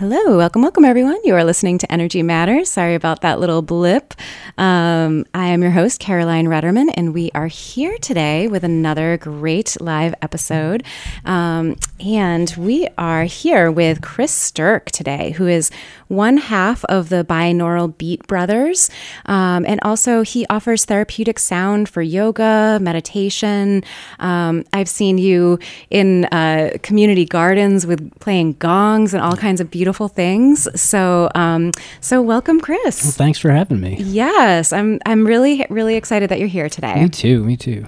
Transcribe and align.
Hello, 0.00 0.36
welcome, 0.36 0.60
welcome, 0.60 0.84
everyone. 0.84 1.20
You 1.22 1.36
are 1.36 1.44
listening 1.44 1.78
to 1.78 1.92
Energy 1.92 2.20
Matters. 2.20 2.68
Sorry 2.68 2.96
about 2.96 3.20
that 3.20 3.38
little 3.38 3.62
blip. 3.62 4.12
Um, 4.58 5.24
I 5.32 5.46
am 5.46 5.62
your 5.62 5.70
host, 5.70 6.00
Caroline 6.00 6.46
Rudderman, 6.46 6.92
and 6.96 7.14
we 7.14 7.30
are 7.32 7.46
here 7.46 7.96
today 7.98 8.48
with 8.48 8.64
another 8.64 9.16
great 9.16 9.80
live 9.80 10.12
episode. 10.20 10.82
Um, 11.24 11.76
and 12.00 12.52
we 12.58 12.88
are 12.98 13.22
here 13.22 13.70
with 13.70 14.02
Chris 14.02 14.32
Sturk 14.32 14.90
today, 14.90 15.30
who 15.30 15.46
is 15.46 15.70
one 16.08 16.38
half 16.38 16.84
of 16.86 17.08
the 17.08 17.24
binaural 17.24 17.96
beat 17.96 18.26
brothers. 18.26 18.90
Um, 19.26 19.64
and 19.64 19.78
also, 19.82 20.22
he 20.22 20.44
offers 20.50 20.84
therapeutic 20.84 21.38
sound 21.38 21.88
for 21.88 22.02
yoga, 22.02 22.80
meditation. 22.82 23.84
Um, 24.18 24.64
I've 24.72 24.88
seen 24.88 25.18
you 25.18 25.60
in 25.88 26.24
uh, 26.26 26.78
community 26.82 27.24
gardens 27.24 27.86
with 27.86 28.18
playing 28.18 28.54
gongs 28.54 29.14
and 29.14 29.22
all 29.22 29.36
kinds 29.36 29.60
of 29.60 29.70
beautiful 29.70 29.83
things. 29.92 30.68
So, 30.80 31.30
um, 31.34 31.72
so 32.00 32.22
welcome, 32.22 32.60
Chris. 32.60 33.02
Well, 33.02 33.12
thanks 33.12 33.38
for 33.38 33.50
having 33.50 33.80
me. 33.80 33.96
Yes, 33.98 34.72
I'm. 34.72 35.00
I'm 35.06 35.26
really, 35.26 35.66
really 35.68 35.96
excited 35.96 36.30
that 36.30 36.38
you're 36.38 36.48
here 36.48 36.68
today. 36.68 37.02
Me 37.02 37.08
too. 37.08 37.44
Me 37.44 37.56
too. 37.56 37.86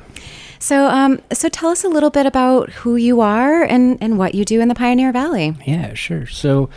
So, 0.59 0.87
um, 0.89 1.21
so 1.33 1.49
tell 1.49 1.71
us 1.71 1.85
a 1.85 1.89
little 1.89 2.11
bit 2.11 2.27
about 2.27 2.71
who 2.71 2.97
you 2.97 3.21
are 3.21 3.63
and, 3.63 3.99
and 4.01 4.19
what 4.19 4.35
you 4.35 4.45
do 4.45 4.61
in 4.61 4.69
the 4.69 4.75
Pioneer 4.75 5.13
Valley. 5.13 5.55
Yeah, 5.67 5.95
sure. 5.95 6.27
So, 6.27 6.71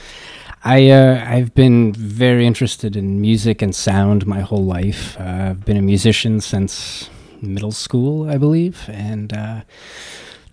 I 0.63 0.89
uh, 0.89 1.23
I've 1.25 1.53
been 1.55 1.93
very 1.93 2.45
interested 2.45 2.95
in 2.95 3.21
music 3.21 3.61
and 3.61 3.73
sound 3.73 4.27
my 4.27 4.41
whole 4.41 4.65
life. 4.65 5.19
Uh, 5.19 5.51
I've 5.51 5.65
been 5.65 5.77
a 5.77 5.81
musician 5.81 6.41
since 6.41 7.09
middle 7.41 7.71
school, 7.71 8.29
I 8.29 8.37
believe, 8.37 8.85
and 8.89 9.31
uh, 9.31 9.61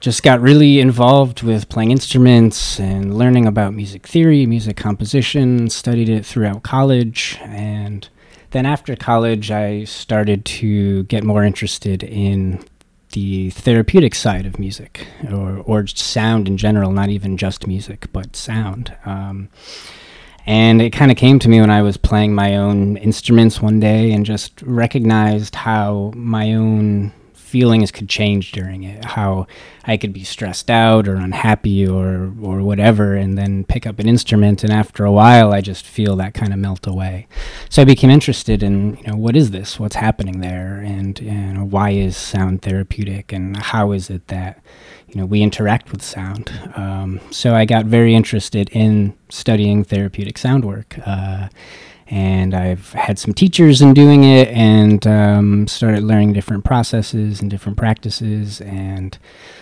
just 0.00 0.22
got 0.22 0.41
really 0.41 0.80
involved 0.80 1.42
with 1.42 1.69
playing 1.69 1.91
instruments 1.91 2.78
and 2.78 3.16
learning 3.16 3.47
about 3.47 3.75
music 3.75 4.06
theory, 4.06 4.47
music 4.47 4.77
composition. 4.77 5.70
Studied 5.70 6.08
it 6.08 6.27
throughout 6.27 6.62
college, 6.62 7.38
and 7.42 8.08
then 8.50 8.66
after 8.66 8.94
college, 8.97 9.50
I 9.50 9.84
started 9.84 10.44
to 10.47 11.05
get 11.05 11.25
more 11.25 11.44
interested 11.44 12.03
in 12.03 12.64
the 13.12 13.50
therapeutic 13.50 14.14
side 14.14 14.47
of 14.47 14.58
music 14.58 15.06
or, 15.33 15.58
or 15.58 15.86
sound 15.86 16.48
in 16.48 16.56
general, 16.56 16.92
not 16.92 17.08
even 17.08 17.36
just 17.36 17.66
music, 17.66 18.06
but 18.12 18.36
sound. 18.36 18.94
Um, 19.05 19.48
and 20.44 20.81
it 20.81 20.91
kind 20.91 21.10
of 21.10 21.16
came 21.16 21.38
to 21.41 21.48
me 21.48 21.60
when 21.60 21.70
I 21.70 21.83
was 21.83 21.97
playing 21.97 22.34
my 22.34 22.56
own 22.56 22.97
instruments 22.98 23.60
one 23.60 23.81
day 23.81 24.12
and 24.12 24.25
just 24.25 24.62
recognized 24.62 25.55
how 25.55 26.12
my 26.14 26.55
own 26.55 27.12
feelings 27.57 27.91
could 27.91 28.07
change 28.07 28.53
during 28.53 28.83
it, 28.83 29.03
how 29.03 29.47
I 29.85 29.97
could 29.97 30.12
be 30.12 30.25
stressed 30.25 30.71
out 30.71 31.09
or 31.09 31.15
unhappy 31.15 31.89
or 31.89 32.31
or 32.43 32.61
whatever, 32.61 33.15
and 33.15 33.39
then 33.39 33.65
pick 33.65 33.87
up 33.87 33.99
an 33.99 34.07
instrument, 34.07 34.62
and 34.62 34.71
after 34.71 35.07
a 35.07 35.12
while, 35.12 35.55
I 35.55 35.62
just 35.62 35.87
feel 35.87 36.17
that 36.17 36.34
kind 36.34 36.53
of 36.53 36.59
melt 36.59 36.87
away. 36.87 37.27
So 37.71 37.81
I 37.81 37.87
became 37.87 38.11
interested 38.11 38.62
in 38.62 38.99
you 38.99 39.05
know 39.07 39.17
what 39.17 39.37
is 39.37 39.53
this, 39.53 39.81
what's 39.81 39.97
happening 39.97 40.41
there, 40.41 40.83
and 40.84 41.19
and 41.21 41.72
why 41.72 41.91
is 41.93 42.15
sound 42.15 42.61
therapeutic, 42.61 43.33
and 43.33 43.56
how 43.56 43.93
is 43.93 44.11
it 44.11 44.28
that 44.28 44.62
you 45.09 45.19
know 45.19 45.25
we 45.25 45.41
interact 45.41 45.93
with 45.93 46.03
sound. 46.03 46.53
Um, 46.77 47.21
so 47.31 47.55
I 47.55 47.65
got 47.65 47.87
very 47.87 48.15
interested 48.15 48.69
in 48.71 49.15
studying 49.31 49.83
therapeutic 49.83 50.37
sound 50.37 50.66
work. 50.66 50.99
Uh, 51.06 51.49
and 52.09 52.55
I've 52.55 52.93
had 52.93 53.19
some 53.19 53.34
teachers 53.34 53.83
in 53.83 53.93
doing 53.93 54.22
it 54.22 54.49
and 54.49 55.05
um, 55.06 55.67
started 55.67 56.05
learning 56.05 56.34
different 56.34 56.65
processes 56.65 57.41
and 57.41 57.50
different 57.50 57.77
practices 57.77 58.61
and 58.61 59.19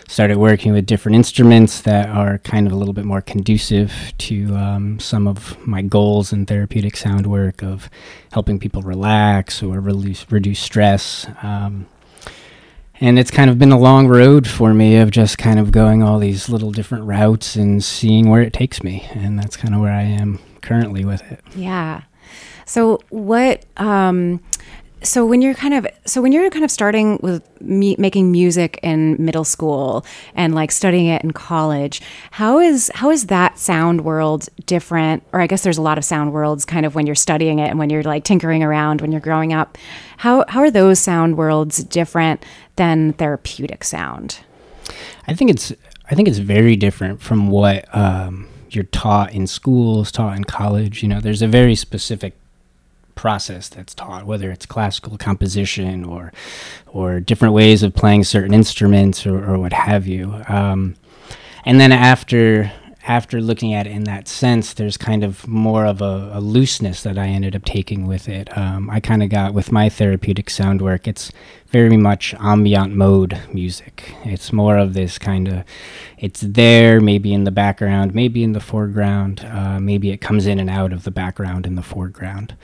started 0.09 0.37
working 0.37 0.72
with 0.72 0.84
different 0.84 1.16
instruments 1.16 1.81
that 1.83 2.09
are 2.09 2.38
kind 2.38 2.66
of 2.66 2.72
a 2.72 2.77
little 2.77 2.93
bit 2.93 3.06
more 3.06 3.22
conducive 3.22 4.12
to 4.19 4.54
um, 4.56 4.99
some 4.99 5.27
of 5.27 5.56
my 5.66 5.81
goals 5.81 6.33
in 6.33 6.44
therapeutic 6.44 6.97
sound 6.97 7.27
work 7.27 7.62
of 7.62 7.88
helping 8.33 8.59
people 8.59 8.83
relax 8.83 9.62
or 9.62 9.81
release, 9.81 10.27
reduce 10.31 10.60
stress. 10.60 11.27
Um, 11.43 11.87
and 13.00 13.19
it's 13.19 13.31
kind 13.31 13.50
of 13.50 13.59
been 13.59 13.72
a 13.72 13.78
long 13.78 14.06
road 14.06 14.47
for 14.47 14.72
me 14.72 14.97
of 14.97 15.10
just 15.10 15.38
kind 15.38 15.59
of 15.59 15.72
going 15.72 16.03
all 16.03 16.19
these 16.19 16.49
little 16.49 16.71
different 16.71 17.04
routes 17.04 17.56
and 17.56 17.83
seeing 17.83 18.28
where 18.28 18.43
it 18.43 18.53
takes 18.53 18.83
me. 18.83 19.09
And 19.15 19.38
that's 19.38 19.56
kind 19.56 19.75
of 19.75 19.81
where 19.81 19.93
I 19.93 20.03
am 20.03 20.38
currently 20.60 21.04
with 21.04 21.22
it. 21.33 21.41
Yeah. 21.56 22.03
So 22.66 23.00
what? 23.10 23.64
Um, 23.76 24.41
so 25.04 25.26
when 25.26 25.42
you're 25.42 25.54
kind 25.54 25.75
of 25.75 25.86
so 26.06 26.22
when 26.22 26.32
you're 26.32 26.48
kind 26.50 26.64
of 26.64 26.70
starting 26.70 27.19
with 27.22 27.42
me 27.60 27.94
making 27.98 28.32
music 28.32 28.80
in 28.82 29.22
middle 29.22 29.44
school 29.44 30.04
and 30.34 30.54
like 30.54 30.72
studying 30.72 31.06
it 31.06 31.22
in 31.22 31.32
college, 31.32 32.00
how 32.30 32.58
is 32.58 32.91
how 32.94 33.10
is 33.10 33.26
that 33.26 33.58
sound 33.58 34.04
world 34.04 34.48
different? 34.66 35.22
Or 35.32 35.41
I 35.41 35.47
guess 35.47 35.62
there's 35.62 35.78
a 35.78 35.82
lot 35.82 35.98
of 35.98 36.04
sound 36.04 36.32
worlds 36.32 36.64
kind 36.64 36.86
of 36.86 36.94
when 36.94 37.06
you're 37.06 37.14
studying 37.14 37.58
it 37.58 37.69
and 37.69 37.78
when 37.78 37.91
you're 37.91 38.03
like 38.03 38.24
tinkering 38.24 38.62
around 38.62 39.00
when 39.00 39.12
you're 39.12 39.20
growing 39.20 39.53
up. 39.53 39.76
How 40.16 40.44
how 40.48 40.60
are 40.60 40.70
those 40.70 40.98
sound 40.98 41.36
worlds 41.36 41.84
different 41.84 42.44
than 42.76 43.12
therapeutic 43.12 43.84
sound? 43.84 44.41
I 45.28 45.34
think 45.34 45.50
it's 45.50 45.72
I 46.10 46.14
think 46.14 46.28
it's 46.28 46.38
very 46.38 46.76
different 46.76 47.20
from 47.20 47.48
what 47.48 47.94
um, 47.94 48.48
you're 48.70 48.84
taught 48.84 49.32
in 49.32 49.47
schools, 49.47 50.10
taught 50.10 50.36
in 50.36 50.44
college. 50.44 51.03
You 51.03 51.08
know, 51.08 51.20
there's 51.20 51.42
a 51.42 51.48
very 51.48 51.74
specific 51.74 52.34
process 53.14 53.69
that's 53.69 53.94
taught, 53.94 54.26
whether 54.26 54.50
it's 54.50 54.66
classical 54.66 55.16
composition 55.19 56.04
or 56.04 56.32
or 56.86 57.20
different 57.20 57.54
ways 57.54 57.82
of 57.82 57.94
playing 57.94 58.25
certain 58.25 58.54
instruments 58.54 59.26
or, 59.26 59.44
or 59.44 59.58
what 59.58 59.72
have 59.72 60.06
you. 60.06 60.42
Um, 60.48 60.97
and 61.64 61.80
then 61.80 61.92
after 61.92 62.72
after 63.06 63.41
looking 63.41 63.74
at 63.74 63.86
it 63.86 63.91
in 63.91 64.04
that 64.04 64.28
sense, 64.28 64.72
there's 64.72 64.97
kind 64.97 65.24
of 65.24 65.47
more 65.47 65.84
of 65.84 66.00
a, 66.00 66.30
a 66.34 66.41
looseness 66.41 67.03
that 67.03 67.19
I 67.19 67.26
ended 67.26 67.54
up 67.54 67.64
taking 67.64 68.06
with 68.06 68.28
it. 68.28 68.56
Um, 68.56 68.88
I 68.88 69.00
kind 69.00 69.22
of 69.22 69.28
got 69.28 69.53
with 69.53 69.70
my 69.70 69.88
therapeutic 69.88 70.48
sound 70.48 70.80
work. 70.80 71.06
It's 71.06 71.30
very 71.74 71.96
much 71.96 72.36
ambient 72.38 72.94
mode 72.94 73.36
music. 73.52 74.14
It's 74.24 74.52
more 74.52 74.78
of 74.78 74.94
this 74.94 75.18
kind 75.18 75.48
of, 75.48 75.64
it's 76.16 76.40
there, 76.40 77.00
maybe 77.00 77.34
in 77.34 77.42
the 77.42 77.50
background, 77.50 78.14
maybe 78.14 78.44
in 78.44 78.52
the 78.52 78.60
foreground, 78.60 79.44
uh, 79.44 79.80
maybe 79.80 80.12
it 80.12 80.20
comes 80.20 80.46
in 80.46 80.60
and 80.60 80.70
out 80.70 80.92
of 80.92 81.02
the 81.02 81.10
background 81.10 81.66
in 81.66 81.74
the 81.74 81.82
foreground. 81.82 82.54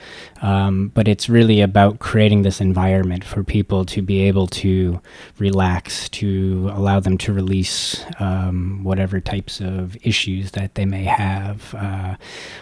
Um, 0.41 0.93
but 0.93 1.09
it's 1.09 1.27
really 1.27 1.59
about 1.59 1.99
creating 1.99 2.43
this 2.43 2.61
environment 2.61 3.25
for 3.25 3.43
people 3.43 3.83
to 3.87 4.01
be 4.01 4.21
able 4.29 4.47
to 4.47 5.01
relax, 5.37 6.07
to 6.21 6.71
allow 6.73 7.01
them 7.01 7.17
to 7.17 7.33
release 7.33 8.05
um, 8.17 8.81
whatever 8.81 9.19
types 9.19 9.59
of 9.59 9.97
issues 10.03 10.51
that 10.51 10.75
they 10.75 10.85
may 10.85 11.03
have, 11.03 11.75
uh, 11.77 12.15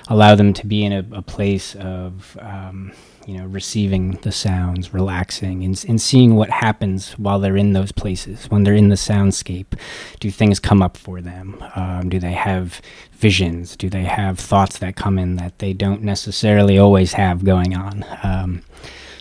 allow 0.08 0.34
them 0.34 0.54
to 0.54 0.66
be 0.66 0.84
in 0.84 0.94
a, 0.94 1.06
a 1.12 1.22
place 1.22 1.76
of, 1.76 2.36
um, 2.42 2.92
you 3.30 3.38
know, 3.38 3.46
receiving 3.46 4.14
the 4.24 4.32
sounds, 4.32 4.92
relaxing, 4.92 5.64
and, 5.64 5.86
and 5.88 6.02
seeing 6.02 6.36
what 6.36 6.50
happens 6.50 7.12
while 7.12 7.40
they're 7.40 7.56
in 7.56 7.74
those 7.74 7.92
places, 7.92 8.48
when 8.50 8.64
they're 8.64 8.74
in 8.74 8.90
the 8.90 8.96
soundscape. 8.96 9.80
Do 10.20 10.32
things 10.32 10.60
come 10.60 10.82
up 10.82 10.98
for 10.98 11.22
them? 11.22 11.64
Um, 11.76 12.10
do 12.10 12.18
they 12.18 12.32
have 12.32 12.82
visions? 13.12 13.76
Do 13.76 13.88
they 13.88 14.06
have 14.06 14.40
thoughts 14.40 14.80
that 14.80 14.96
come 14.96 15.20
in 15.20 15.36
that 15.36 15.60
they 15.60 15.74
don't 15.74 16.02
necessarily 16.02 16.80
always 16.80 17.14
have 17.14 17.46
going 17.46 17.76
on? 17.76 18.04
Um, 18.24 18.64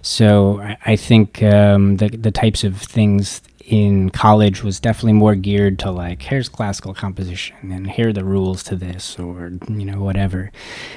so 0.00 0.58
I, 0.62 0.78
I 0.86 0.96
think 0.96 1.42
um, 1.42 1.98
the 1.98 2.08
the 2.08 2.30
types 2.30 2.64
of 2.64 2.80
things 2.80 3.42
in 3.66 4.08
college 4.08 4.62
was 4.62 4.80
definitely 4.80 5.12
more 5.12 5.34
geared 5.34 5.78
to 5.80 5.90
like 5.90 6.22
here's 6.22 6.48
classical 6.48 6.94
composition 6.94 7.70
and 7.70 7.90
here 7.90 8.08
are 8.08 8.12
the 8.14 8.24
rules 8.24 8.62
to 8.62 8.74
this 8.74 9.18
or 9.18 9.52
you 9.68 9.84
know 9.84 10.00
whatever 10.00 10.50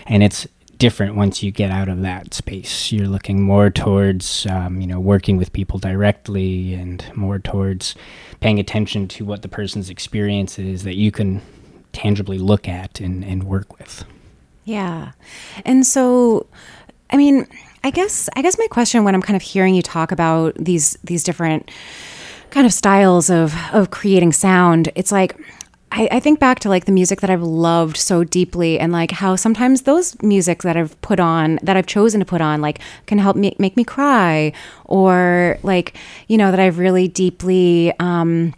and 0.06 0.24
it's 0.24 0.48
different 0.82 1.16
once 1.16 1.44
you 1.44 1.52
get 1.52 1.70
out 1.70 1.88
of 1.88 2.02
that 2.02 2.34
space. 2.34 2.92
You're 2.92 3.08
looking 3.08 3.40
more 3.40 3.70
towards, 3.70 4.48
um, 4.48 4.82
you 4.82 4.88
know, 4.88 5.00
working 5.00 5.38
with 5.38 5.54
people 5.54 5.78
directly 5.78 6.74
and 6.74 7.06
more 7.16 7.38
towards 7.38 7.94
paying 8.40 8.60
attention 8.60 9.08
to 9.10 9.24
what 9.24 9.44
the 9.44 9.48
person's 9.48 9.92
experience 9.92 10.58
is 10.58 10.84
that 10.84 10.96
you 10.96 11.12
can 11.12 11.40
tangibly 11.94 12.40
look 12.40 12.68
at 12.68 13.00
and, 13.00 13.24
and 13.24 13.44
work 13.44 13.78
with. 13.78 14.06
Yeah. 14.66 15.12
And 15.66 15.86
so, 15.86 16.48
I 17.12 17.18
mean, 17.18 17.46
I 17.84 17.92
guess, 17.92 18.28
I 18.36 18.42
guess 18.42 18.58
my 18.58 18.68
question 18.72 19.04
when 19.04 19.14
I'm 19.14 19.22
kind 19.22 19.36
of 19.36 19.44
hearing 19.44 19.76
you 19.76 19.84
talk 19.84 20.12
about 20.12 20.56
these, 20.56 20.98
these 21.04 21.24
different 21.24 21.70
kind 22.50 22.66
of 22.66 22.74
styles 22.74 23.30
of, 23.30 23.54
of 23.72 23.92
creating 23.92 24.34
sound, 24.34 24.90
it's 24.96 25.12
like, 25.12 25.40
I, 25.92 26.08
I 26.12 26.20
think 26.20 26.40
back 26.40 26.60
to 26.60 26.70
like 26.70 26.86
the 26.86 26.92
music 26.92 27.20
that 27.22 27.30
I've 27.30 27.44
loved 27.44 27.98
so 27.98 28.24
deeply 28.24 28.80
and 28.80 28.92
like 28.94 29.12
how 29.12 29.36
sometimes 29.36 29.82
those 29.82 30.20
music 30.22 30.64
that 30.64 30.78
I've 30.78 31.00
put 31.02 31.20
on, 31.20 31.60
that 31.64 31.76
I've 31.76 31.86
chosen 31.86 32.20
to 32.22 32.26
put 32.26 32.42
on, 32.42 32.62
like 32.62 32.80
can 33.08 33.18
help 33.18 33.36
me 33.36 33.56
make 33.60 33.76
me 33.76 33.84
cry 33.84 34.54
or 34.86 35.60
like, 35.64 35.96
you 36.28 36.38
know, 36.38 36.50
that 36.50 36.60
I've 36.60 36.78
really 36.78 37.08
deeply, 37.08 37.94
um, 38.00 38.54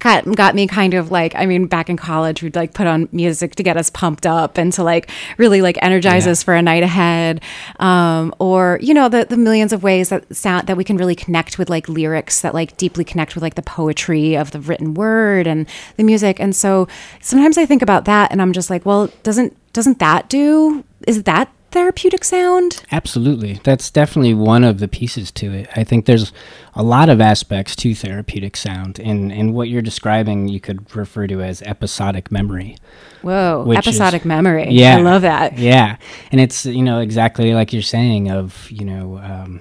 got 0.00 0.24
got 0.36 0.54
me 0.54 0.66
kind 0.66 0.92
of 0.94 1.10
like 1.10 1.34
I 1.34 1.46
mean 1.46 1.66
back 1.66 1.88
in 1.88 1.96
college 1.96 2.42
we'd 2.42 2.54
like 2.54 2.74
put 2.74 2.86
on 2.86 3.08
music 3.10 3.54
to 3.56 3.62
get 3.62 3.76
us 3.76 3.88
pumped 3.90 4.26
up 4.26 4.58
and 4.58 4.72
to 4.74 4.82
like 4.82 5.10
really 5.38 5.62
like 5.62 5.78
energize 5.80 6.26
Yeah. 6.26 6.32
us 6.32 6.42
for 6.42 6.54
a 6.54 6.60
night 6.62 6.82
ahead 6.82 7.40
um, 7.80 8.34
or 8.38 8.78
you 8.82 8.92
know 8.92 9.08
the 9.08 9.24
the 9.24 9.36
millions 9.36 9.72
of 9.72 9.82
ways 9.82 10.10
that 10.10 10.34
sound 10.36 10.66
that 10.66 10.76
we 10.76 10.84
can 10.84 10.96
really 10.98 11.14
connect 11.14 11.58
with 11.58 11.70
like 11.70 11.88
lyrics 11.88 12.42
that 12.42 12.52
like 12.54 12.76
deeply 12.76 13.04
connect 13.04 13.34
with 13.34 13.42
like 13.42 13.54
the 13.54 13.62
poetry 13.62 14.36
of 14.36 14.50
the 14.50 14.60
written 14.60 14.94
word 14.94 15.46
and 15.46 15.66
the 15.96 16.04
music 16.04 16.38
and 16.38 16.54
so 16.54 16.86
sometimes 17.20 17.56
I 17.56 17.64
think 17.64 17.80
about 17.80 18.04
that 18.04 18.30
and 18.30 18.42
I'm 18.42 18.52
just 18.52 18.68
like 18.70 18.84
well 18.84 19.10
doesn't 19.22 19.56
doesn't 19.72 19.98
that 20.00 20.28
do 20.28 20.84
is 21.06 21.22
that 21.22 21.50
therapeutic 21.70 22.24
sound 22.24 22.82
Absolutely. 22.90 23.60
That's 23.64 23.90
definitely 23.90 24.34
one 24.34 24.64
of 24.64 24.78
the 24.78 24.88
pieces 24.88 25.30
to 25.32 25.52
it. 25.52 25.68
I 25.76 25.84
think 25.84 26.06
there's 26.06 26.32
a 26.74 26.82
lot 26.82 27.08
of 27.08 27.20
aspects 27.20 27.76
to 27.76 27.94
therapeutic 27.94 28.56
sound, 28.56 28.98
and, 28.98 29.32
and 29.32 29.52
what 29.54 29.68
you're 29.68 29.82
describing 29.82 30.48
you 30.48 30.60
could 30.60 30.94
refer 30.96 31.26
to 31.26 31.42
as 31.42 31.60
episodic 31.62 32.30
memory. 32.30 32.76
whoa 33.22 33.64
Which 33.66 33.80
is- 33.80 33.86
episodic 33.86 34.24
memory 34.24 34.68
Yeah. 34.70 34.96
I 34.96 35.00
love 35.00 35.22
that 35.22 35.58
Yeah. 35.58 35.96
And 36.32 36.40
it's, 36.40 36.64
you 36.66 36.82
know, 36.82 37.00
exactly 37.00 37.52
like 37.54 37.72
you're 37.72 37.82
saying 37.82 38.30
of, 38.30 38.70
you 38.70 38.84
know, 38.84 39.18
um, 39.18 39.60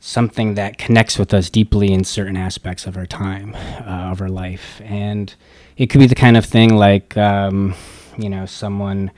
something 0.00 0.54
that 0.54 0.78
connects 0.78 1.18
with 1.18 1.34
us 1.34 1.50
deeply 1.50 1.92
in 1.92 2.04
certain 2.04 2.36
aspects 2.36 2.86
of 2.86 2.96
our 2.96 3.06
time, 3.06 3.54
uh, 3.80 4.10
of 4.12 4.20
our 4.20 4.28
life. 4.28 4.80
And 4.84 5.34
it 5.76 5.86
could 5.86 5.98
be 6.00 6.06
the 6.06 6.14
kind 6.14 6.36
of 6.36 6.44
thing 6.44 6.76
like, 6.76 7.16
um, 7.16 7.74
you 8.16 8.28
know, 8.30 8.46
someone 8.46 9.10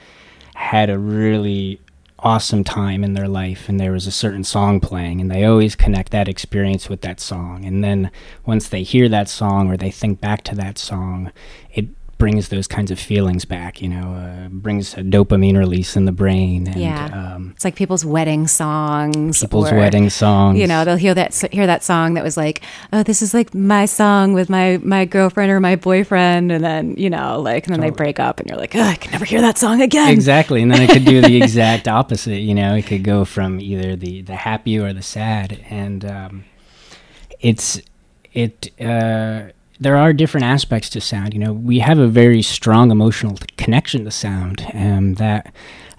had 0.69 0.91
a 0.91 0.99
really 0.99 1.81
awesome 2.19 2.63
time 2.63 3.03
in 3.03 3.15
their 3.15 3.29
life 3.29 3.69
and 3.71 3.81
there 3.81 3.93
was 3.93 4.07
a 4.07 4.11
certain 4.11 4.45
song 4.45 4.81
playing 4.81 5.19
and 5.19 5.31
they 5.31 5.45
always 5.45 5.75
connect 5.75 6.13
that 6.13 6.29
experience 6.29 6.91
with 6.91 7.01
that 7.01 7.21
song. 7.21 7.65
And 7.65 7.83
then 7.83 8.11
once 8.45 8.69
they 8.69 8.83
hear 8.83 9.09
that 9.09 9.31
song 9.31 9.71
or 9.71 9.79
they 9.79 9.91
think 9.91 10.21
back 10.21 10.43
to 10.45 10.55
that 10.57 10.77
song 10.77 11.33
it 11.73 11.87
brings 12.19 12.49
those 12.49 12.67
kinds 12.67 12.91
of 12.91 12.99
feelings 12.99 13.45
back 13.45 13.81
you 13.81 13.89
know 13.89 14.15
uh, 14.15 14.49
brings 14.49 14.95
a 14.95 15.03
dopamine 15.03 15.57
release 15.57 15.97
in 15.97 16.05
the 16.05 16.13
brain 16.13 16.67
and 16.67 16.77
Yeah. 16.81 17.07
um, 17.35 17.53
It's 17.55 17.65
like 17.65 17.77
people's 17.77 18.05
wedding 18.05 18.47
songs. 18.49 19.41
people's 19.41 19.71
or, 19.73 19.77
wedding 19.77 20.11
songs 20.11 20.59
You 20.59 20.67
know, 20.67 20.85
they'll 20.85 20.97
hear 20.97 21.15
that 21.15 21.33
hear 21.53 21.67
that 21.67 21.85
song 21.85 22.15
that 22.15 22.25
was 22.25 22.37
like, 22.37 22.61
"Oh, 22.93 23.03
this 23.05 23.23
is 23.23 23.33
like 23.35 23.55
my 23.55 23.87
song 23.87 24.33
with 24.35 24.51
my 24.51 24.79
my 24.83 25.05
girlfriend 25.05 25.51
or 25.53 25.61
my 25.61 25.77
boyfriend," 25.77 26.51
and 26.53 26.63
then 26.65 26.97
you 26.97 27.09
know, 27.11 27.41
like, 27.41 27.67
and 27.67 27.75
then 27.75 27.81
they 27.81 27.91
break 27.91 28.19
up, 28.19 28.41
and 28.41 28.49
you're 28.49 28.59
like, 28.59 28.75
"Ugh, 28.75 28.81
"I 28.83 28.97
can 28.97 29.13
never 29.13 29.25
hear 29.25 29.41
that 29.41 29.57
song 29.59 29.81
again." 29.81 30.09
exactly 30.13 30.61
and 30.63 30.71
then 30.73 30.83
it 30.83 30.91
could 30.91 31.05
do 31.05 31.21
the 31.21 31.37
exact 31.43 31.87
opposite 31.87 32.41
you 32.41 32.55
know 32.55 32.75
it 32.75 32.87
could 32.87 33.05
go 33.05 33.25
from 33.25 33.61
either 33.61 33.95
the 33.97 34.23
the 34.23 34.35
happy 34.37 34.79
or 34.79 34.93
the 34.93 35.03
sad 35.03 35.65
and 35.71 36.05
um, 36.05 36.45
it's 37.41 37.81
it 38.33 38.71
uh, 38.81 39.49
there 39.81 39.97
are 39.97 40.13
different 40.13 40.45
aspects 40.45 40.89
to 40.91 41.01
sound. 41.01 41.35
You 41.35 41.41
know 41.41 41.53
we 41.53 41.79
have 41.81 41.99
a 41.99 42.09
very 42.09 42.43
strong 42.43 42.91
emotional 42.91 43.39
connection 43.57 44.05
to 44.05 44.11
sound 44.11 44.67
um, 44.75 45.15
that 45.15 45.53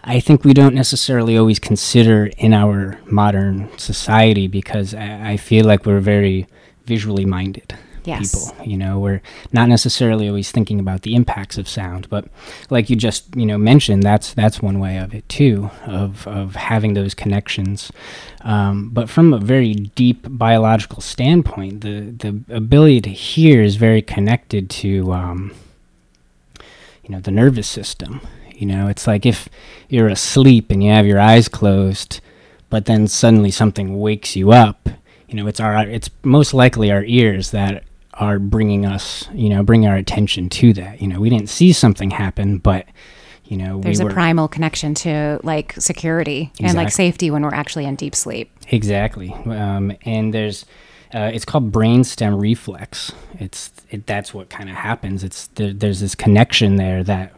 I 0.03 0.19
think 0.19 0.43
we 0.43 0.53
don't 0.53 0.75
necessarily 0.75 1.37
always 1.37 1.59
consider 1.59 2.27
in 2.37 2.53
our 2.53 2.97
modern 3.05 3.69
society 3.77 4.47
because 4.47 4.93
I, 4.93 5.31
I 5.31 5.37
feel 5.37 5.65
like 5.65 5.85
we're 5.85 5.99
very 5.99 6.47
visually 6.85 7.25
minded 7.25 7.77
Yes. 8.05 8.51
people 8.51 8.65
you 8.65 8.77
know 8.77 8.99
we're 8.99 9.21
not 9.51 9.69
necessarily 9.69 10.27
always 10.27 10.51
thinking 10.51 10.79
about 10.79 11.01
the 11.01 11.15
impacts 11.15 11.57
of 11.57 11.67
sound 11.67 12.09
but 12.09 12.25
like 12.69 12.89
you 12.89 12.95
just 12.95 13.35
you 13.35 13.45
know 13.45 13.57
mentioned 13.57 14.03
that's 14.03 14.33
that's 14.33 14.61
one 14.61 14.79
way 14.79 14.97
of 14.97 15.13
it 15.13 15.27
too 15.29 15.69
of 15.85 16.27
of 16.27 16.55
having 16.55 16.93
those 16.93 17.13
connections 17.13 17.91
um, 18.41 18.89
but 18.89 19.09
from 19.09 19.33
a 19.33 19.37
very 19.37 19.73
deep 19.73 20.25
biological 20.29 21.01
standpoint 21.01 21.81
the 21.81 21.99
the 21.99 22.55
ability 22.55 23.01
to 23.01 23.09
hear 23.09 23.61
is 23.61 23.75
very 23.75 24.01
connected 24.01 24.69
to 24.69 25.11
um, 25.13 25.53
you 27.03 27.09
know 27.09 27.19
the 27.19 27.31
nervous 27.31 27.67
system 27.67 28.21
you 28.53 28.65
know 28.65 28.87
it's 28.87 29.07
like 29.07 29.25
if 29.25 29.49
you're 29.87 30.07
asleep 30.07 30.69
and 30.71 30.83
you 30.83 30.91
have 30.91 31.05
your 31.05 31.19
eyes 31.19 31.47
closed 31.47 32.21
but 32.69 32.85
then 32.85 33.07
suddenly 33.07 33.51
something 33.51 33.99
wakes 33.99 34.35
you 34.35 34.51
up 34.51 34.89
you 35.27 35.35
know 35.35 35.47
it's 35.47 35.59
our 35.59 35.77
it's 35.87 36.09
most 36.23 36.53
likely 36.53 36.91
our 36.91 37.03
ears 37.05 37.51
that 37.51 37.83
are 38.19 38.37
bringing 38.37 38.85
us 38.85 39.27
you 39.33 39.49
know 39.49 39.63
bringing 39.63 39.89
our 39.89 39.95
attention 39.95 40.49
to 40.49 40.73
that 40.73 41.01
you 41.01 41.07
know 41.07 41.19
we 41.19 41.29
didn't 41.29 41.49
see 41.49 41.73
something 41.73 42.11
happen 42.11 42.57
but 42.57 42.85
you 43.49 43.57
know 43.57 43.81
There's 43.81 44.01
we 44.01 44.09
a 44.09 44.13
primal 44.13 44.47
connection 44.47 44.93
to 44.95 45.39
like 45.43 45.73
security 45.73 46.51
and 46.61 46.77
like 46.77 46.91
safety 46.91 47.31
when 47.31 47.41
we're 47.41 47.53
actually 47.53 47.85
in 47.85 47.95
deep 47.95 48.13
sleep. 48.13 48.51
Exactly. 48.69 49.33
Um, 49.33 49.91
and 50.05 50.31
there's, 50.31 50.65
uh, 51.15 51.31
it's 51.33 51.45
called 51.45 51.71
brainstem 51.71 52.39
reflex. 52.39 53.11
It's 53.39 53.71
it, 53.89 54.05
that's 54.05 54.35
what 54.35 54.51
kind 54.51 54.69
of 54.69 54.75
happens. 54.75 55.23
It's 55.23 55.47
there, 55.55 55.73
there's 55.73 55.99
this 55.99 56.13
connection 56.13 56.75
there 56.75 57.03
that, 57.03 57.33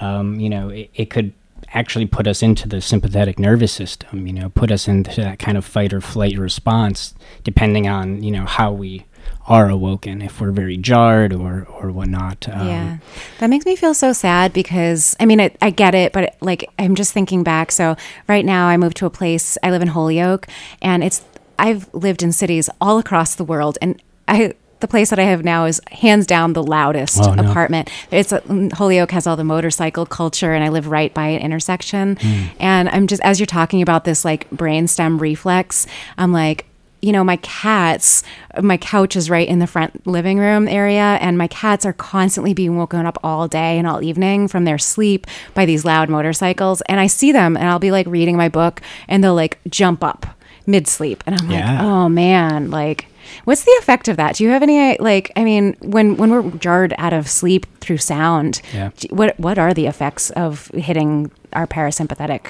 um, 0.00 0.38
you 0.38 0.48
know, 0.48 0.68
it, 0.68 0.90
it 0.94 1.10
could 1.10 1.32
actually 1.72 2.06
put 2.06 2.28
us 2.28 2.40
into 2.40 2.68
the 2.68 2.80
sympathetic 2.80 3.36
nervous 3.36 3.72
system. 3.72 4.28
You 4.28 4.34
know, 4.34 4.50
put 4.50 4.70
us 4.70 4.86
into 4.86 5.20
that 5.20 5.40
kind 5.40 5.58
of 5.58 5.64
fight 5.64 5.92
or 5.92 6.00
flight 6.00 6.38
response, 6.38 7.12
depending 7.42 7.88
on 7.88 8.22
you 8.22 8.30
know 8.30 8.44
how 8.44 8.70
we 8.70 9.04
are 9.46 9.68
awoken. 9.68 10.22
If 10.22 10.40
we're 10.40 10.50
very 10.52 10.76
jarred 10.76 11.32
or 11.32 11.66
or 11.80 11.90
whatnot. 11.90 12.48
Um, 12.48 12.66
yeah. 12.66 12.98
That 13.40 13.50
makes 13.50 13.66
me 13.66 13.76
feel 13.76 13.94
so 13.94 14.12
sad 14.12 14.52
because 14.52 15.14
I 15.20 15.26
mean, 15.26 15.40
it, 15.40 15.56
I 15.60 15.70
get 15.70 15.94
it, 15.94 16.12
but 16.12 16.36
like 16.40 16.70
I'm 16.78 16.94
just 16.94 17.12
thinking 17.12 17.42
back. 17.42 17.70
So 17.72 17.96
right 18.28 18.44
now 18.44 18.66
I 18.68 18.76
moved 18.76 18.96
to 18.98 19.06
a 19.06 19.10
place, 19.10 19.58
I 19.62 19.70
live 19.70 19.82
in 19.82 19.88
Holyoke, 19.88 20.46
and 20.80 21.04
it's, 21.04 21.22
I've 21.58 21.92
lived 21.94 22.22
in 22.22 22.32
cities 22.32 22.70
all 22.80 22.98
across 22.98 23.34
the 23.34 23.44
world, 23.44 23.76
and 23.82 24.02
I, 24.26 24.54
the 24.80 24.88
place 24.88 25.10
that 25.10 25.18
I 25.18 25.24
have 25.24 25.44
now 25.44 25.66
is 25.66 25.80
hands 25.92 26.26
down 26.26 26.52
the 26.52 26.62
loudest 26.62 27.18
Oh, 27.22 27.34
no. 27.34 27.48
apartment. 27.48 27.90
It's 28.10 28.32
a, 28.32 28.40
mm, 28.40 28.72
Holyoke 28.72 29.12
has 29.12 29.26
all 29.26 29.36
the 29.36 29.44
motorcycle 29.44 30.04
culture, 30.04 30.52
and 30.52 30.64
I 30.64 30.68
live 30.70 30.88
right 30.88 31.12
by 31.14 31.28
an 31.28 31.40
intersection. 31.42 32.16
Hmm. 32.20 32.44
And 32.58 32.88
I'm 32.88 33.06
just 33.06 33.22
as 33.22 33.38
you're 33.38 33.46
talking 33.46 33.82
about 33.82 34.04
this 34.04 34.24
like 34.24 34.48
brainstem 34.50 35.20
reflex, 35.20 35.86
I'm 36.18 36.32
like, 36.32 36.66
you 37.04 37.12
know, 37.12 37.22
my 37.22 37.36
cats, 37.36 38.22
my 38.62 38.76
couch 38.78 39.14
is 39.16 39.28
right 39.28 39.46
in 39.46 39.58
the 39.58 39.66
front 39.66 40.06
living 40.06 40.38
room 40.38 40.66
area, 40.68 41.18
and 41.20 41.36
my 41.36 41.48
cats 41.48 41.84
are 41.84 41.92
constantly 41.92 42.54
being 42.54 42.76
woken 42.76 43.04
up 43.06 43.18
all 43.22 43.46
day 43.46 43.78
and 43.78 43.86
all 43.86 44.02
evening 44.02 44.48
from 44.48 44.64
their 44.64 44.78
sleep 44.78 45.26
by 45.54 45.66
these 45.66 45.84
loud 45.84 46.08
motorcycles. 46.08 46.80
And 46.82 46.98
I 47.00 47.06
see 47.06 47.30
them, 47.32 47.56
and 47.56 47.68
I'll 47.68 47.78
be 47.78 47.90
like 47.90 48.06
reading 48.06 48.36
my 48.36 48.48
book, 48.48 48.80
and 49.08 49.22
they'll 49.22 49.34
like 49.34 49.58
jump 49.68 50.02
up 50.02 50.26
mid 50.66 50.88
sleep, 50.88 51.22
and 51.26 51.38
I'm 51.38 51.48
like, 51.48 51.80
oh 51.80 52.08
man, 52.08 52.70
like. 52.70 53.06
What's 53.44 53.64
the 53.64 53.74
effect 53.80 54.06
of 54.08 54.18
that? 54.18 54.36
Do 54.36 54.44
you 54.44 54.50
have 54.50 54.62
any 54.62 54.98
like? 54.98 55.32
I 55.34 55.44
mean, 55.44 55.76
when 55.80 56.18
when 56.18 56.30
we're 56.30 56.50
jarred 56.58 56.94
out 56.98 57.14
of 57.14 57.26
sleep 57.26 57.64
through 57.80 57.96
sound, 57.96 58.60
Yeah. 58.74 58.90
what 59.08 59.40
what 59.40 59.58
are 59.58 59.72
the 59.72 59.86
effects 59.86 60.28
of 60.30 60.68
hitting 60.74 61.30
our 61.54 61.66
parasympathetic 61.66 62.42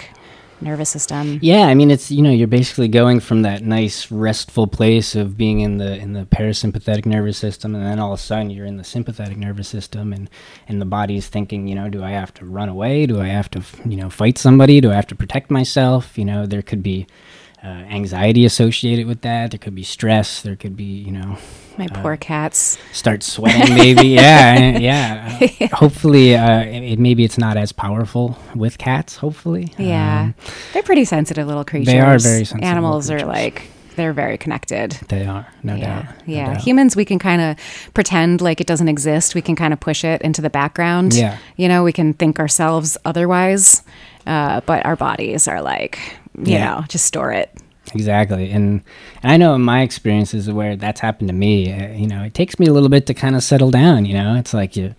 nervous 0.65 0.91
system? 0.91 1.39
Yeah, 1.43 1.67
I 1.67 1.75
mean 1.75 1.91
it's 1.91 2.11
you 2.11 2.23
know 2.23 2.31
you're 2.31 2.49
basically 2.49 2.89
going 2.89 3.21
from 3.21 3.43
that 3.43 3.63
nice 3.63 4.11
restful 4.11 4.67
place 4.67 5.15
of 5.15 5.37
being 5.37 5.61
in 5.61 5.79
the 5.79 5.97
in 5.97 6.13
the 6.13 6.25
parasympathetic 6.25 7.07
nervous 7.07 7.39
system, 7.39 7.75
and 7.75 7.85
then 7.85 7.99
all 7.99 8.13
of 8.13 8.19
a 8.19 8.23
sudden 8.23 8.51
you're 8.51 8.67
in 8.67 8.77
the 8.77 8.85
sympathetic 8.85 9.37
nervous 9.37 9.69
system, 9.69 10.13
and 10.13 10.29
and 10.67 10.81
the 10.81 10.87
body's 10.87 11.29
thinking, 11.29 11.69
you 11.69 11.75
know, 11.75 11.89
do 11.89 12.03
I 12.03 12.11
have 12.11 12.35
to 12.35 12.45
run 12.45 12.69
away? 12.69 13.07
Do 13.07 13.21
I 13.21 13.27
have 13.29 13.51
to 13.51 13.63
you 13.85 13.97
know 13.97 14.11
fight 14.11 14.39
somebody? 14.39 14.81
Do 14.81 14.91
I 14.91 14.95
have 14.95 15.07
to 15.09 15.15
protect 15.15 15.51
myself? 15.51 16.19
You 16.19 16.25
know, 16.25 16.47
there 16.47 16.63
could 16.63 16.83
be 16.83 17.07
uh, 17.65 17.69
anxiety 17.69 18.45
associated 18.45 19.07
with 19.07 19.21
that. 19.23 19.51
There 19.51 19.59
could 19.59 19.75
be 19.75 19.83
stress. 19.85 20.43
There 20.43 20.57
could 20.57 20.77
be 20.77 20.85
you 20.85 21.13
know 21.13 21.39
My 21.79 21.87
poor 21.89 22.17
cats. 22.17 22.79
start 22.93 23.23
sweating 23.23 23.75
maybe 23.75 24.09
yeah 24.23 24.79
yeah 24.79 25.39
Uh, 25.41 25.67
hopefully 25.83 26.37
uh, 26.37 26.61
it, 26.61 26.99
maybe 26.99 27.25
it's 27.25 27.39
not 27.39 27.57
as 27.57 27.73
powerful 27.73 28.37
with 28.55 28.77
cats 28.79 29.17
hopefully 29.17 29.73
Yeah, 29.79 30.21
Um, 30.23 30.35
they're 30.73 30.83
pretty 30.85 31.05
sensitive 31.05 31.47
little 31.49 31.65
creatures. 31.65 31.87
they 31.93 32.01
are 32.01 32.19
very 32.19 32.45
sensitive 32.45 32.65
Animals 32.65 33.11
are 33.11 33.25
like 33.27 33.63
they're 33.97 34.13
very 34.13 34.37
connected. 34.39 34.91
they 35.09 35.25
are 35.25 35.47
no 35.63 35.75
yeah, 35.77 35.87
doubt 36.03 36.05
no 36.27 36.35
yeah. 36.35 36.53
doubt. 36.55 36.63
Humans, 36.67 36.97
we 36.97 37.05
can 37.05 37.19
kind 37.19 37.41
of 37.41 37.57
pretend 37.95 38.41
like 38.41 38.61
it 38.61 38.67
doesn't 38.67 38.89
exist. 38.89 39.35
We 39.37 39.43
can 39.43 39.55
kind 39.57 39.73
of 39.73 39.79
push 39.79 40.05
it 40.05 40.21
into 40.23 40.43
the 40.43 40.51
background. 40.51 41.15
Yeah. 41.15 41.39
you 41.57 41.69
know, 41.69 41.85
we 41.85 41.93
can 41.93 42.13
think 42.13 42.39
ourselves 42.41 42.99
otherwise, 43.05 43.83
uh, 44.27 44.61
but 44.67 44.85
our 44.85 44.97
bodies 44.97 45.47
are 45.47 45.63
like, 45.63 45.99
you 46.39 46.53
Yeah. 46.55 46.77
know, 46.81 46.85
just 46.89 47.07
store 47.07 47.33
it. 47.33 47.51
Exactly, 47.95 48.51
and 48.51 48.83
and 49.23 49.33
I 49.33 49.37
know 49.37 49.55
in 49.55 49.61
my 49.61 49.83
experiences 49.83 50.51
where 50.51 50.75
that's 50.75 51.01
happened 51.01 51.29
to 51.29 51.35
me, 51.35 51.71
uh, 51.73 51.93
you 51.93 52.07
know, 52.07 52.23
it 52.23 52.33
takes 52.35 52.59
me 52.59 52.67
a 52.67 52.73
little 52.73 52.89
bit 52.89 53.07
to 53.07 53.15
kind 53.15 53.37
of 53.37 53.43
settle 53.43 53.71
down. 53.71 54.07
You 54.07 54.15
know, 54.15 54.37
it's 54.37 54.55
like 54.55 54.75
you, 54.75 54.95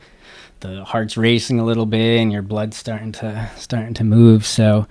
the 0.60 0.84
heart's 0.86 1.18
racing 1.18 1.60
a 1.60 1.66
little 1.66 1.88
bit, 1.88 2.20
and 2.22 2.32
your 2.32 2.44
blood's 2.44 2.78
starting 2.78 3.12
to 3.14 3.50
starting 3.58 3.96
to 3.96 4.04
move. 4.04 4.46
So 4.46 4.86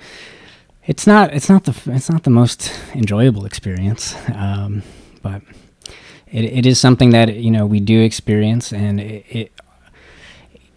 it's 0.86 1.06
not 1.06 1.32
it's 1.34 1.48
not 1.48 1.64
the 1.64 1.80
it's 1.94 2.10
not 2.10 2.24
the 2.24 2.30
most 2.30 2.72
enjoyable 2.94 3.46
experience, 3.46 4.16
um, 4.34 4.82
but 5.22 5.42
it, 6.32 6.44
it 6.44 6.66
is 6.66 6.80
something 6.80 7.10
that 7.10 7.36
you 7.36 7.50
know 7.52 7.64
we 7.64 7.78
do 7.78 8.02
experience, 8.02 8.72
and 8.72 9.00
it, 9.00 9.24
it 9.30 9.52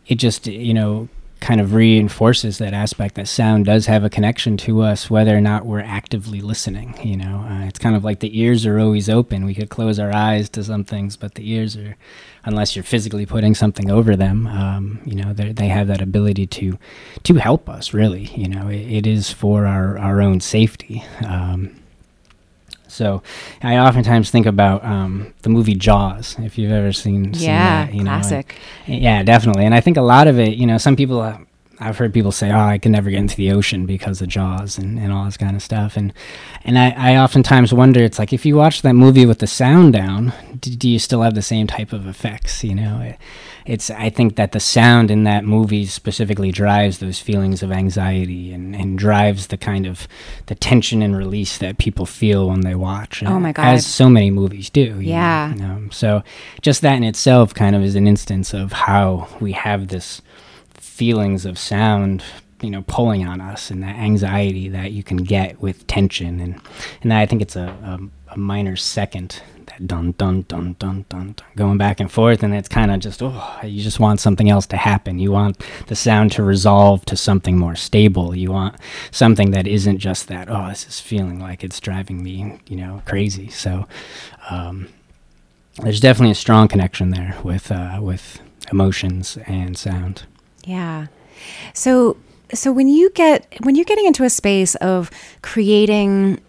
it 0.06 0.16
just 0.16 0.46
you 0.46 0.74
know 0.76 1.10
kind 1.40 1.62
of 1.62 1.74
reinforces 1.74 2.58
that 2.58 2.74
aspect 2.74 3.16
that 3.16 3.28
sound 3.28 3.66
does 3.66 3.86
have 3.86 4.04
a 4.04 4.10
connection 4.10 4.58
to 4.58 4.82
us 4.82 5.10
whether 5.10 5.36
or 5.38 5.42
not 5.42 5.66
we're 5.66 5.80
actively 5.80 6.42
listening 6.42 6.98
you 7.04 7.16
know? 7.16 7.46
Uh, 7.50 7.66
it's 7.66 7.80
kind 7.80 7.96
of 7.96 8.04
like 8.04 8.20
the 8.20 8.40
ears 8.40 8.66
are 8.66 8.80
always 8.80 9.10
open. 9.10 9.46
We 9.46 9.54
could 9.56 9.70
close 9.70 10.00
our 10.00 10.14
eyes 10.14 10.50
to 10.50 10.64
some 10.64 10.84
things 10.84 11.16
but 11.16 11.36
the 11.36 11.50
ears 11.52 11.78
are 11.78 11.96
unless 12.44 12.76
you're 12.76 12.84
physically 12.84 13.26
putting 13.26 13.54
something 13.54 13.92
over 13.92 14.16
them 14.16 14.48
um, 14.48 15.00
you 15.06 15.16
know 15.16 15.34
they 15.34 15.68
have 15.68 15.88
that 15.88 16.02
ability 16.02 16.48
to 16.48 16.78
to 17.24 17.36
help 17.36 17.70
us 17.70 17.94
really 17.94 18.26
you 18.36 18.48
know? 18.48 18.68
It, 18.68 18.92
it 18.92 19.08
is 19.08 19.32
for 19.32 19.66
our 19.66 19.98
our 19.98 20.22
own 20.22 20.40
safety. 20.40 21.04
Um, 21.26 21.76
so 22.88 23.22
I 23.62 23.78
oftentimes 23.78 24.32
think 24.32 24.46
about 24.46 24.84
um, 24.84 25.34
the 25.42 25.50
movie 25.50 25.76
Jaws, 25.76 26.36
if 26.40 26.58
you've 26.58 26.72
ever 26.72 26.92
seen, 26.92 27.34
seen 27.34 27.50
yeah, 27.50 27.86
that, 27.86 27.94
you 27.94 28.04
classic. 28.04 28.56
Know, 28.88 28.94
and, 28.94 29.04
yeah, 29.04 29.24
definitely. 29.24 29.66
And 29.66 29.74
I 29.74 29.82
think 29.82 29.98
a 29.98 30.02
lot 30.02 30.28
of 30.28 30.40
it, 30.40 30.56
you 30.56 30.66
know, 30.66 30.78
some 30.78 30.96
people, 30.96 31.22
uh, 31.22 31.38
I've 31.80 31.98
heard 31.98 32.14
people 32.14 32.32
say, 32.32 32.52
"Oh, 32.52 32.60
I 32.60 32.80
can 32.80 32.92
never 32.92 33.12
get 33.12 33.20
into 33.20 33.36
the 33.36 33.52
ocean 33.52 33.86
because 33.86 34.20
of 34.22 34.30
Jaws 34.30 34.80
and, 34.80 34.98
and 34.98 35.14
all 35.14 35.26
this 35.26 35.38
kind 35.38 35.56
of 35.56 35.62
stuff." 35.62 35.96
And 35.96 36.12
and 36.64 36.78
I, 36.78 36.90
I 36.98 37.18
oftentimes 37.18 37.72
wonder, 37.72 38.04
it's 38.04 38.18
like 38.18 38.34
if 38.34 38.46
you 38.46 38.56
watch 38.56 38.82
that 38.82 38.94
movie 38.94 39.28
with 39.28 39.40
the 39.40 39.48
sound 39.48 39.94
down, 39.94 40.34
do, 40.60 40.76
do 40.76 40.90
you 40.90 40.98
still 40.98 41.22
have 41.22 41.36
the 41.36 41.44
same 41.44 41.68
type 41.68 41.94
of 41.94 42.08
effects? 42.08 42.64
You 42.64 42.74
know, 42.74 43.02
it, 43.02 43.18
it's 43.68 43.92
I 43.92 44.10
think 44.10 44.38
that 44.38 44.54
the 44.54 44.60
sound 44.60 45.12
in 45.12 45.26
that 45.26 45.44
movie 45.44 45.86
specifically 45.86 46.52
drives 46.52 47.00
those 47.00 47.20
feelings 47.20 47.62
of 47.62 47.72
anxiety 47.72 48.54
and, 48.54 48.74
and 48.74 48.98
drives 48.98 49.48
the 49.48 49.58
kind 49.58 49.86
of 49.86 50.08
the 50.46 50.56
tension 50.56 51.02
and 51.02 51.16
release 51.16 51.58
that 51.58 51.78
people 51.78 52.06
feel 52.06 52.48
when 52.48 52.62
they 52.62 52.76
watch. 52.76 53.22
Oh 53.24 53.40
my 53.40 53.52
god! 53.52 53.68
As 53.68 53.86
so 53.86 54.10
many 54.10 54.32
movies 54.32 54.70
do. 54.70 55.00
Yeah. 55.02 55.54
Know, 55.58 55.66
um, 55.66 55.92
so 55.92 56.24
just 56.62 56.82
that 56.82 56.96
in 56.96 57.04
itself 57.04 57.54
kind 57.54 57.76
of 57.76 57.84
is 57.84 57.96
an 57.96 58.08
instance 58.08 58.54
of 58.54 58.72
how 58.72 59.28
we 59.42 59.52
have 59.52 59.90
this 59.90 60.22
feelings 60.74 61.46
of 61.46 61.60
sound 61.60 62.24
you 62.62 62.72
know 62.72 62.84
pulling 62.88 63.28
on 63.28 63.40
us 63.40 63.70
and 63.70 63.84
that 63.84 63.96
anxiety 63.98 64.68
that 64.70 64.92
you 64.92 65.04
can 65.04 65.18
get 65.18 65.62
with 65.62 65.86
tension 65.86 66.40
and 66.40 66.60
and 67.04 67.14
I 67.14 67.28
think 67.28 67.42
it's 67.44 67.56
a, 67.56 67.68
a, 67.68 68.00
a 68.34 68.38
minor 68.38 68.76
second 68.76 69.44
dun 69.86 70.14
dun 70.18 70.44
dun 70.44 70.76
dun 70.80 71.06
dun, 71.10 71.34
dun 71.38 71.48
going 71.56 71.78
back 71.78 72.00
and 72.00 72.12
forth, 72.12 72.44
and 72.44 72.54
it's 72.54 72.70
kind 72.70 72.92
of 72.92 73.00
just 73.00 73.22
oh, 73.22 73.60
you 73.64 73.82
just 73.82 74.00
want 74.00 74.20
something 74.20 74.50
else 74.50 74.66
to 74.68 74.78
happen. 74.78 75.20
You 75.20 75.32
want 75.32 75.64
the 75.88 75.96
sound 75.96 76.32
to 76.34 76.44
resolve 76.44 77.06
to 77.06 77.18
something 77.18 77.58
more 77.58 77.76
stable. 77.76 78.36
You 78.36 78.52
want 78.52 78.76
something 79.12 79.52
that 79.52 79.68
isn't 79.68 80.00
just 80.00 80.28
that. 80.28 80.50
Oh, 80.50 80.70
this 80.70 80.88
is 80.88 81.00
feeling 81.00 81.40
like 81.40 81.64
it's 81.64 81.80
driving 81.80 82.24
me, 82.24 82.60
you 82.68 82.78
know, 82.78 83.02
crazy. 83.06 83.50
So 83.50 83.88
um, 84.50 84.90
there's 85.82 86.00
definitely 86.00 86.32
a 86.32 86.36
strong 86.36 86.68
connection 86.68 87.12
there 87.12 87.38
with 87.44 87.72
uh, 87.72 88.00
with 88.02 88.42
emotions 88.72 89.38
and 89.46 89.78
sound. 89.78 90.24
Yeah. 90.64 91.08
So 91.74 92.18
so 92.54 92.72
when 92.72 92.88
you 92.88 93.10
get 93.12 93.48
when 93.62 93.76
you're 93.76 93.86
getting 93.86 94.06
into 94.06 94.24
a 94.24 94.30
space 94.30 94.76
of 94.76 95.12
creating 95.42 96.42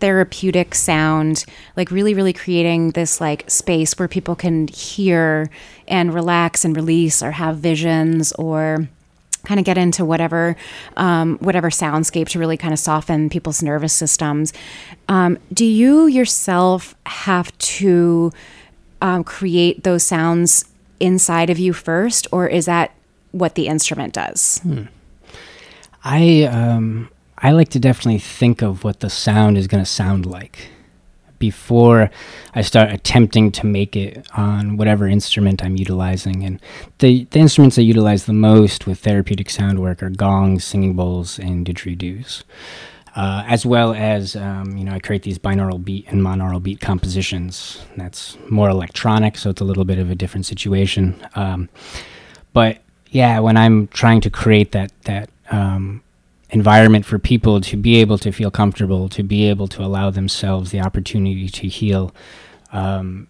therapeutic 0.00 0.74
sound, 0.74 1.44
like 1.76 1.90
really, 1.90 2.14
really 2.14 2.32
creating 2.32 2.92
this 2.92 3.20
like 3.20 3.48
space 3.50 3.98
where 3.98 4.08
people 4.08 4.36
can 4.36 4.68
hear 4.68 5.50
and 5.86 6.14
relax 6.14 6.64
and 6.64 6.76
release 6.76 7.22
or 7.22 7.32
have 7.32 7.58
visions 7.58 8.32
or 8.32 8.88
kind 9.44 9.60
of 9.60 9.64
get 9.64 9.78
into 9.78 10.04
whatever 10.04 10.56
um, 10.96 11.38
whatever 11.38 11.70
soundscape 11.70 12.28
to 12.28 12.38
really 12.38 12.56
kind 12.56 12.72
of 12.72 12.78
soften 12.78 13.30
people's 13.30 13.62
nervous 13.62 13.92
systems. 13.92 14.52
Um, 15.08 15.38
do 15.52 15.64
you 15.64 16.06
yourself 16.06 16.94
have 17.06 17.56
to 17.58 18.32
um, 19.00 19.24
create 19.24 19.84
those 19.84 20.02
sounds 20.02 20.64
inside 21.00 21.50
of 21.50 21.58
you 21.58 21.72
first, 21.72 22.26
or 22.32 22.46
is 22.46 22.66
that 22.66 22.92
what 23.32 23.54
the 23.54 23.68
instrument 23.68 24.14
does? 24.14 24.58
Hmm. 24.58 24.84
I 26.04 26.44
um, 26.44 27.10
I 27.40 27.52
like 27.52 27.68
to 27.70 27.78
definitely 27.78 28.18
think 28.18 28.62
of 28.62 28.84
what 28.84 29.00
the 29.00 29.10
sound 29.10 29.56
is 29.56 29.66
going 29.66 29.82
to 29.82 29.90
sound 29.90 30.26
like 30.26 30.70
before 31.38 32.10
I 32.54 32.62
start 32.62 32.90
attempting 32.90 33.52
to 33.52 33.66
make 33.66 33.94
it 33.94 34.26
on 34.36 34.76
whatever 34.76 35.06
instrument 35.06 35.62
I'm 35.62 35.76
utilizing. 35.76 36.42
And 36.44 36.60
the, 36.98 37.26
the 37.30 37.38
instruments 37.38 37.78
I 37.78 37.82
utilize 37.82 38.26
the 38.26 38.32
most 38.32 38.86
with 38.86 38.98
therapeutic 38.98 39.50
sound 39.50 39.80
work 39.80 40.02
are 40.02 40.10
gongs, 40.10 40.64
singing 40.64 40.94
bowls, 40.94 41.38
and 41.38 41.64
didgeridoos. 41.64 42.42
Uh, 43.16 43.42
as 43.46 43.66
well 43.66 43.94
as, 43.94 44.36
um, 44.36 44.76
you 44.76 44.84
know, 44.84 44.92
I 44.92 45.00
create 45.00 45.22
these 45.22 45.38
binaural 45.38 45.82
beat 45.82 46.06
and 46.08 46.20
monaural 46.20 46.62
beat 46.62 46.80
compositions. 46.80 47.80
That's 47.96 48.36
more 48.48 48.68
electronic, 48.68 49.36
so 49.36 49.50
it's 49.50 49.60
a 49.60 49.64
little 49.64 49.84
bit 49.84 49.98
of 49.98 50.10
a 50.10 50.14
different 50.14 50.46
situation. 50.46 51.24
Um, 51.34 51.68
but 52.52 52.78
yeah, 53.10 53.40
when 53.40 53.56
I'm 53.56 53.88
trying 53.88 54.20
to 54.20 54.30
create 54.30 54.72
that 54.72 54.92
that 55.04 55.30
um, 55.50 56.02
environment 56.50 57.04
for 57.04 57.18
people 57.18 57.60
to 57.60 57.76
be 57.76 57.96
able 57.96 58.18
to 58.18 58.32
feel 58.32 58.50
comfortable, 58.50 59.08
to 59.10 59.22
be 59.22 59.48
able 59.48 59.68
to 59.68 59.82
allow 59.82 60.10
themselves 60.10 60.70
the 60.70 60.80
opportunity 60.80 61.48
to 61.48 61.68
heal. 61.68 62.14
Um, 62.72 63.28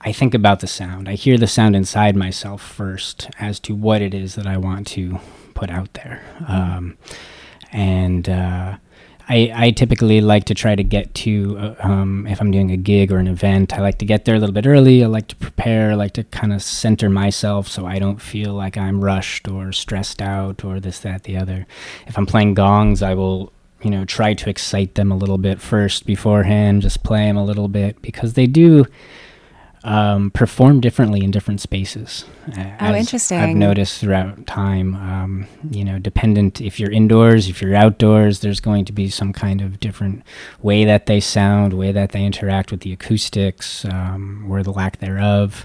I 0.00 0.12
think 0.12 0.34
about 0.34 0.60
the 0.60 0.66
sound. 0.66 1.08
I 1.08 1.14
hear 1.14 1.38
the 1.38 1.46
sound 1.46 1.74
inside 1.74 2.14
myself 2.14 2.62
first 2.62 3.30
as 3.38 3.58
to 3.60 3.74
what 3.74 4.00
it 4.02 4.14
is 4.14 4.34
that 4.36 4.46
I 4.46 4.56
want 4.56 4.86
to 4.88 5.18
put 5.54 5.70
out 5.70 5.92
there. 5.94 6.22
Um, 6.46 6.96
and 7.72 8.28
uh, 8.28 8.76
I, 9.28 9.52
I 9.54 9.70
typically 9.72 10.22
like 10.22 10.44
to 10.44 10.54
try 10.54 10.74
to 10.74 10.82
get 10.82 11.14
to, 11.16 11.58
uh, 11.58 11.74
um, 11.80 12.26
if 12.26 12.40
I'm 12.40 12.50
doing 12.50 12.70
a 12.70 12.78
gig 12.78 13.12
or 13.12 13.18
an 13.18 13.28
event, 13.28 13.74
I 13.74 13.80
like 13.80 13.98
to 13.98 14.06
get 14.06 14.24
there 14.24 14.34
a 14.34 14.38
little 14.38 14.54
bit 14.54 14.66
early. 14.66 15.04
I 15.04 15.06
like 15.06 15.28
to 15.28 15.36
prepare. 15.36 15.90
I 15.90 15.94
like 15.94 16.14
to 16.14 16.24
kind 16.24 16.52
of 16.52 16.62
center 16.62 17.10
myself 17.10 17.68
so 17.68 17.84
I 17.84 17.98
don't 17.98 18.22
feel 18.22 18.54
like 18.54 18.78
I'm 18.78 19.04
rushed 19.04 19.46
or 19.46 19.70
stressed 19.72 20.22
out 20.22 20.64
or 20.64 20.80
this, 20.80 21.00
that, 21.00 21.24
the 21.24 21.36
other. 21.36 21.66
If 22.06 22.16
I'm 22.16 22.24
playing 22.24 22.54
gongs, 22.54 23.02
I 23.02 23.12
will, 23.12 23.52
you 23.82 23.90
know, 23.90 24.06
try 24.06 24.32
to 24.32 24.48
excite 24.48 24.94
them 24.94 25.12
a 25.12 25.16
little 25.16 25.38
bit 25.38 25.60
first 25.60 26.06
beforehand, 26.06 26.80
just 26.80 27.02
play 27.02 27.26
them 27.26 27.36
a 27.36 27.44
little 27.44 27.68
bit 27.68 28.00
because 28.00 28.32
they 28.32 28.46
do 28.46 28.86
um, 29.84 30.30
perform 30.30 30.80
differently 30.80 31.22
in 31.22 31.30
different 31.30 31.60
spaces. 31.60 32.24
oh, 32.80 32.94
interesting. 32.94 33.38
I've 33.38 33.56
noticed 33.56 34.00
throughout 34.00 34.46
time, 34.46 34.94
um, 34.96 35.46
you 35.70 35.84
know, 35.84 35.98
dependent 35.98 36.60
if 36.60 36.80
you're 36.80 36.90
indoors, 36.90 37.48
if 37.48 37.62
you're 37.62 37.74
outdoors, 37.74 38.40
there's 38.40 38.60
going 38.60 38.84
to 38.86 38.92
be 38.92 39.08
some 39.08 39.32
kind 39.32 39.60
of 39.60 39.80
different 39.80 40.22
way 40.62 40.84
that 40.84 41.06
they 41.06 41.20
sound, 41.20 41.74
way 41.74 41.92
that 41.92 42.12
they 42.12 42.24
interact 42.24 42.70
with 42.70 42.80
the 42.80 42.92
acoustics, 42.92 43.84
um, 43.84 44.46
or 44.50 44.62
the 44.62 44.72
lack 44.72 44.98
thereof. 44.98 45.64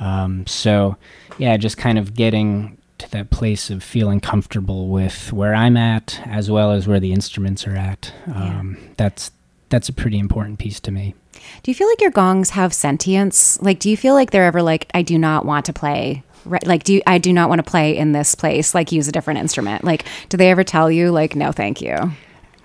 Um, 0.00 0.46
so, 0.46 0.96
yeah, 1.38 1.56
just 1.56 1.76
kind 1.76 1.98
of 1.98 2.14
getting 2.14 2.78
to 2.98 3.10
that 3.10 3.30
place 3.30 3.70
of 3.70 3.82
feeling 3.82 4.20
comfortable 4.20 4.88
with 4.88 5.32
where 5.32 5.54
I'm 5.54 5.76
at, 5.76 6.20
as 6.24 6.50
well 6.50 6.72
as 6.72 6.88
where 6.88 7.00
the 7.00 7.12
instruments 7.12 7.66
are 7.66 7.76
at. 7.76 8.12
Yeah. 8.26 8.58
Um, 8.58 8.78
that's 8.96 9.30
that's 9.68 9.88
a 9.88 9.92
pretty 9.92 10.18
important 10.18 10.58
piece 10.58 10.80
to 10.80 10.90
me. 10.90 11.14
Do 11.62 11.70
you 11.70 11.74
feel 11.74 11.88
like 11.88 12.00
your 12.00 12.10
gongs 12.10 12.50
have 12.50 12.72
sentience? 12.72 13.60
Like, 13.60 13.78
do 13.78 13.90
you 13.90 13.96
feel 13.96 14.14
like 14.14 14.30
they're 14.30 14.46
ever 14.46 14.62
like, 14.62 14.90
I 14.94 15.02
do 15.02 15.18
not 15.18 15.44
want 15.44 15.66
to 15.66 15.72
play? 15.72 16.22
Right, 16.44 16.66
like, 16.66 16.84
do 16.84 16.94
you, 16.94 17.02
I 17.06 17.18
do 17.18 17.32
not 17.32 17.48
want 17.48 17.58
to 17.58 17.68
play 17.68 17.96
in 17.96 18.12
this 18.12 18.34
place? 18.34 18.74
Like, 18.74 18.92
use 18.92 19.08
a 19.08 19.12
different 19.12 19.40
instrument. 19.40 19.82
Like, 19.82 20.04
do 20.28 20.36
they 20.36 20.50
ever 20.50 20.62
tell 20.62 20.90
you, 20.90 21.10
like, 21.10 21.34
no, 21.34 21.50
thank 21.50 21.82
you? 21.82 22.12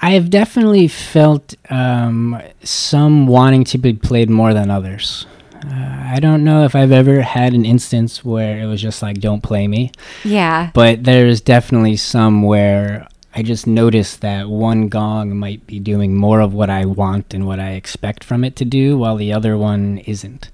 I 0.01 0.11
have 0.11 0.29
definitely 0.29 0.87
felt 0.87 1.55
um, 1.69 2.41
some 2.63 3.27
wanting 3.27 3.63
to 3.65 3.77
be 3.77 3.93
played 3.93 4.29
more 4.29 4.53
than 4.53 4.69
others. 4.69 5.25
Uh, 5.63 6.05
I 6.07 6.19
don't 6.19 6.43
know 6.43 6.63
if 6.63 6.75
I've 6.75 6.91
ever 6.91 7.21
had 7.21 7.53
an 7.53 7.65
instance 7.65 8.25
where 8.25 8.59
it 8.59 8.65
was 8.65 8.81
just 8.81 9.03
like, 9.03 9.19
don't 9.19 9.41
play 9.41 9.67
me. 9.67 9.91
Yeah. 10.23 10.71
But 10.73 11.03
there's 11.03 11.39
definitely 11.39 11.97
some 11.97 12.41
where 12.41 13.07
I 13.33 13.43
just 13.43 13.65
noticed 13.65 14.21
that 14.21 14.49
one 14.49 14.89
gong 14.89 15.37
might 15.37 15.65
be 15.65 15.79
doing 15.79 16.15
more 16.15 16.41
of 16.41 16.53
what 16.53 16.69
I 16.69 16.85
want 16.85 17.33
and 17.33 17.47
what 17.47 17.59
I 17.59 17.71
expect 17.71 18.23
from 18.23 18.43
it 18.43 18.55
to 18.57 18.65
do, 18.65 18.97
while 18.97 19.15
the 19.15 19.31
other 19.31 19.57
one 19.57 19.99
isn't. 19.99 20.49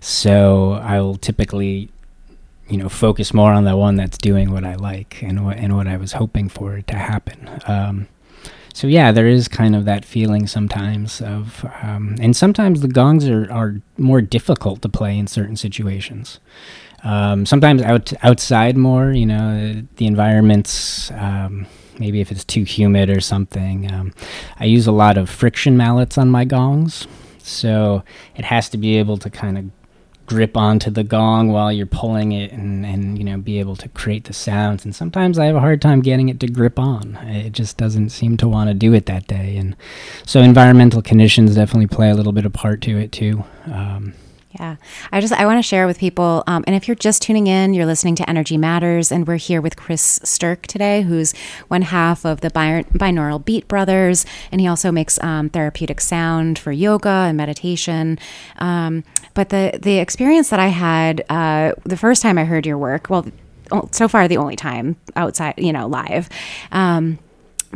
So 0.00 0.74
I'll 0.82 1.16
typically, 1.16 1.90
you 2.68 2.78
know, 2.78 2.88
focus 2.88 3.34
more 3.34 3.52
on 3.52 3.64
the 3.64 3.76
one 3.76 3.96
that's 3.96 4.16
doing 4.16 4.50
what 4.50 4.64
I 4.64 4.76
like 4.76 5.22
and 5.22 5.44
what 5.44 5.58
and 5.58 5.76
what 5.76 5.86
I 5.86 5.96
was 5.96 6.12
hoping 6.12 6.48
for 6.48 6.80
to 6.80 6.96
happen. 6.96 7.50
Um, 7.66 8.08
so 8.72 8.86
yeah, 8.86 9.12
there 9.12 9.26
is 9.26 9.48
kind 9.48 9.74
of 9.74 9.84
that 9.86 10.04
feeling 10.04 10.46
sometimes 10.46 11.22
of, 11.22 11.64
um, 11.82 12.16
and 12.20 12.36
sometimes 12.36 12.82
the 12.82 12.88
gongs 12.88 13.26
are, 13.26 13.50
are 13.50 13.80
more 13.96 14.20
difficult 14.20 14.82
to 14.82 14.88
play 14.88 15.18
in 15.18 15.26
certain 15.26 15.56
situations. 15.56 16.40
Um, 17.02 17.46
sometimes 17.46 17.82
out 17.82 18.12
outside 18.22 18.76
more, 18.76 19.12
you 19.12 19.26
know, 19.26 19.82
the 19.96 20.06
environments. 20.06 21.10
Um, 21.12 21.66
maybe 21.98 22.20
if 22.20 22.30
it's 22.30 22.44
too 22.44 22.64
humid 22.64 23.10
or 23.10 23.20
something. 23.20 23.92
Um, 23.92 24.12
I 24.58 24.64
use 24.64 24.86
a 24.86 24.92
lot 24.92 25.16
of 25.16 25.30
friction 25.30 25.76
mallets 25.76 26.18
on 26.18 26.30
my 26.30 26.44
gongs, 26.44 27.06
so 27.38 28.02
it 28.36 28.44
has 28.44 28.68
to 28.70 28.78
be 28.78 28.96
able 28.98 29.16
to 29.18 29.30
kind 29.30 29.58
of 29.58 29.70
grip 30.26 30.56
onto 30.56 30.90
the 30.90 31.04
gong 31.04 31.52
while 31.52 31.72
you're 31.72 31.86
pulling 31.86 32.32
it 32.32 32.50
and, 32.50 32.84
and 32.84 33.16
you 33.16 33.22
know 33.22 33.38
be 33.38 33.60
able 33.60 33.76
to 33.76 33.88
create 33.90 34.24
the 34.24 34.32
sounds. 34.32 34.84
And 34.84 34.94
sometimes 34.94 35.38
i 35.38 35.46
have 35.46 35.56
a 35.56 35.60
hard 35.60 35.80
time 35.80 36.00
getting 36.00 36.28
it 36.28 36.40
to 36.40 36.48
grip 36.48 36.78
on. 36.78 37.16
It 37.28 37.52
just 37.52 37.76
doesn't 37.76 38.10
seem 38.10 38.36
to 38.38 38.48
want 38.48 38.68
to 38.68 38.74
do 38.74 38.92
it 38.92 39.06
that 39.06 39.26
day. 39.26 39.56
And 39.56 39.76
so 40.24 40.40
environmental 40.40 41.00
conditions 41.00 41.54
definitely 41.54 41.86
play 41.86 42.10
a 42.10 42.14
little 42.14 42.32
bit 42.32 42.44
of 42.44 42.52
part 42.52 42.82
to 42.82 42.98
it 42.98 43.12
too. 43.12 43.44
Um, 43.66 44.14
Yeah. 44.58 44.76
I 45.12 45.20
just, 45.20 45.32
I 45.32 45.44
want 45.44 45.58
to 45.58 45.62
share 45.62 45.86
with 45.86 45.98
people. 45.98 46.42
Um, 46.46 46.64
and 46.66 46.74
if 46.74 46.88
you're 46.88 46.94
just 46.94 47.22
tuning 47.22 47.46
in, 47.46 47.74
you're 47.74 47.86
listening 47.86 48.14
to 48.16 48.28
Energy 48.28 48.56
Matters, 48.56 49.12
and 49.12 49.26
we're 49.26 49.36
here 49.36 49.60
with 49.60 49.76
Chris 49.76 50.18
Sturk 50.24 50.66
today, 50.66 51.02
who's 51.02 51.34
one 51.68 51.82
half 51.82 52.24
of 52.24 52.40
the 52.40 52.50
Binaural 52.50 53.44
Beat 53.44 53.68
Brothers. 53.68 54.24
And 54.50 54.60
he 54.60 54.66
also 54.66 54.90
makes 54.90 55.22
um, 55.22 55.50
therapeutic 55.50 56.00
sound 56.00 56.58
for 56.58 56.72
yoga 56.72 57.08
and 57.08 57.36
meditation. 57.36 58.18
Um, 58.58 59.04
but 59.34 59.50
the, 59.50 59.78
the 59.80 59.98
experience 59.98 60.48
that 60.50 60.60
I 60.60 60.68
had 60.68 61.24
uh, 61.28 61.72
the 61.84 61.96
first 61.96 62.22
time 62.22 62.38
I 62.38 62.44
heard 62.44 62.64
your 62.64 62.78
work, 62.78 63.10
well, 63.10 63.26
so 63.90 64.08
far 64.08 64.28
the 64.28 64.36
only 64.36 64.56
time 64.56 64.96
outside, 65.16 65.54
you 65.58 65.72
know, 65.72 65.86
live. 65.86 66.28
Um, 66.72 67.18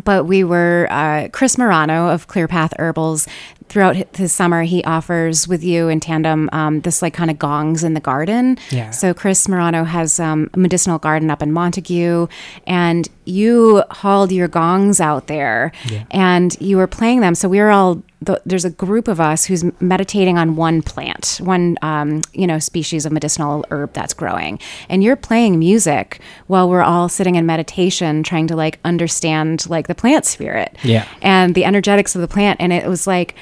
but 0.05 0.27
we 0.27 0.45
were 0.45 0.87
uh, 0.91 1.29
Chris 1.33 1.59
Morano 1.59 2.09
of 2.09 2.29
Clearpath 2.29 2.73
Herbals 2.79 3.27
throughout 3.71 3.95
his 4.17 4.33
summer, 4.33 4.65
he 4.65 4.83
offers 4.85 5.47
with 5.47 5.63
you 5.63 5.89
in 5.89 6.01
tandem 6.01 6.51
um, 6.53 6.81
this 6.81 7.01
like 7.01 7.15
kind 7.15 7.31
of 7.31 7.39
gongs 7.39 7.85
in 7.85 7.95
the 7.95 8.01
garden. 8.01 8.59
Yeah. 8.71 8.91
So 8.91 9.15
Chris 9.15 9.49
Morano 9.49 9.85
has 9.85 10.19
um, 10.19 10.51
a 10.53 10.59
medicinal 10.59 10.99
garden 10.99 11.31
up 11.31 11.41
in 11.41 11.53
Montague, 11.53 12.27
and 12.67 13.09
you 13.25 13.85
hauled 13.91 14.33
your 14.33 14.49
gongs 14.49 15.01
out 15.01 15.29
there, 15.29 15.71
yeah. 15.89 16.05
and 16.11 16.61
you 16.61 16.77
were 16.77 16.89
playing 16.89 17.21
them. 17.21 17.37
So 17.37 17.49
we 17.49 17.61
were 17.61 17.71
all 17.71 18.03
the, 18.23 18.41
there's 18.45 18.65
a 18.65 18.71
group 18.71 19.09
of 19.09 19.19
us 19.21 19.47
who's 19.47 19.65
meditating 19.81 20.37
on 20.37 20.55
one 20.57 20.83
plant, 20.83 21.41
one 21.43 21.79
um, 21.83 22.23
you 22.33 22.47
know 22.47 22.59
species 22.59 23.07
of 23.07 23.13
medicinal 23.13 23.65
herb 23.71 23.93
that's 23.93 24.13
growing, 24.13 24.59
and 24.89 25.03
you're 25.03 25.17
playing 25.17 25.59
music 25.59 26.21
while 26.47 26.69
we're 26.69 26.83
all 26.83 27.09
sitting 27.09 27.37
in 27.37 27.47
meditation, 27.47 28.23
trying 28.23 28.47
to 28.49 28.57
like 28.57 28.79
understand 28.85 29.69
like 29.71 29.87
the 29.87 29.95
plant 29.95 30.27
spirit, 30.27 30.77
yeah, 30.83 31.07
and 31.23 31.55
the 31.55 31.65
energetics 31.65 32.15
of 32.15 32.21
the 32.21 32.29
plant, 32.29 32.61
and 32.61 32.73
it 32.73 32.87
was 32.87 33.07
like 33.07 33.35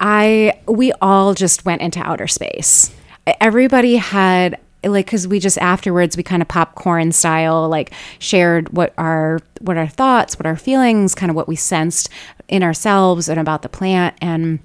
I 0.00 0.60
we 0.66 0.92
all 1.00 1.34
just 1.34 1.64
went 1.64 1.82
into 1.82 2.00
outer 2.00 2.26
space. 2.26 2.92
Everybody 3.40 3.96
had 3.96 4.58
like 4.84 5.06
because 5.06 5.26
we 5.26 5.38
just 5.38 5.58
afterwards 5.58 6.16
we 6.16 6.22
kind 6.22 6.42
of 6.42 6.48
popcorn 6.48 7.12
style 7.12 7.68
like 7.68 7.92
shared 8.18 8.68
what 8.70 8.92
our 8.98 9.40
what 9.60 9.76
our 9.76 9.88
thoughts 9.88 10.38
what 10.38 10.46
our 10.46 10.56
feelings 10.56 11.14
kind 11.14 11.30
of 11.30 11.36
what 11.36 11.48
we 11.48 11.56
sensed 11.56 12.08
in 12.48 12.62
ourselves 12.62 13.28
and 13.28 13.40
about 13.40 13.62
the 13.62 13.68
plant 13.68 14.16
and 14.20 14.58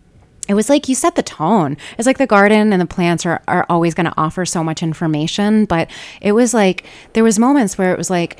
it 0.47 0.53
was 0.53 0.69
like 0.69 0.89
you 0.89 0.95
set 0.95 1.15
the 1.15 1.23
tone. 1.23 1.77
It's 1.97 2.05
like 2.05 2.17
the 2.17 2.27
garden 2.27 2.73
and 2.73 2.81
the 2.81 2.85
plants 2.85 3.25
are, 3.25 3.41
are 3.47 3.65
always 3.69 3.93
going 3.93 4.07
to 4.07 4.13
offer 4.17 4.45
so 4.45 4.63
much 4.63 4.83
information, 4.83 5.65
but 5.65 5.89
it 6.19 6.33
was 6.33 6.53
like 6.53 6.85
there 7.13 7.23
was 7.23 7.39
moments 7.39 7.77
where 7.77 7.93
it 7.93 7.97
was 7.97 8.09
like 8.09 8.37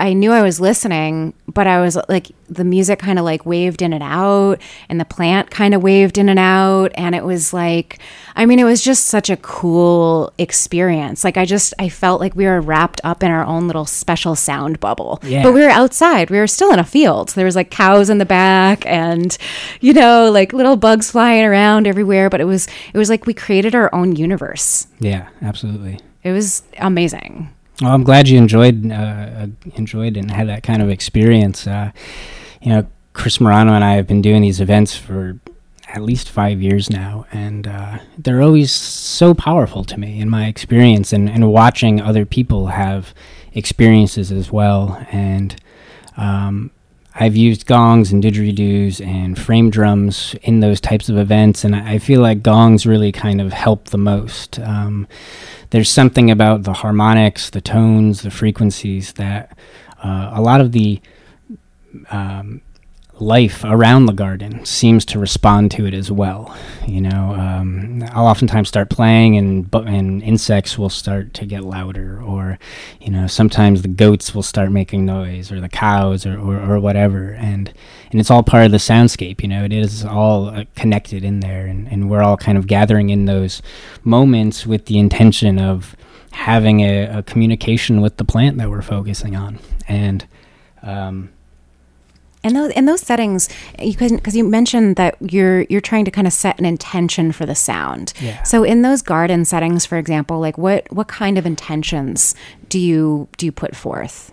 I 0.00 0.14
knew 0.14 0.32
I 0.32 0.40
was 0.40 0.60
listening, 0.60 1.34
but 1.46 1.66
I 1.66 1.82
was 1.82 1.98
like 2.08 2.28
the 2.48 2.64
music 2.64 2.98
kind 2.98 3.18
of 3.18 3.24
like 3.26 3.44
waved 3.44 3.82
in 3.82 3.92
and 3.92 4.02
out 4.02 4.58
and 4.88 4.98
the 4.98 5.04
plant 5.04 5.50
kind 5.50 5.74
of 5.74 5.82
waved 5.82 6.16
in 6.16 6.30
and 6.30 6.38
out 6.38 6.90
and 6.94 7.14
it 7.14 7.22
was 7.22 7.52
like 7.52 7.98
I 8.34 8.46
mean 8.46 8.58
it 8.58 8.64
was 8.64 8.82
just 8.82 9.06
such 9.06 9.28
a 9.28 9.36
cool 9.36 10.32
experience. 10.38 11.22
Like 11.22 11.36
I 11.36 11.44
just 11.44 11.74
I 11.78 11.90
felt 11.90 12.18
like 12.18 12.34
we 12.34 12.46
were 12.46 12.62
wrapped 12.62 13.02
up 13.04 13.22
in 13.22 13.30
our 13.30 13.44
own 13.44 13.66
little 13.66 13.84
special 13.84 14.34
sound 14.34 14.80
bubble. 14.80 15.20
Yeah. 15.22 15.42
But 15.42 15.52
we 15.52 15.60
were 15.60 15.68
outside. 15.68 16.30
We 16.30 16.38
were 16.38 16.46
still 16.46 16.72
in 16.72 16.78
a 16.78 16.84
field. 16.84 17.28
There 17.30 17.44
was 17.44 17.56
like 17.56 17.70
cows 17.70 18.08
in 18.08 18.16
the 18.16 18.24
back 18.24 18.86
and 18.86 19.36
you 19.82 19.92
know 19.92 20.30
like 20.30 20.54
little 20.54 20.76
bugs 20.76 21.10
flying 21.10 21.44
around 21.44 21.86
everywhere, 21.86 22.30
but 22.30 22.40
it 22.40 22.46
was 22.46 22.68
it 22.94 22.96
was 22.98 23.10
like 23.10 23.26
we 23.26 23.34
created 23.34 23.74
our 23.74 23.94
own 23.94 24.16
universe. 24.16 24.86
Yeah, 24.98 25.28
absolutely. 25.42 26.00
It 26.22 26.32
was 26.32 26.62
amazing. 26.78 27.50
Well, 27.80 27.92
I'm 27.92 28.04
glad 28.04 28.28
you 28.28 28.36
enjoyed 28.36 28.90
uh, 28.90 29.46
enjoyed 29.74 30.16
and 30.16 30.30
had 30.30 30.48
that 30.48 30.62
kind 30.62 30.82
of 30.82 30.90
experience. 30.90 31.66
Uh, 31.66 31.92
you 32.60 32.70
know, 32.70 32.86
Chris 33.14 33.40
Morano 33.40 33.72
and 33.72 33.82
I 33.82 33.94
have 33.94 34.06
been 34.06 34.20
doing 34.20 34.42
these 34.42 34.60
events 34.60 34.96
for 34.96 35.38
at 35.88 36.02
least 36.02 36.28
five 36.28 36.60
years 36.60 36.90
now, 36.90 37.26
and 37.32 37.66
uh, 37.66 37.98
they're 38.18 38.42
always 38.42 38.70
so 38.70 39.34
powerful 39.34 39.82
to 39.84 39.98
me 39.98 40.20
in 40.20 40.28
my 40.28 40.46
experience, 40.46 41.12
and, 41.12 41.28
and 41.28 41.50
watching 41.50 42.00
other 42.00 42.26
people 42.26 42.68
have 42.68 43.14
experiences 43.54 44.30
as 44.30 44.52
well. 44.52 45.04
And 45.10 45.56
um, 46.16 46.70
I've 47.14 47.34
used 47.34 47.66
gongs 47.66 48.12
and 48.12 48.22
didgeridoos 48.22 49.04
and 49.04 49.38
frame 49.38 49.70
drums 49.70 50.36
in 50.42 50.60
those 50.60 50.80
types 50.80 51.08
of 51.08 51.16
events, 51.16 51.64
and 51.64 51.74
I 51.74 51.98
feel 51.98 52.20
like 52.20 52.42
gongs 52.42 52.86
really 52.86 53.10
kind 53.10 53.40
of 53.40 53.52
help 53.52 53.86
the 53.86 53.98
most. 53.98 54.60
Um, 54.60 55.08
there's 55.70 55.88
something 55.88 56.30
about 56.30 56.64
the 56.64 56.72
harmonics, 56.72 57.50
the 57.50 57.60
tones, 57.60 58.22
the 58.22 58.30
frequencies 58.30 59.12
that 59.14 59.56
uh, 60.02 60.30
a 60.34 60.40
lot 60.40 60.60
of 60.60 60.72
the 60.72 61.00
um, 62.10 62.60
life 63.20 63.64
around 63.64 64.06
the 64.06 64.12
garden 64.12 64.64
seems 64.64 65.04
to 65.04 65.18
respond 65.18 65.70
to 65.72 65.86
it 65.86 65.94
as 65.94 66.10
well. 66.10 66.56
You 66.86 67.02
know, 67.02 67.34
um, 67.34 68.02
I'll 68.12 68.26
oftentimes 68.26 68.68
start 68.68 68.90
playing, 68.90 69.36
and 69.36 69.72
and 69.74 70.22
insects 70.22 70.78
will 70.78 70.88
start 70.88 71.34
to 71.34 71.46
get 71.46 71.62
louder, 71.62 72.20
or 72.22 72.58
you 73.00 73.10
know, 73.10 73.26
sometimes 73.26 73.82
the 73.82 73.88
goats 73.88 74.34
will 74.34 74.42
start 74.42 74.72
making 74.72 75.04
noise, 75.06 75.52
or 75.52 75.60
the 75.60 75.68
cows, 75.68 76.26
or 76.26 76.38
or, 76.38 76.58
or 76.58 76.80
whatever, 76.80 77.32
and 77.32 77.72
and 78.10 78.20
it's 78.20 78.30
all 78.30 78.42
part 78.42 78.66
of 78.66 78.72
the 78.72 78.78
soundscape. 78.78 79.42
You 79.42 79.48
know, 79.48 79.64
it 79.64 79.72
is 79.72 80.04
all 80.04 80.48
uh, 80.48 80.64
connected 80.74 81.24
in 81.24 81.40
there, 81.40 81.66
and 81.66 81.88
and 81.88 82.10
we're 82.10 82.22
all 82.22 82.36
kind 82.36 82.58
of 82.58 82.66
gathering 82.66 83.10
in 83.10 83.26
those 83.26 83.62
moments 84.04 84.66
with 84.66 84.86
the 84.86 84.98
intention 84.98 85.58
of 85.58 85.96
having 86.32 86.80
a, 86.80 87.18
a 87.18 87.22
communication 87.22 88.00
with 88.00 88.16
the 88.16 88.24
plant 88.24 88.58
that 88.58 88.70
we're 88.70 88.82
focusing 88.82 89.36
on, 89.36 89.58
and 89.88 90.26
um, 90.82 91.30
and 92.42 92.56
those 92.56 92.72
in 92.72 92.86
those 92.86 93.00
settings, 93.00 93.48
you 93.78 93.94
because 93.96 94.34
you 94.34 94.44
mentioned 94.44 94.96
that 94.96 95.16
you're 95.20 95.62
you're 95.62 95.80
trying 95.80 96.04
to 96.06 96.10
kind 96.10 96.26
of 96.26 96.32
set 96.32 96.58
an 96.58 96.64
intention 96.64 97.32
for 97.32 97.44
the 97.44 97.54
sound. 97.54 98.12
Yeah. 98.20 98.42
So 98.44 98.64
in 98.64 98.82
those 98.82 99.02
garden 99.02 99.44
settings, 99.44 99.84
for 99.84 99.98
example, 99.98 100.40
like 100.40 100.56
what 100.56 100.90
what 100.90 101.08
kind 101.08 101.36
of 101.36 101.44
intentions 101.44 102.34
do 102.68 102.78
you 102.78 103.28
do 103.36 103.46
you 103.46 103.52
put 103.52 103.76
forth? 103.76 104.32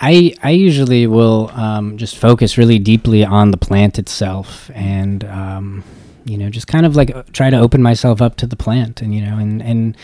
I 0.00 0.34
I 0.42 0.50
usually 0.50 1.06
will 1.06 1.50
um, 1.54 1.96
just 1.96 2.16
focus 2.16 2.58
really 2.58 2.78
deeply 2.78 3.24
on 3.24 3.50
the 3.50 3.58
plant 3.58 3.98
itself 3.98 4.70
and. 4.74 5.24
Um, 5.24 5.84
you 6.28 6.36
know 6.36 6.50
just 6.50 6.66
kind 6.66 6.84
of 6.84 6.94
like 6.94 7.14
uh, 7.14 7.22
try 7.32 7.50
to 7.50 7.56
open 7.56 7.82
myself 7.82 8.20
up 8.20 8.36
to 8.36 8.46
the 8.46 8.56
plant 8.56 9.00
and 9.00 9.14
you 9.14 9.20
know 9.20 9.38
and 9.38 9.62
and 9.62 9.96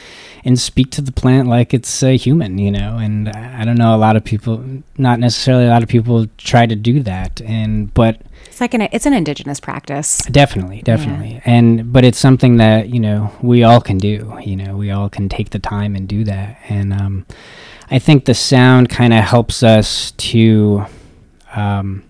and 0.45 0.59
speak 0.59 0.91
to 0.91 1.03
the 1.03 1.13
plant 1.13 1.49
like 1.49 1.75
it's 1.75 2.03
a 2.03 2.17
human 2.17 2.59
you 2.59 2.71
know 2.71 2.97
and 2.97 3.29
i 3.29 3.65
don't 3.65 3.77
know 3.77 3.95
a 3.95 3.99
lot 3.99 4.17
of 4.17 4.25
people 4.25 4.65
not 4.97 5.19
necessarily 5.19 5.67
a 5.67 5.69
lot 5.69 5.83
of 5.83 5.89
people 5.89 6.27
try 6.39 6.67
to 6.67 6.75
do 6.75 7.03
that 7.03 7.41
and 7.43 7.93
but 7.95 8.21
it's 8.47 8.61
like 8.61 8.75
an 8.75 8.83
it's 8.93 9.07
an 9.07 9.13
indigenous 9.13 9.61
practice 9.61 10.19
definitely 10.31 10.83
definitely 10.83 11.35
yeah. 11.35 11.41
and 11.45 11.93
but 11.93 12.05
it's 12.05 12.19
something 12.19 12.57
that 12.57 12.89
you 12.89 13.01
know 13.01 13.31
we 13.43 13.63
all 13.63 13.81
can 13.81 13.99
do 13.99 14.39
you 14.43 14.57
know 14.57 14.77
we 14.77 14.91
all 14.91 15.09
can 15.09 15.29
take 15.29 15.51
the 15.51 15.59
time 15.59 15.95
and 15.95 16.09
do 16.09 16.25
that 16.25 16.59
and 16.69 16.93
um 16.93 17.27
i 17.95 17.99
think 17.99 18.25
the 18.27 18.35
sound 18.35 18.89
kind 18.91 19.15
of 19.15 19.25
helps 19.25 19.63
us 19.63 20.11
to 20.13 20.85
um 21.55 22.05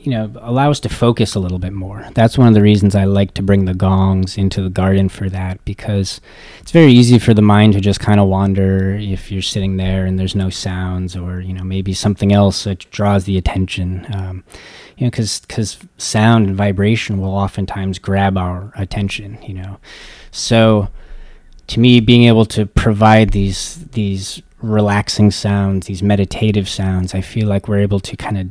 you 0.00 0.10
know, 0.10 0.32
allow 0.40 0.70
us 0.70 0.80
to 0.80 0.88
focus 0.88 1.34
a 1.34 1.40
little 1.40 1.58
bit 1.58 1.74
more. 1.74 2.06
That's 2.14 2.38
one 2.38 2.48
of 2.48 2.54
the 2.54 2.62
reasons 2.62 2.94
I 2.94 3.04
like 3.04 3.34
to 3.34 3.42
bring 3.42 3.66
the 3.66 3.74
gongs 3.74 4.38
into 4.38 4.62
the 4.62 4.70
garden 4.70 5.10
for 5.10 5.28
that 5.28 5.62
because 5.66 6.22
it's 6.58 6.70
very 6.70 6.90
easy 6.90 7.18
for 7.18 7.34
the 7.34 7.42
mind 7.42 7.74
to 7.74 7.80
just 7.80 8.00
kind 8.00 8.18
of 8.18 8.26
wander 8.28 8.94
if 8.94 9.30
you're 9.30 9.42
sitting 9.42 9.76
there 9.76 10.06
and 10.06 10.18
there's 10.18 10.34
no 10.34 10.48
sounds 10.48 11.14
or, 11.16 11.40
you 11.40 11.52
know, 11.52 11.64
maybe 11.64 11.92
something 11.92 12.32
else 12.32 12.64
that 12.64 12.90
draws 12.90 13.24
the 13.24 13.36
attention. 13.36 14.06
Um, 14.14 14.42
you 14.96 15.06
know, 15.06 15.10
because 15.10 15.40
because 15.40 15.78
sound 15.98 16.46
and 16.46 16.56
vibration 16.56 17.20
will 17.20 17.34
oftentimes 17.34 17.98
grab 17.98 18.38
our 18.38 18.72
attention, 18.76 19.38
you 19.42 19.54
know. 19.54 19.80
So 20.30 20.88
to 21.70 21.78
me, 21.78 22.00
being 22.00 22.24
able 22.24 22.44
to 22.46 22.66
provide 22.66 23.30
these 23.30 23.86
these 23.92 24.42
relaxing 24.60 25.30
sounds, 25.30 25.86
these 25.86 26.02
meditative 26.02 26.68
sounds, 26.68 27.14
I 27.14 27.20
feel 27.20 27.46
like 27.46 27.68
we're 27.68 27.78
able 27.78 28.00
to 28.00 28.16
kind 28.16 28.38
of 28.38 28.48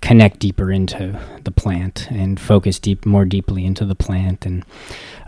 connect 0.00 0.38
deeper 0.38 0.70
into 0.70 1.20
the 1.42 1.50
plant 1.50 2.08
and 2.10 2.40
focus 2.40 2.78
deep 2.78 3.04
more 3.04 3.24
deeply 3.24 3.66
into 3.66 3.84
the 3.84 3.96
plant. 3.96 4.46
And 4.46 4.64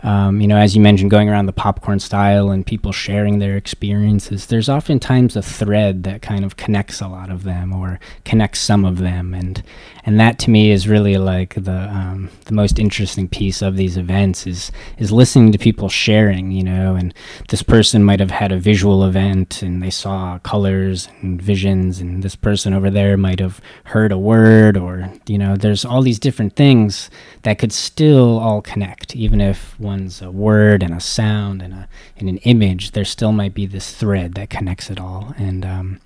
um, 0.03 0.39
you 0.39 0.47
know 0.47 0.57
as 0.57 0.73
you 0.73 0.81
mentioned 0.81 1.11
going 1.11 1.29
around 1.29 1.45
the 1.45 1.53
popcorn 1.53 1.99
style 1.99 2.49
and 2.49 2.65
people 2.65 2.91
sharing 2.91 3.39
their 3.39 3.55
experiences 3.55 4.47
there's 4.47 4.67
oftentimes 4.67 5.35
a 5.35 5.41
thread 5.41 6.03
that 6.03 6.21
kind 6.21 6.43
of 6.43 6.57
connects 6.57 7.01
a 7.01 7.07
lot 7.07 7.29
of 7.29 7.43
them 7.43 7.73
or 7.73 7.99
connects 8.23 8.61
some 8.61 8.85
of 8.85 8.99
them. 8.99 9.33
And 9.33 9.61
and 10.05 10.19
that 10.19 10.39
to 10.39 10.49
me 10.49 10.71
is 10.71 10.87
really 10.87 11.17
like 11.17 11.55
the 11.55 11.89
um, 11.89 12.29
the 12.45 12.53
most 12.53 12.79
interesting 12.79 13.27
piece 13.27 13.61
of 13.61 13.77
these 13.77 13.97
events 13.97 14.45
is 14.45 14.71
is 14.97 15.11
listening 15.11 15.51
to 15.51 15.57
people 15.57 15.89
sharing 15.89 16.51
you 16.51 16.63
know 16.63 16.95
and 16.95 17.13
this 17.49 17.63
person 17.63 18.03
might 18.03 18.19
have 18.19 18.31
had 18.31 18.51
a 18.51 18.57
visual 18.57 19.03
event 19.03 19.61
and 19.61 19.81
they 19.81 19.89
saw 19.89 20.39
colors 20.39 21.07
and 21.21 21.41
visions 21.41 21.99
and 21.99 22.23
this 22.23 22.35
person 22.35 22.73
over 22.73 22.89
there 22.89 23.17
might 23.17 23.39
have 23.39 23.61
heard 23.85 24.11
a 24.11 24.17
word 24.17 24.77
or 24.77 25.11
you 25.27 25.37
know 25.37 25.55
there's 25.55 25.85
all 25.85 26.01
these 26.01 26.19
different 26.19 26.55
things 26.55 27.09
that 27.43 27.59
could 27.59 27.71
still 27.71 28.39
all 28.39 28.61
connect. 28.61 29.15
Even 29.15 29.41
if 29.41 29.79
one's 29.79 30.21
a 30.21 30.31
word 30.31 30.83
and 30.83 30.93
a 30.93 30.99
sound 30.99 31.61
and 31.61 31.73
a 31.73 31.87
and 32.17 32.29
an 32.29 32.37
image 32.39 32.91
there 32.91 33.05
still 33.05 33.31
might 33.31 33.53
be 33.53 33.65
this 33.65 33.93
thread 33.93 34.33
that 34.35 34.49
connects 34.49 34.89
it 34.89 34.99
all. 34.99 35.33
And 35.37 35.65
um, 35.65 35.99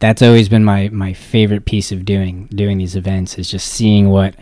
that's 0.00 0.22
always 0.22 0.48
been 0.48 0.64
my 0.64 0.88
my 0.90 1.12
favorite 1.12 1.64
piece 1.64 1.92
of 1.92 2.04
doing 2.04 2.46
doing 2.54 2.78
these 2.78 2.96
events 2.96 3.38
is 3.38 3.50
just 3.50 3.68
seeing 3.68 4.08
what 4.10 4.34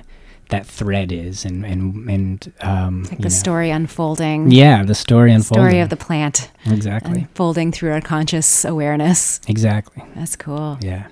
that 0.50 0.66
thread 0.66 1.10
is 1.10 1.44
and 1.44 1.64
and 1.64 2.08
and 2.10 2.52
um, 2.60 3.02
Like 3.04 3.16
the 3.18 3.22
know. 3.24 3.28
story 3.30 3.70
unfolding. 3.70 4.50
Yeah, 4.50 4.82
the 4.84 4.94
story 4.94 5.32
unfolding. 5.32 5.64
Story 5.68 5.80
of 5.80 5.88
the 5.88 5.96
plant 5.96 6.50
exactly, 6.66 7.22
unfolding 7.22 7.72
through 7.72 7.92
our 7.92 8.00
conscious 8.02 8.64
awareness. 8.64 9.40
exactly. 9.48 10.02
That's 10.14 10.36
cool. 10.36 10.78
Yeah. 10.82 11.06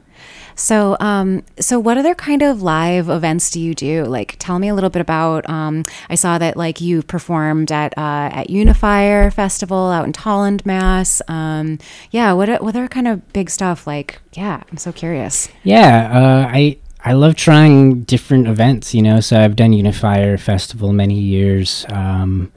So, 0.54 0.96
um, 1.00 1.42
so 1.58 1.78
what 1.78 1.98
other 1.98 2.14
kind 2.14 2.42
of 2.42 2.62
live 2.62 3.08
events 3.08 3.50
do 3.50 3.60
you 3.60 3.74
do? 3.74 4.04
Like, 4.04 4.36
tell 4.38 4.58
me 4.58 4.68
a 4.68 4.74
little 4.74 4.90
bit 4.90 5.00
about. 5.00 5.48
Um, 5.48 5.84
I 6.10 6.14
saw 6.14 6.38
that 6.38 6.56
like 6.56 6.80
you 6.80 7.02
performed 7.02 7.72
at 7.72 7.96
uh, 7.96 8.30
at 8.32 8.50
Unifier 8.50 9.30
Festival 9.30 9.90
out 9.90 10.04
in 10.04 10.12
Tolland, 10.12 10.64
Mass. 10.66 11.22
Um, 11.28 11.78
yeah, 12.10 12.32
what 12.32 12.48
what 12.62 12.76
other 12.76 12.88
kind 12.88 13.08
of 13.08 13.32
big 13.32 13.50
stuff? 13.50 13.86
Like, 13.86 14.20
yeah, 14.32 14.62
I'm 14.70 14.76
so 14.78 14.92
curious. 14.92 15.48
Yeah, 15.62 16.10
uh, 16.12 16.48
I 16.48 16.78
I 17.04 17.12
love 17.14 17.34
trying 17.34 18.02
different 18.02 18.46
events. 18.46 18.94
You 18.94 19.02
know, 19.02 19.20
so 19.20 19.40
I've 19.40 19.56
done 19.56 19.72
Unifier 19.72 20.38
Festival 20.38 20.92
many 20.92 21.18
years. 21.18 21.86
Um, 21.88 22.52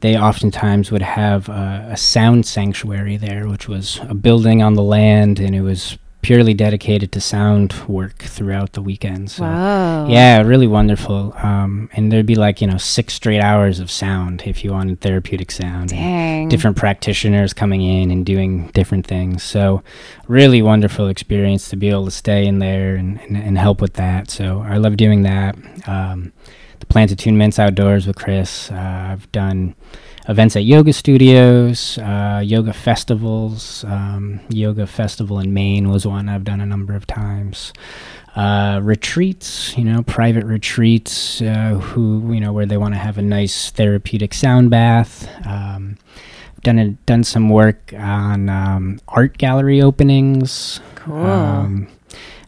they 0.00 0.16
oftentimes 0.16 0.92
would 0.92 1.02
have 1.02 1.48
a, 1.48 1.88
a 1.90 1.96
sound 1.96 2.46
sanctuary 2.46 3.16
there, 3.16 3.48
which 3.48 3.66
was 3.66 4.00
a 4.08 4.14
building 4.14 4.62
on 4.62 4.74
the 4.74 4.82
land, 4.82 5.40
and 5.40 5.54
it 5.56 5.62
was 5.62 5.98
purely 6.20 6.52
dedicated 6.52 7.12
to 7.12 7.20
sound 7.20 7.72
work 7.86 8.18
throughout 8.18 8.72
the 8.72 8.82
weekend. 8.82 9.30
So. 9.30 9.44
Whoa. 9.44 10.06
Yeah, 10.08 10.42
really 10.42 10.66
wonderful. 10.66 11.32
Um, 11.38 11.88
and 11.92 12.10
there'd 12.10 12.26
be 12.26 12.34
like, 12.34 12.60
you 12.60 12.66
know, 12.66 12.76
six 12.76 13.14
straight 13.14 13.40
hours 13.40 13.78
of 13.78 13.90
sound 13.90 14.42
if 14.44 14.64
you 14.64 14.72
wanted 14.72 15.00
therapeutic 15.00 15.50
sound. 15.50 15.90
Dang. 15.90 16.48
Different 16.48 16.76
practitioners 16.76 17.52
coming 17.52 17.82
in 17.82 18.10
and 18.10 18.26
doing 18.26 18.68
different 18.68 19.06
things. 19.06 19.42
So, 19.42 19.82
really 20.26 20.60
wonderful 20.60 21.08
experience 21.08 21.68
to 21.70 21.76
be 21.76 21.88
able 21.88 22.06
to 22.06 22.10
stay 22.10 22.46
in 22.46 22.58
there 22.58 22.96
and, 22.96 23.20
and, 23.22 23.36
and 23.36 23.58
help 23.58 23.80
with 23.80 23.94
that. 23.94 24.30
So, 24.30 24.62
I 24.62 24.76
love 24.76 24.96
doing 24.96 25.22
that. 25.22 25.56
Um, 25.86 26.32
the 26.80 26.86
plant 26.86 27.10
attunements 27.10 27.58
outdoors 27.58 28.06
with 28.06 28.16
Chris. 28.16 28.70
Uh, 28.70 29.08
I've 29.12 29.30
done 29.32 29.74
events 30.28 30.54
at 30.56 30.64
yoga 30.64 30.92
studios, 30.92 31.98
uh, 31.98 32.40
yoga 32.44 32.72
festivals. 32.72 33.84
Um, 33.84 34.40
yoga 34.50 34.86
festival 34.86 35.38
in 35.40 35.52
Maine 35.52 35.88
was 35.88 36.06
one 36.06 36.28
I've 36.28 36.44
done 36.44 36.60
a 36.60 36.66
number 36.66 36.94
of 36.94 37.06
times. 37.06 37.72
Uh, 38.36 38.78
retreats, 38.82 39.76
you 39.76 39.84
know, 39.84 40.02
private 40.02 40.44
retreats, 40.44 41.40
uh, 41.40 41.80
who 41.82 42.32
you 42.32 42.40
know 42.40 42.52
where 42.52 42.66
they 42.66 42.76
want 42.76 42.94
to 42.94 42.98
have 42.98 43.18
a 43.18 43.22
nice 43.22 43.70
therapeutic 43.70 44.32
sound 44.34 44.70
bath. 44.70 45.28
Um, 45.46 45.96
done 46.62 46.78
a, 46.78 46.88
done 46.90 47.24
some 47.24 47.48
work 47.48 47.92
on 47.96 48.48
um, 48.48 49.00
art 49.08 49.38
gallery 49.38 49.80
openings. 49.80 50.80
Cool. 50.94 51.26
Um, 51.26 51.88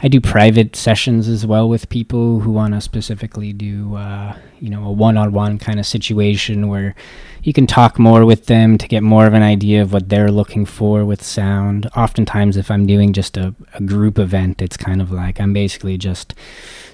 I 0.02 0.08
do 0.08 0.20
private 0.20 0.76
sessions 0.76 1.28
as 1.28 1.44
well 1.44 1.68
with 1.68 1.90
people 1.90 2.40
who 2.40 2.52
want 2.52 2.72
to 2.72 2.80
specifically 2.80 3.52
do, 3.52 3.96
uh, 3.96 4.34
you 4.58 4.70
know, 4.70 4.84
a 4.84 4.92
one-on-one 4.92 5.58
kind 5.58 5.78
of 5.78 5.84
situation 5.84 6.68
where 6.68 6.94
you 7.42 7.52
can 7.52 7.66
talk 7.66 7.98
more 7.98 8.24
with 8.24 8.46
them 8.46 8.78
to 8.78 8.88
get 8.88 9.02
more 9.02 9.26
of 9.26 9.34
an 9.34 9.42
idea 9.42 9.82
of 9.82 9.92
what 9.92 10.08
they're 10.08 10.30
looking 10.30 10.64
for 10.64 11.04
with 11.04 11.22
sound. 11.22 11.86
Oftentimes, 11.96 12.56
if 12.56 12.70
I'm 12.70 12.86
doing 12.86 13.12
just 13.12 13.36
a, 13.36 13.54
a 13.74 13.82
group 13.82 14.18
event, 14.18 14.62
it's 14.62 14.76
kind 14.76 15.02
of 15.02 15.10
like 15.10 15.38
I'm 15.38 15.52
basically 15.52 15.98
just 15.98 16.34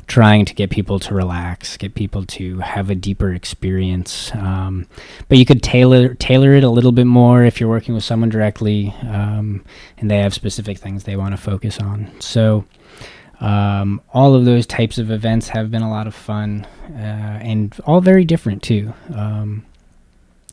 trying 0.09 0.45
to 0.45 0.55
get 0.55 0.71
people 0.71 1.01
to 1.01 1.15
relax, 1.15 1.77
get 1.77 1.95
people 1.95 2.25
to 2.25 2.61
have 2.61 2.91
a 2.91 2.95
deeper 2.95 3.33
experience. 3.33 4.33
Um, 4.35 4.87
but 5.29 5.39
you 5.39 5.45
could 5.45 5.63
tailor 5.63 6.15
tailor 6.15 6.55
it 6.55 6.65
a 6.65 6.71
little 6.71 6.93
bit 6.93 7.07
more 7.07 7.45
if 7.45 7.61
you're 7.61 7.69
working 7.69 7.95
with 7.95 8.05
someone 8.05 8.31
directly, 8.31 8.95
um, 9.03 9.65
and 9.99 10.11
they 10.11 10.19
have 10.19 10.35
specific 10.35 10.79
things 10.79 11.05
they 11.05 11.17
want 11.17 11.33
to 11.33 11.41
focus 11.41 11.79
on. 11.79 12.11
So. 12.21 12.65
Um, 13.41 14.01
all 14.13 14.35
of 14.35 14.45
those 14.45 14.67
types 14.67 14.99
of 14.99 15.11
events 15.11 15.49
have 15.49 15.71
been 15.71 15.83
a 15.83 15.91
lot 15.91 16.07
of 16.07 16.15
fun 16.15 16.67
uh, 16.91 17.39
and 17.43 17.79
all 17.85 18.01
very 18.01 18.25
different 18.25 18.63
too. 18.63 18.95
Um, 19.15 19.67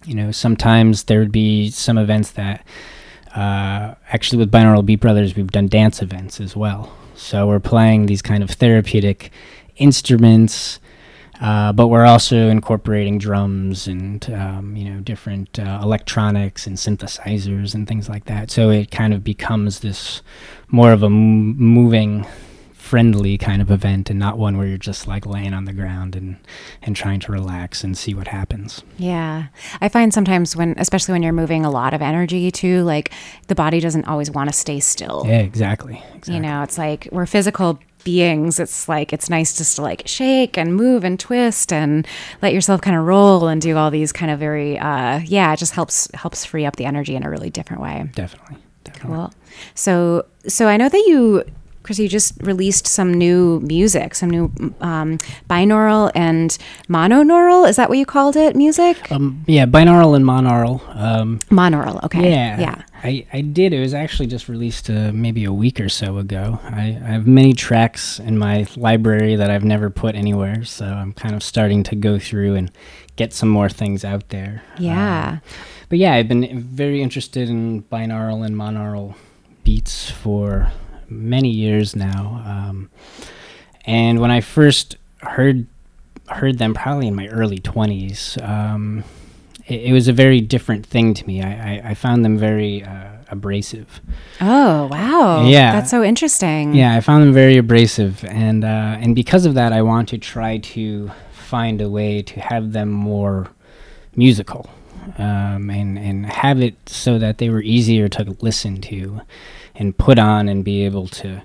you 0.05 0.15
know, 0.15 0.31
sometimes 0.31 1.05
there 1.05 1.19
would 1.19 1.31
be 1.31 1.69
some 1.69 1.97
events 1.97 2.31
that 2.31 2.65
uh, 3.35 3.95
actually 4.11 4.39
with 4.39 4.51
Binaural 4.51 4.85
Beat 4.85 4.99
Brothers, 4.99 5.35
we've 5.35 5.51
done 5.51 5.67
dance 5.67 6.01
events 6.01 6.39
as 6.39 6.55
well. 6.55 6.95
So 7.15 7.47
we're 7.47 7.59
playing 7.59 8.05
these 8.05 8.21
kind 8.21 8.43
of 8.43 8.51
therapeutic 8.51 9.31
instruments, 9.77 10.79
uh, 11.41 11.73
but 11.73 11.87
we're 11.87 12.05
also 12.05 12.49
incorporating 12.49 13.17
drums 13.17 13.87
and 13.87 14.29
um, 14.31 14.75
you 14.75 14.89
know 14.89 14.99
different 14.99 15.57
uh, 15.57 15.79
electronics 15.81 16.67
and 16.67 16.77
synthesizers 16.77 17.73
and 17.73 17.87
things 17.87 18.09
like 18.09 18.25
that. 18.25 18.51
So 18.51 18.69
it 18.69 18.91
kind 18.91 19.13
of 19.13 19.23
becomes 19.23 19.79
this 19.79 20.21
more 20.67 20.91
of 20.91 21.01
a 21.01 21.07
m- 21.07 21.57
moving 21.57 22.25
friendly 22.93 23.39
kind 23.39 23.59
of 23.59 23.71
event 23.71 24.11
and 24.11 24.19
not 24.19 24.37
one 24.37 24.55
where 24.55 24.67
you're 24.67 24.77
just 24.77 25.07
like 25.07 25.25
laying 25.25 25.51
on 25.51 25.65
the 25.65 25.73
ground 25.73 26.15
and 26.15 26.37
and 26.83 26.95
trying 26.95 27.19
to 27.19 27.31
relax 27.31 27.83
and 27.83 27.97
see 27.97 28.13
what 28.13 28.27
happens. 28.27 28.83
Yeah. 28.99 29.47
I 29.81 29.89
find 29.89 30.13
sometimes 30.13 30.55
when, 30.55 30.75
especially 30.77 31.13
when 31.13 31.23
you're 31.23 31.33
moving 31.33 31.65
a 31.65 31.71
lot 31.71 31.95
of 31.95 32.03
energy 32.03 32.51
too, 32.51 32.83
like 32.83 33.11
the 33.47 33.55
body 33.55 33.79
doesn't 33.79 34.05
always 34.05 34.29
want 34.29 34.51
to 34.51 34.55
stay 34.55 34.79
still. 34.79 35.23
Yeah, 35.25 35.39
exactly. 35.39 36.03
exactly. 36.09 36.35
You 36.35 36.39
know, 36.39 36.61
it's 36.61 36.77
like 36.77 37.09
we're 37.11 37.25
physical 37.25 37.79
beings. 38.03 38.59
It's 38.59 38.87
like 38.87 39.11
it's 39.11 39.27
nice 39.27 39.57
just 39.57 39.77
to 39.77 39.81
like 39.81 40.03
shake 40.05 40.55
and 40.55 40.75
move 40.75 41.03
and 41.03 41.19
twist 41.19 41.73
and 41.73 42.05
let 42.43 42.53
yourself 42.53 42.81
kind 42.81 42.95
of 42.95 43.05
roll 43.05 43.47
and 43.47 43.59
do 43.59 43.75
all 43.75 43.89
these 43.89 44.11
kind 44.11 44.29
of 44.29 44.37
very 44.37 44.77
uh 44.77 45.17
yeah, 45.25 45.51
it 45.51 45.57
just 45.57 45.73
helps 45.73 46.11
helps 46.13 46.45
free 46.45 46.63
up 46.63 46.75
the 46.75 46.85
energy 46.85 47.15
in 47.15 47.23
a 47.23 47.29
really 47.31 47.49
different 47.49 47.81
way. 47.81 48.07
Definitely. 48.13 48.57
Definitely. 48.83 49.15
Cool. 49.15 49.33
So 49.73 50.27
so 50.47 50.67
I 50.67 50.77
know 50.77 50.89
that 50.89 51.05
you 51.07 51.43
Chris, 51.83 51.99
you 51.99 52.07
just 52.07 52.33
released 52.41 52.87
some 52.87 53.13
new 53.13 53.59
music, 53.59 54.15
some 54.15 54.29
new 54.29 54.51
um, 54.79 55.17
binaural 55.49 56.11
and 56.15 56.57
mononaural. 56.89 57.67
Is 57.67 57.75
that 57.75 57.89
what 57.89 57.97
you 57.97 58.05
called 58.05 58.37
it? 58.37 58.55
Music? 58.55 59.11
Um, 59.11 59.43
yeah, 59.47 59.65
binaural 59.65 60.15
and 60.15 60.23
monaural. 60.25 60.81
Um, 60.95 61.39
monaural. 61.49 62.01
Okay. 62.05 62.31
yeah, 62.31 62.59
Yeah. 62.59 62.81
I, 63.03 63.25
I 63.33 63.41
did. 63.41 63.73
It 63.73 63.81
was 63.81 63.93
actually 63.93 64.27
just 64.27 64.47
released 64.47 64.89
uh, 64.89 65.11
maybe 65.13 65.43
a 65.43 65.51
week 65.51 65.81
or 65.81 65.89
so 65.89 66.17
ago. 66.19 66.59
I, 66.63 66.97
I 67.03 67.11
have 67.11 67.27
many 67.27 67.51
tracks 67.51 68.17
in 68.17 68.37
my 68.37 68.65
library 68.77 69.35
that 69.35 69.49
I've 69.49 69.65
never 69.65 69.89
put 69.89 70.15
anywhere, 70.15 70.63
so 70.63 70.85
I'm 70.85 71.11
kind 71.11 71.35
of 71.35 71.43
starting 71.43 71.83
to 71.83 71.97
go 71.97 72.17
through 72.17 72.55
and 72.55 72.71
get 73.17 73.33
some 73.33 73.49
more 73.49 73.67
things 73.67 74.05
out 74.05 74.29
there. 74.29 74.63
Yeah. 74.79 75.27
Um, 75.31 75.41
but 75.89 75.99
yeah, 75.99 76.13
I've 76.13 76.29
been 76.29 76.61
very 76.61 77.01
interested 77.01 77.49
in 77.49 77.83
binaural 77.83 78.45
and 78.45 78.55
monaural 78.55 79.15
beats 79.65 80.09
for 80.09 80.71
many 81.09 81.49
years 81.49 81.95
now. 81.95 82.41
Um, 82.45 82.89
and 83.85 84.19
when 84.19 84.31
I 84.31 84.41
first 84.41 84.97
heard 85.21 85.67
heard 86.29 86.57
them, 86.57 86.73
probably 86.73 87.07
in 87.07 87.15
my 87.15 87.27
early 87.27 87.59
twenties, 87.59 88.37
um, 88.41 89.03
it, 89.67 89.81
it 89.81 89.93
was 89.93 90.07
a 90.07 90.13
very 90.13 90.41
different 90.41 90.85
thing 90.85 91.13
to 91.13 91.27
me. 91.27 91.41
I, 91.41 91.51
I, 91.51 91.81
I 91.89 91.93
found 91.93 92.23
them 92.23 92.37
very 92.37 92.83
uh, 92.83 93.09
abrasive. 93.29 93.99
Oh 94.39 94.87
wow. 94.87 95.45
Yeah. 95.47 95.73
That's 95.73 95.91
so 95.91 96.03
interesting. 96.03 96.73
Yeah, 96.73 96.95
I 96.95 97.01
found 97.01 97.23
them 97.23 97.33
very 97.33 97.57
abrasive, 97.57 98.23
and 98.25 98.63
uh, 98.63 98.97
and 98.99 99.15
because 99.15 99.45
of 99.45 99.53
that, 99.55 99.73
I 99.73 99.81
want 99.81 100.09
to 100.09 100.17
try 100.17 100.57
to 100.57 101.11
find 101.31 101.81
a 101.81 101.89
way 101.89 102.21
to 102.21 102.39
have 102.39 102.71
them 102.71 102.89
more 102.89 103.47
musical, 104.15 104.69
um, 105.17 105.69
and 105.69 105.99
and 105.99 106.25
have 106.25 106.61
it 106.61 106.75
so 106.87 107.19
that 107.19 107.37
they 107.37 107.49
were 107.49 107.61
easier 107.61 108.07
to 108.09 108.35
listen 108.41 108.79
to, 108.81 109.21
and 109.75 109.97
put 109.97 110.19
on, 110.19 110.47
and 110.49 110.63
be 110.63 110.83
able 110.85 111.07
to, 111.07 111.41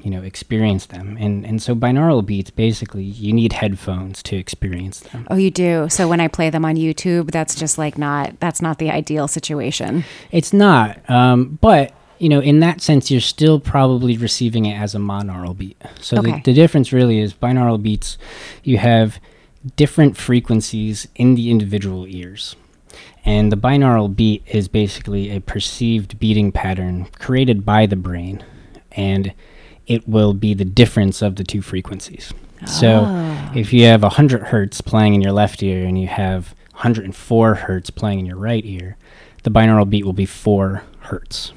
you 0.00 0.10
know, 0.10 0.22
experience 0.22 0.86
them. 0.86 1.16
And 1.20 1.44
and 1.44 1.62
so 1.62 1.74
binaural 1.74 2.24
beats, 2.24 2.50
basically, 2.50 3.04
you 3.04 3.32
need 3.32 3.52
headphones 3.54 4.22
to 4.24 4.36
experience 4.36 5.00
them. 5.00 5.26
Oh, 5.30 5.36
you 5.36 5.50
do. 5.50 5.88
So 5.88 6.08
when 6.08 6.20
I 6.20 6.28
play 6.28 6.50
them 6.50 6.64
on 6.64 6.76
YouTube, 6.76 7.30
that's 7.30 7.54
just 7.54 7.78
like 7.78 7.98
not 7.98 8.38
that's 8.40 8.62
not 8.62 8.78
the 8.78 8.90
ideal 8.90 9.28
situation. 9.28 10.04
It's 10.30 10.52
not, 10.52 11.08
um, 11.10 11.58
but 11.60 11.92
you 12.18 12.28
know, 12.28 12.40
in 12.40 12.60
that 12.60 12.80
sense, 12.80 13.10
you're 13.10 13.20
still 13.20 13.58
probably 13.58 14.16
receiving 14.16 14.64
it 14.64 14.74
as 14.78 14.94
a 14.94 14.98
monaural 14.98 15.58
beat. 15.58 15.76
So 16.00 16.18
Okay. 16.18 16.32
the, 16.36 16.42
the 16.42 16.52
difference 16.52 16.92
really 16.92 17.18
is 17.18 17.34
binaural 17.34 17.82
beats. 17.82 18.16
You 18.62 18.78
have 18.78 19.18
different 19.76 20.16
frequencies 20.16 21.08
in 21.16 21.34
the 21.34 21.50
individual 21.50 22.06
ears, 22.06 22.54
and 23.24 23.50
the 23.52 23.56
binaural 23.56 24.14
beat 24.14 24.42
is 24.46 24.68
basically 24.68 25.30
a 25.30 25.40
perceived 25.40 26.18
beating 26.18 26.52
pattern 26.52 27.06
created 27.18 27.64
by 27.64 27.86
the 27.86 27.96
brain, 27.96 28.42
and 28.92 29.32
it 29.86 30.08
will 30.08 30.32
be 30.34 30.54
the 30.54 30.64
difference 30.64 31.22
of 31.22 31.36
the 31.36 31.44
two 31.44 31.62
frequencies. 31.62 32.32
So 32.66 33.04
Oh. 33.08 33.50
if 33.54 33.72
you 33.72 33.84
have 33.86 34.02
100 34.04 34.44
hertz 34.44 34.80
playing 34.80 35.14
in 35.14 35.20
your 35.22 35.32
left 35.32 35.62
ear 35.62 35.84
and 35.86 36.00
you 36.00 36.06
have 36.06 36.54
104 36.74 37.54
hertz 37.56 37.90
playing 37.90 38.20
in 38.20 38.26
your 38.26 38.36
right 38.36 38.64
ear, 38.64 38.96
the 39.42 39.50
binaural 39.50 39.88
beat 39.88 40.04
will 40.04 40.12
be 40.12 40.26
4 40.26 40.82
hertz, 41.00 41.52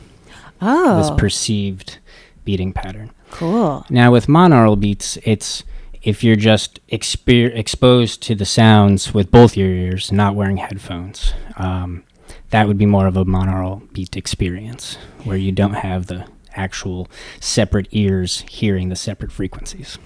Oh. 0.62 0.98
this 0.98 1.12
perceived 1.20 1.98
beating 2.44 2.74
pattern. 2.74 3.12
cool. 3.32 3.86
Now, 3.90 4.12
with 4.12 4.28
monaural 4.28 4.80
beats, 4.80 5.18
it's 5.24 5.64
if 6.06 6.24
you're 6.24 6.36
just 6.36 6.80
exper- 6.88 7.54
exposed 7.58 8.22
to 8.22 8.36
the 8.36 8.46
sounds 8.46 9.14
with 9.14 9.32
both 9.32 9.58
your 9.58 9.68
ears, 9.70 10.12
not 10.12 10.36
wearing 10.36 10.58
headphones, 10.58 11.34
um, 11.58 12.04
that 12.52 12.68
would 12.68 12.78
be 12.78 12.86
more 12.86 13.08
of 13.08 13.18
a 13.18 13.26
monaural 13.26 13.92
beat 13.92 14.16
experience 14.16 14.98
where 15.24 15.36
you 15.36 15.52
don't 15.52 15.74
have 15.74 16.06
the 16.06 16.26
actual 16.54 17.10
separate 17.40 17.88
ears 17.92 18.46
hearing 18.48 18.90
the 18.90 18.96
separate 18.96 19.32
frequencies. 19.32 19.98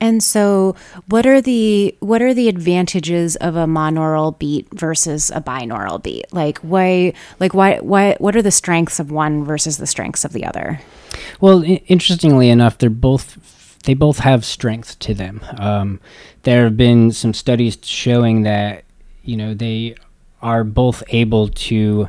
And 0.00 0.22
so, 0.22 0.74
what 1.06 1.24
are 1.24 1.40
the 1.40 1.94
what 2.00 2.20
are 2.20 2.34
the 2.34 2.48
advantages 2.48 3.36
of 3.36 3.54
a 3.54 3.66
monaural 3.66 4.36
beat 4.36 4.66
versus 4.72 5.30
a 5.30 5.40
binaural 5.40 6.02
beat? 6.02 6.32
Like 6.32 6.58
why 6.58 7.12
like 7.38 7.54
why 7.54 7.78
why 7.78 8.16
what 8.18 8.34
are 8.34 8.42
the 8.42 8.50
strengths 8.50 8.98
of 8.98 9.12
one 9.12 9.44
versus 9.44 9.76
the 9.76 9.86
strengths 9.86 10.24
of 10.24 10.32
the 10.32 10.44
other? 10.44 10.80
Well, 11.40 11.62
I- 11.62 11.82
interestingly 11.86 12.48
enough, 12.50 12.78
they're 12.78 12.90
both 12.90 13.38
they 13.84 13.94
both 13.94 14.18
have 14.18 14.44
strength 14.44 14.98
to 15.00 15.14
them. 15.14 15.40
Um, 15.58 16.00
there 16.42 16.64
have 16.64 16.76
been 16.76 17.12
some 17.12 17.34
studies 17.34 17.78
showing 17.82 18.42
that 18.42 18.84
you 19.22 19.36
know 19.36 19.54
they 19.54 19.94
are 20.42 20.62
both 20.62 21.02
able 21.08 21.48
to, 21.48 22.08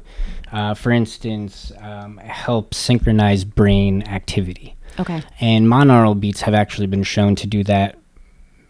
uh, 0.51 0.73
for 0.73 0.91
instance, 0.91 1.71
um, 1.79 2.17
help 2.17 2.73
synchronize 2.73 3.45
brain 3.45 4.03
activity. 4.03 4.75
Okay. 4.99 5.23
And 5.39 5.67
monaural 5.67 6.19
beats 6.19 6.41
have 6.41 6.53
actually 6.53 6.87
been 6.87 7.03
shown 7.03 7.35
to 7.35 7.47
do 7.47 7.63
that 7.63 7.97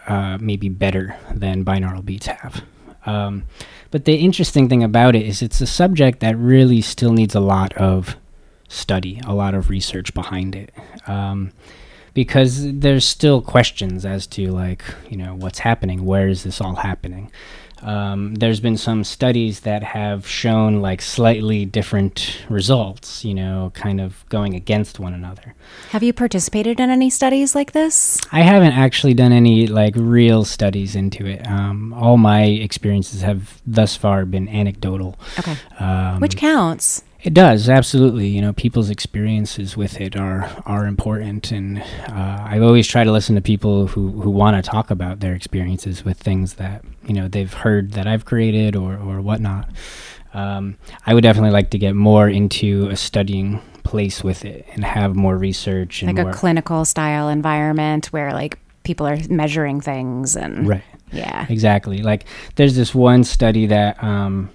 uh, 0.08 0.38
maybe 0.40 0.70
better 0.70 1.18
than 1.34 1.66
binaural 1.66 2.06
beats 2.06 2.28
have. 2.28 2.64
Um, 3.08 3.46
but 3.92 4.06
the 4.06 4.16
interesting 4.16 4.70
thing 4.70 4.84
about 4.84 5.16
it 5.16 5.24
is 5.24 5.42
it's 5.42 5.62
a 5.62 5.68
subject 5.68 6.20
that 6.20 6.38
really 6.38 6.82
still 6.82 7.14
needs 7.14 7.36
a 7.36 7.40
lot 7.40 7.74
of 7.74 8.16
study, 8.68 9.22
a 9.26 9.34
lot 9.34 9.54
of 9.54 9.70
research 9.70 10.14
behind 10.14 10.56
it. 10.56 10.72
Um, 11.08 11.52
because 12.16 12.74
there's 12.80 13.06
still 13.06 13.42
questions 13.42 14.04
as 14.04 14.26
to, 14.28 14.50
like, 14.52 14.84
you 15.12 15.18
know, 15.18 15.36
what's 15.36 15.60
happening? 15.60 16.04
Where 16.04 16.28
is 16.28 16.44
this 16.44 16.60
all 16.60 16.78
happening? 16.78 17.32
Um, 17.82 18.34
there's 18.36 18.60
been 18.60 18.78
some 18.78 19.04
studies 19.04 19.60
that 19.60 19.84
have 19.84 20.28
shown 20.28 20.82
like 20.82 21.04
slightly 21.04 21.66
different 21.66 22.40
results, 22.50 23.24
you 23.24 23.36
know, 23.36 23.72
kind 23.76 24.02
of 24.02 24.28
going 24.30 24.56
against 24.56 25.00
one 25.00 25.14
another. 25.14 25.54
Have 25.90 26.02
you 26.02 26.12
participated 26.12 26.80
in 26.80 26.90
any 26.90 27.12
studies 27.12 27.54
like 27.54 27.74
this? 27.74 28.20
I 28.32 28.42
haven't 28.42 28.74
actually 28.74 29.14
done 29.14 29.32
any 29.32 29.68
like 29.68 29.94
real 29.96 30.46
studies 30.46 30.96
into 30.96 31.28
it. 31.28 31.46
Um, 31.48 31.94
all 31.94 32.18
my 32.18 32.46
experiences 32.46 33.22
have 33.22 33.62
thus 33.68 33.96
far 33.96 34.26
been 34.26 34.50
anecdotal. 34.50 35.20
Okay. 35.38 35.56
Um, 35.80 36.22
Which 36.22 36.38
counts. 36.38 37.04
It 37.26 37.34
does 37.34 37.68
absolutely. 37.70 38.28
You 38.28 38.40
know, 38.40 38.54
people's 38.54 38.92
experiences 38.92 39.76
with 39.76 40.00
it 40.00 40.16
are 40.16 40.48
are 40.68 40.86
important, 40.86 41.52
and 41.52 41.82
uh, 42.08 42.46
I 42.46 42.60
always 42.60 42.88
try 42.88 43.04
to 43.04 43.12
listen 43.12 43.34
to 43.34 43.42
people 43.42 43.88
who 43.88 44.22
who 44.22 44.30
want 44.30 44.64
to 44.64 44.70
talk 44.70 44.92
about 44.92 45.22
their 45.22 45.34
experiences 45.34 46.06
with 46.06 46.20
things 46.20 46.54
that 46.54 46.86
you 47.08 47.16
know 47.16 47.28
they've 47.28 47.52
heard 47.52 47.94
that 47.94 48.06
I've 48.06 48.26
created 48.26 48.76
or 48.76 48.94
or 48.94 49.22
whatnot. 49.22 49.68
Um, 50.36 50.78
I 51.04 51.16
would 51.16 51.24
definitely 51.24 51.50
like 51.50 51.72
to 51.72 51.80
get 51.80 51.96
more 51.96 52.30
into 52.30 52.90
a 52.90 52.96
studying 52.96 53.60
place 53.84 54.24
with 54.24 54.46
it 54.46 54.68
and 54.74 54.84
have 54.84 55.16
more 55.16 55.36
research 55.36 56.04
and 56.04 56.16
Like 56.16 56.28
a 56.28 56.32
clinical 56.32 56.86
style 56.86 57.30
environment 57.30 58.08
where 58.08 58.34
like 58.34 58.60
people 58.84 59.08
are 59.08 59.18
measuring 59.30 59.82
things 59.82 60.36
and 60.36 60.68
right. 60.68 60.84
yeah. 61.12 61.48
Exactly. 61.50 62.04
Like 62.04 62.26
there's 62.56 62.76
this 62.76 62.94
one 62.94 63.24
study 63.24 63.66
that 63.68 64.04
um, 64.04 64.50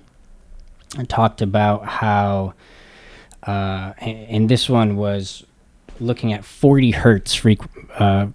talked 1.09 1.43
about 1.43 1.87
how, 1.87 2.55
uh, 3.45 3.93
and 4.01 4.49
this 4.49 4.69
one 4.69 4.97
was 4.97 5.45
looking 6.01 6.33
at 6.33 6.45
40 6.45 6.93
hertz 6.93 7.37
freq- 7.37 7.69
uh, 7.99 8.29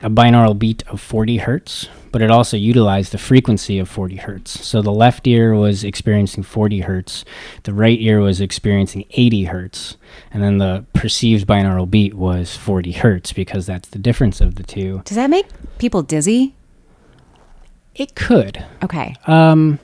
a 0.00 0.08
binaural 0.08 0.56
beat 0.56 0.86
of 0.88 1.00
40 1.00 1.38
hertz, 1.38 1.88
but 2.12 2.22
it 2.22 2.30
also 2.30 2.56
utilized 2.56 3.12
the 3.12 3.18
frequency 3.18 3.78
of 3.80 3.88
40 3.88 4.16
hertz. 4.16 4.64
So 4.64 4.80
the 4.80 4.92
left 4.92 5.26
ear 5.26 5.54
was 5.54 5.82
experiencing 5.82 6.44
40 6.44 6.80
hertz, 6.80 7.24
the 7.64 7.74
right 7.74 8.00
ear 8.00 8.20
was 8.20 8.40
experiencing 8.40 9.04
80 9.10 9.44
hertz, 9.44 9.96
and 10.30 10.40
then 10.42 10.58
the 10.58 10.84
perceived 10.92 11.48
binaural 11.48 11.90
beat 11.90 12.14
was 12.14 12.56
40 12.56 12.92
hertz 12.92 13.32
because 13.32 13.66
that's 13.66 13.88
the 13.88 13.98
difference 13.98 14.40
of 14.40 14.54
the 14.54 14.62
two. 14.62 15.02
Does 15.04 15.16
that 15.16 15.30
make 15.30 15.46
people 15.78 16.02
dizzy? 16.02 16.54
It 17.96 18.14
could. 18.14 18.64
Okay. 18.84 19.16
Um, 19.26 19.80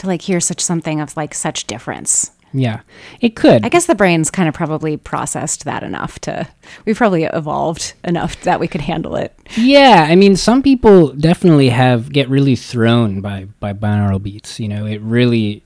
To 0.00 0.06
like 0.06 0.22
hear 0.22 0.40
such 0.40 0.60
something 0.60 1.00
of 1.00 1.16
like 1.16 1.34
such 1.34 1.66
difference. 1.66 2.32
Yeah, 2.52 2.80
it 3.20 3.36
could. 3.36 3.64
I 3.64 3.68
guess 3.68 3.86
the 3.86 3.94
brain's 3.94 4.30
kind 4.30 4.48
of 4.48 4.54
probably 4.54 4.96
processed 4.96 5.64
that 5.64 5.82
enough 5.82 6.18
to 6.20 6.48
we've 6.84 6.96
probably 6.96 7.24
evolved 7.24 7.94
enough 8.02 8.40
that 8.42 8.58
we 8.58 8.66
could 8.66 8.80
handle 8.80 9.14
it. 9.16 9.32
yeah, 9.56 10.06
I 10.08 10.16
mean, 10.16 10.36
some 10.36 10.62
people 10.62 11.12
definitely 11.12 11.68
have 11.68 12.12
get 12.12 12.28
really 12.28 12.56
thrown 12.56 13.20
by 13.20 13.46
by 13.60 13.72
binaural 13.72 14.22
beats. 14.22 14.58
You 14.58 14.68
know, 14.68 14.86
it 14.86 15.00
really 15.00 15.62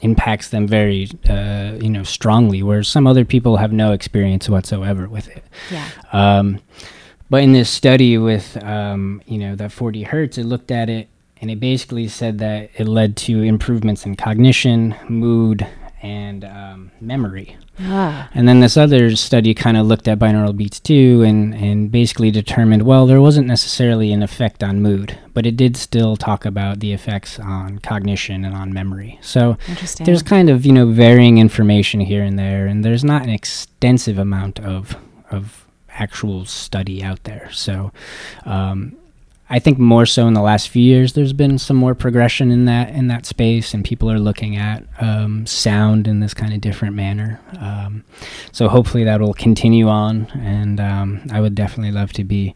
impacts 0.00 0.50
them 0.50 0.66
very, 0.66 1.08
uh, 1.28 1.72
you 1.80 1.90
know, 1.90 2.02
strongly. 2.02 2.62
Whereas 2.62 2.88
some 2.88 3.06
other 3.06 3.24
people 3.24 3.56
have 3.56 3.72
no 3.72 3.92
experience 3.92 4.48
whatsoever 4.48 5.08
with 5.08 5.28
it. 5.28 5.44
Yeah. 5.70 5.88
Um, 6.12 6.60
but 7.30 7.42
in 7.42 7.52
this 7.52 7.70
study 7.70 8.18
with, 8.18 8.62
um, 8.62 9.22
you 9.26 9.38
know, 9.38 9.56
that 9.56 9.72
40 9.72 10.02
hertz, 10.02 10.38
it 10.38 10.44
looked 10.44 10.70
at 10.70 10.90
it 10.90 11.08
and 11.44 11.50
it 11.50 11.60
basically 11.60 12.08
said 12.08 12.38
that 12.38 12.70
it 12.74 12.88
led 12.88 13.18
to 13.18 13.42
improvements 13.42 14.06
in 14.06 14.16
cognition, 14.16 14.94
mood, 15.10 15.66
and 16.00 16.42
um, 16.42 16.90
memory. 17.02 17.58
Ah. 17.80 18.30
And 18.32 18.48
then 18.48 18.60
this 18.60 18.78
other 18.78 19.14
study 19.14 19.52
kind 19.52 19.76
of 19.76 19.86
looked 19.86 20.08
at 20.08 20.18
binaural 20.18 20.56
beats 20.56 20.80
too 20.80 21.22
and, 21.22 21.54
and 21.54 21.92
basically 21.92 22.30
determined, 22.30 22.84
well, 22.84 23.06
there 23.06 23.20
wasn't 23.20 23.46
necessarily 23.46 24.10
an 24.10 24.22
effect 24.22 24.64
on 24.64 24.80
mood, 24.80 25.18
but 25.34 25.44
it 25.44 25.54
did 25.54 25.76
still 25.76 26.16
talk 26.16 26.46
about 26.46 26.80
the 26.80 26.94
effects 26.94 27.38
on 27.38 27.78
cognition 27.80 28.42
and 28.46 28.54
on 28.54 28.72
memory. 28.72 29.18
So 29.20 29.58
there's 30.00 30.22
kind 30.22 30.48
of, 30.48 30.64
you 30.64 30.72
know, 30.72 30.86
varying 30.86 31.36
information 31.36 32.00
here 32.00 32.22
and 32.22 32.38
there, 32.38 32.64
and 32.66 32.82
there's 32.82 33.04
not 33.04 33.22
an 33.22 33.28
extensive 33.28 34.16
amount 34.16 34.60
of, 34.60 34.96
of 35.30 35.66
actual 35.90 36.46
study 36.46 37.04
out 37.04 37.24
there. 37.24 37.50
So 37.52 37.92
um, 38.46 38.96
I 39.50 39.58
think 39.58 39.78
more 39.78 40.06
so 40.06 40.26
in 40.26 40.32
the 40.32 40.40
last 40.40 40.70
few 40.70 40.82
years, 40.82 41.12
there's 41.12 41.34
been 41.34 41.58
some 41.58 41.76
more 41.76 41.94
progression 41.94 42.50
in 42.50 42.64
that 42.64 42.90
in 42.90 43.08
that 43.08 43.26
space, 43.26 43.74
and 43.74 43.84
people 43.84 44.10
are 44.10 44.18
looking 44.18 44.56
at 44.56 44.84
um, 45.00 45.44
sound 45.46 46.08
in 46.08 46.20
this 46.20 46.32
kind 46.32 46.54
of 46.54 46.60
different 46.62 46.96
manner. 46.96 47.40
Um, 47.60 48.04
so 48.52 48.68
hopefully 48.68 49.04
that 49.04 49.20
will 49.20 49.34
continue 49.34 49.88
on, 49.88 50.26
and 50.34 50.80
um, 50.80 51.26
I 51.30 51.40
would 51.40 51.54
definitely 51.54 51.92
love 51.92 52.12
to 52.14 52.24
be 52.24 52.54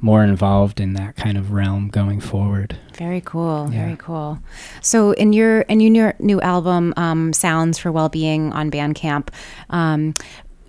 more 0.00 0.24
involved 0.24 0.80
in 0.80 0.94
that 0.94 1.16
kind 1.16 1.36
of 1.36 1.52
realm 1.52 1.88
going 1.88 2.20
forward. 2.20 2.76
Very 2.94 3.20
cool. 3.20 3.68
Yeah. 3.70 3.84
Very 3.84 3.96
cool. 3.96 4.38
So 4.80 5.12
in 5.12 5.34
your 5.34 5.60
in 5.62 5.80
your 5.80 6.14
new 6.18 6.40
album, 6.40 6.94
um, 6.96 7.34
Sounds 7.34 7.78
for 7.78 7.92
Wellbeing 7.92 8.50
on 8.52 8.70
Bandcamp, 8.70 9.28
um, 9.68 10.14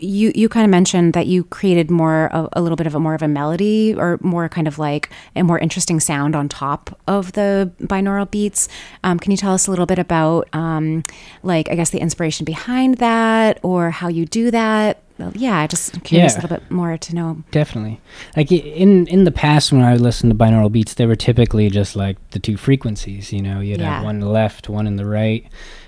you 0.02 0.32
you 0.36 0.50
kind 0.50 0.64
of 0.66 0.70
mentioned 0.72 1.14
that 1.14 1.28
you 1.28 1.44
created 1.46 1.90
more 1.92 2.26
a, 2.34 2.50
a 2.54 2.62
little 2.62 2.76
bit 2.76 2.88
of 2.88 2.96
a 2.96 3.00
more 3.00 3.14
of 3.14 3.22
a 3.22 3.28
melody 3.28 3.94
or 3.96 4.18
more 4.22 4.50
kind 4.50 4.68
of 4.68 4.80
like 4.80 5.10
a 5.36 5.44
more 5.44 5.60
interesting 5.60 6.00
sound 6.00 6.36
on 6.36 6.50
top 6.50 7.00
of 7.08 7.34
the 7.34 7.72
binaural 7.82 8.30
beats. 8.30 8.68
Um, 9.04 9.20
can 9.20 9.32
you 9.32 9.38
tell 9.38 9.54
us 9.54 9.68
a 9.68 9.70
little 9.70 9.86
bit 9.86 10.00
about 10.00 10.48
um, 10.54 11.04
like 11.44 11.70
I 11.70 11.76
guess 11.76 11.92
the 11.92 12.00
inspiration 12.00 12.46
behind 12.46 12.98
that 12.98 13.60
or 13.64 13.92
how 13.92 14.08
you 14.08 14.26
do 14.26 14.52
that? 14.52 15.02
Well, 15.20 15.32
yeah, 15.36 15.68
just 15.68 16.04
curious 16.04 16.34
Yeah. 16.34 16.40
a 16.40 16.42
little 16.42 16.58
bit 16.58 16.72
more 16.72 16.98
to 16.98 17.16
know. 17.16 17.44
Definitely. 17.52 18.00
Like 18.36 18.52
in 18.52 19.06
in 19.08 19.24
the 19.26 19.32
past, 19.32 19.72
when 19.72 19.82
I 19.84 19.92
would 19.92 20.02
listen 20.02 20.30
to 20.30 20.36
binaural 20.36 20.72
beats, 20.72 20.96
they 20.96 21.06
were 21.06 21.16
typically 21.16 21.70
just 21.70 21.96
like 21.96 22.18
the 22.32 22.40
two 22.40 22.58
frequencies. 22.58 23.32
You 23.32 23.42
know, 23.44 23.60
you'd 23.60 23.80
Yeah. 23.82 23.98
have 23.98 24.04
one 24.04 24.16
in 24.16 24.22
the 24.22 24.30
left, 24.30 24.68
one 24.68 24.88
in 24.88 24.96
the 24.96 25.06
right, 25.06 25.46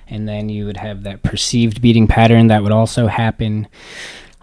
and 0.08 0.28
then 0.28 0.50
you 0.50 0.66
would 0.66 0.78
have 0.78 1.04
that 1.04 1.24
perceived 1.24 1.82
beating 1.82 2.08
pattern 2.08 2.48
that 2.48 2.64
would 2.64 2.72
also 2.72 3.08
happen. 3.08 3.68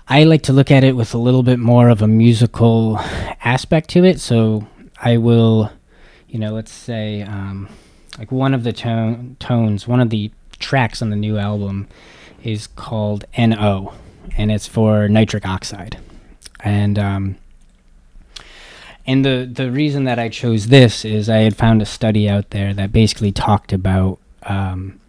I 0.08 0.24
like 0.24 0.42
to 0.42 0.52
look 0.52 0.70
at 0.70 0.84
it 0.84 0.96
with 0.96 1.14
a 1.14 1.18
little 1.18 1.42
bit 1.42 1.58
more 1.58 1.88
of 1.88 2.02
a 2.02 2.08
musical 2.08 2.98
aspect 3.44 3.90
to 3.90 4.04
it. 4.04 4.20
So 4.20 4.66
I 5.00 5.16
will, 5.16 5.70
you 6.28 6.38
know, 6.38 6.52
let's 6.52 6.72
say 6.72 7.22
um, 7.22 7.68
like 8.18 8.32
one 8.32 8.54
of 8.54 8.64
the 8.64 8.72
tone 8.72 9.36
tones, 9.38 9.86
one 9.86 10.00
of 10.00 10.10
the 10.10 10.30
tracks 10.58 11.00
on 11.00 11.10
the 11.10 11.16
new 11.16 11.38
album 11.38 11.88
is 12.44 12.66
called 12.66 13.24
NO, 13.36 13.94
and 14.36 14.50
it's 14.50 14.66
for 14.66 15.08
nitric 15.08 15.46
oxide. 15.46 15.98
And 16.62 16.98
um, 16.98 17.36
and 19.06 19.24
the 19.24 19.48
the 19.50 19.70
reason 19.70 20.04
that 20.04 20.18
I 20.18 20.28
chose 20.28 20.66
this 20.66 21.04
is 21.04 21.28
I 21.28 21.38
had 21.38 21.56
found 21.56 21.82
a 21.82 21.86
study 21.86 22.28
out 22.28 22.50
there 22.50 22.74
that 22.74 22.92
basically 22.92 23.32
talked 23.32 23.72
about 23.72 24.18
um, 24.44 24.99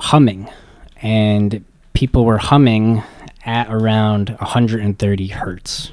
humming, 0.00 0.48
and 1.02 1.64
people 1.92 2.24
were 2.24 2.38
humming 2.38 3.02
at 3.44 3.68
around 3.72 4.30
130 4.30 5.26
hertz. 5.28 5.92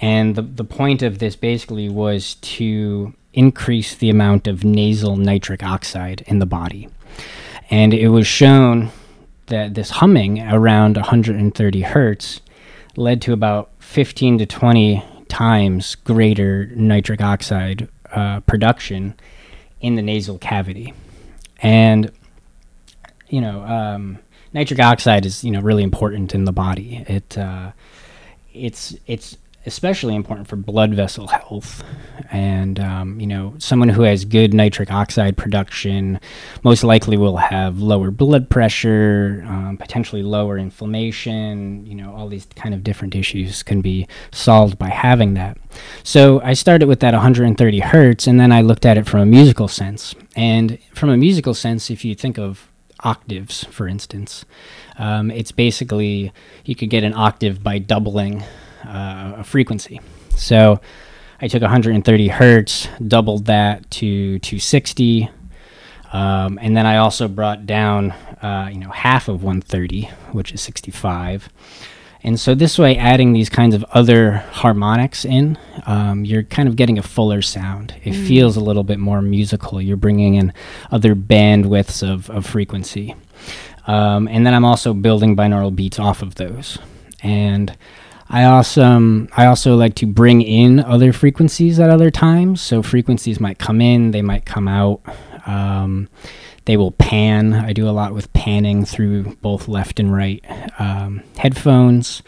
And 0.00 0.36
the 0.36 0.42
the 0.42 0.64
point 0.64 1.02
of 1.02 1.18
this 1.18 1.36
basically 1.36 1.88
was 1.88 2.34
to 2.36 3.14
increase 3.32 3.94
the 3.94 4.10
amount 4.10 4.46
of 4.46 4.64
nasal 4.64 5.16
nitric 5.16 5.62
oxide 5.62 6.22
in 6.26 6.38
the 6.38 6.46
body. 6.46 6.88
And 7.70 7.92
it 7.92 8.08
was 8.08 8.26
shown 8.26 8.90
that 9.46 9.74
this 9.74 9.90
humming 9.90 10.40
around 10.40 10.96
130 10.96 11.80
hertz 11.82 12.40
led 12.96 13.20
to 13.22 13.32
about 13.32 13.70
15 13.78 14.38
to 14.38 14.46
20 14.46 15.04
times 15.28 15.94
greater 15.96 16.66
nitric 16.74 17.20
oxide 17.20 17.88
uh, 18.12 18.40
production 18.40 19.14
in 19.80 19.96
the 19.96 20.02
nasal 20.02 20.38
cavity. 20.38 20.94
And, 21.62 22.10
you 23.28 23.40
know, 23.40 23.62
um, 23.64 24.18
nitric 24.52 24.80
oxide 24.80 25.26
is, 25.26 25.44
you 25.44 25.50
know, 25.50 25.60
really 25.60 25.82
important 25.82 26.34
in 26.34 26.44
the 26.44 26.52
body. 26.52 27.04
It, 27.08 27.36
uh, 27.36 27.72
it's, 28.52 28.96
it's 29.06 29.36
especially 29.66 30.14
important 30.14 30.46
for 30.46 30.56
blood 30.56 30.94
vessel 30.94 31.26
health. 31.26 31.82
And, 32.30 32.78
um, 32.80 33.20
you 33.20 33.26
know, 33.26 33.54
someone 33.58 33.88
who 33.88 34.02
has 34.02 34.24
good 34.24 34.54
nitric 34.54 34.92
oxide 34.92 35.36
production 35.36 36.20
most 36.62 36.84
likely 36.84 37.16
will 37.16 37.36
have 37.36 37.80
lower 37.80 38.10
blood 38.10 38.48
pressure, 38.48 39.44
um, 39.46 39.76
potentially 39.76 40.22
lower 40.22 40.56
inflammation. 40.56 41.84
You 41.84 41.96
know, 41.96 42.14
all 42.14 42.28
these 42.28 42.46
kind 42.56 42.74
of 42.74 42.84
different 42.84 43.14
issues 43.14 43.62
can 43.62 43.80
be 43.80 44.06
solved 44.32 44.78
by 44.78 44.88
having 44.88 45.34
that. 45.34 45.58
So 46.04 46.40
I 46.42 46.54
started 46.54 46.86
with 46.86 47.00
that 47.00 47.12
130 47.12 47.80
hertz, 47.80 48.26
and 48.26 48.40
then 48.40 48.52
I 48.52 48.62
looked 48.62 48.86
at 48.86 48.96
it 48.96 49.06
from 49.06 49.20
a 49.20 49.26
musical 49.26 49.68
sense. 49.68 50.14
And 50.36 50.78
from 50.94 51.10
a 51.10 51.16
musical 51.16 51.54
sense, 51.54 51.90
if 51.90 52.04
you 52.04 52.14
think 52.14 52.38
of 52.38 52.68
octaves, 53.00 53.64
for 53.64 53.86
instance, 53.86 54.44
um, 54.98 55.30
it's 55.30 55.52
basically 55.52 56.32
you 56.64 56.74
could 56.74 56.90
get 56.90 57.04
an 57.04 57.14
octave 57.14 57.62
by 57.62 57.78
doubling 57.78 58.42
uh, 58.84 59.34
a 59.38 59.44
frequency. 59.44 60.00
So 60.30 60.80
I 61.40 61.48
took 61.48 61.62
130 61.62 62.28
hertz, 62.28 62.88
doubled 63.06 63.46
that 63.46 63.90
to 63.92 64.38
260, 64.38 65.30
um, 66.12 66.58
and 66.62 66.76
then 66.76 66.86
I 66.86 66.96
also 66.98 67.28
brought 67.28 67.66
down, 67.66 68.12
uh, 68.42 68.70
you 68.72 68.78
know, 68.78 68.90
half 68.90 69.28
of 69.28 69.42
130, 69.42 70.04
which 70.32 70.52
is 70.52 70.60
65. 70.62 71.48
And 72.26 72.40
so 72.40 72.56
this 72.56 72.76
way, 72.76 72.96
adding 72.96 73.32
these 73.32 73.48
kinds 73.48 73.72
of 73.72 73.84
other 73.92 74.38
harmonics 74.50 75.24
in, 75.24 75.56
um, 75.86 76.24
you're 76.24 76.42
kind 76.42 76.68
of 76.68 76.74
getting 76.74 76.98
a 76.98 77.02
fuller 77.02 77.40
sound. 77.40 77.94
It 78.02 78.14
mm. 78.14 78.26
feels 78.26 78.56
a 78.56 78.60
little 78.60 78.82
bit 78.82 78.98
more 78.98 79.22
musical. 79.22 79.80
You're 79.80 79.96
bringing 79.96 80.34
in 80.34 80.52
other 80.90 81.14
bandwidths 81.14 82.02
of, 82.02 82.28
of 82.30 82.44
frequency. 82.44 83.14
Um, 83.86 84.26
and 84.26 84.44
then 84.44 84.54
I'm 84.54 84.64
also 84.64 84.92
building 84.92 85.36
binaural 85.36 85.74
beats 85.74 86.00
off 86.00 86.20
of 86.20 86.34
those. 86.34 86.78
And 87.22 87.78
I 88.28 88.42
also 88.42 88.82
um, 88.82 89.28
I 89.36 89.46
also 89.46 89.76
like 89.76 89.94
to 89.96 90.06
bring 90.06 90.42
in 90.42 90.80
other 90.80 91.12
frequencies 91.12 91.78
at 91.78 91.90
other 91.90 92.10
times. 92.10 92.60
So 92.60 92.82
frequencies 92.82 93.38
might 93.38 93.60
come 93.60 93.80
in, 93.80 94.10
they 94.10 94.22
might 94.22 94.44
come 94.44 94.66
out. 94.66 95.00
Um, 95.46 96.08
they 96.66 96.76
will 96.76 96.92
pan. 96.92 97.54
I 97.54 97.72
do 97.72 97.88
a 97.88 97.90
lot 97.90 98.12
with 98.12 98.32
panning 98.32 98.84
through 98.84 99.36
both 99.36 99.66
left 99.68 99.98
and 99.98 100.12
right 100.12 100.44
um, 100.78 101.22
headphones. 101.38 102.22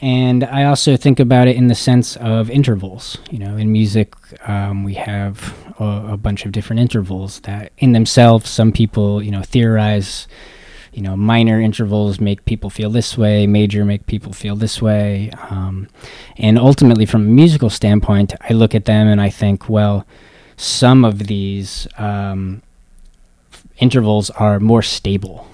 And 0.00 0.44
I 0.44 0.64
also 0.64 0.96
think 0.96 1.20
about 1.20 1.46
it 1.46 1.56
in 1.56 1.68
the 1.68 1.74
sense 1.74 2.16
of 2.16 2.50
intervals. 2.50 3.18
You 3.30 3.38
know, 3.38 3.56
in 3.56 3.70
music, 3.70 4.14
um, 4.48 4.82
we 4.82 4.94
have 4.94 5.54
a, 5.78 6.12
a 6.12 6.16
bunch 6.16 6.46
of 6.46 6.52
different 6.52 6.80
intervals 6.80 7.40
that, 7.40 7.72
in 7.78 7.92
themselves, 7.92 8.48
some 8.48 8.72
people, 8.72 9.22
you 9.22 9.30
know, 9.30 9.42
theorize 9.42 10.26
you 10.92 11.02
know, 11.02 11.16
minor 11.16 11.60
intervals 11.60 12.20
make 12.20 12.44
people 12.44 12.68
feel 12.68 12.90
this 12.90 13.16
way, 13.16 13.46
major 13.46 13.84
make 13.84 14.06
people 14.06 14.32
feel 14.32 14.56
this 14.56 14.82
way. 14.82 15.30
Um, 15.48 15.88
and 16.36 16.58
ultimately, 16.58 17.06
from 17.06 17.22
a 17.22 17.30
musical 17.30 17.70
standpoint, 17.70 18.34
I 18.48 18.54
look 18.54 18.74
at 18.74 18.86
them 18.86 19.06
and 19.06 19.20
I 19.20 19.30
think, 19.30 19.68
well, 19.68 20.04
some 20.56 21.04
of 21.04 21.28
these 21.28 21.86
um, 21.96 22.62
intervals 23.80 24.30
are 24.30 24.60
more 24.60 24.82
stable. 24.82 25.46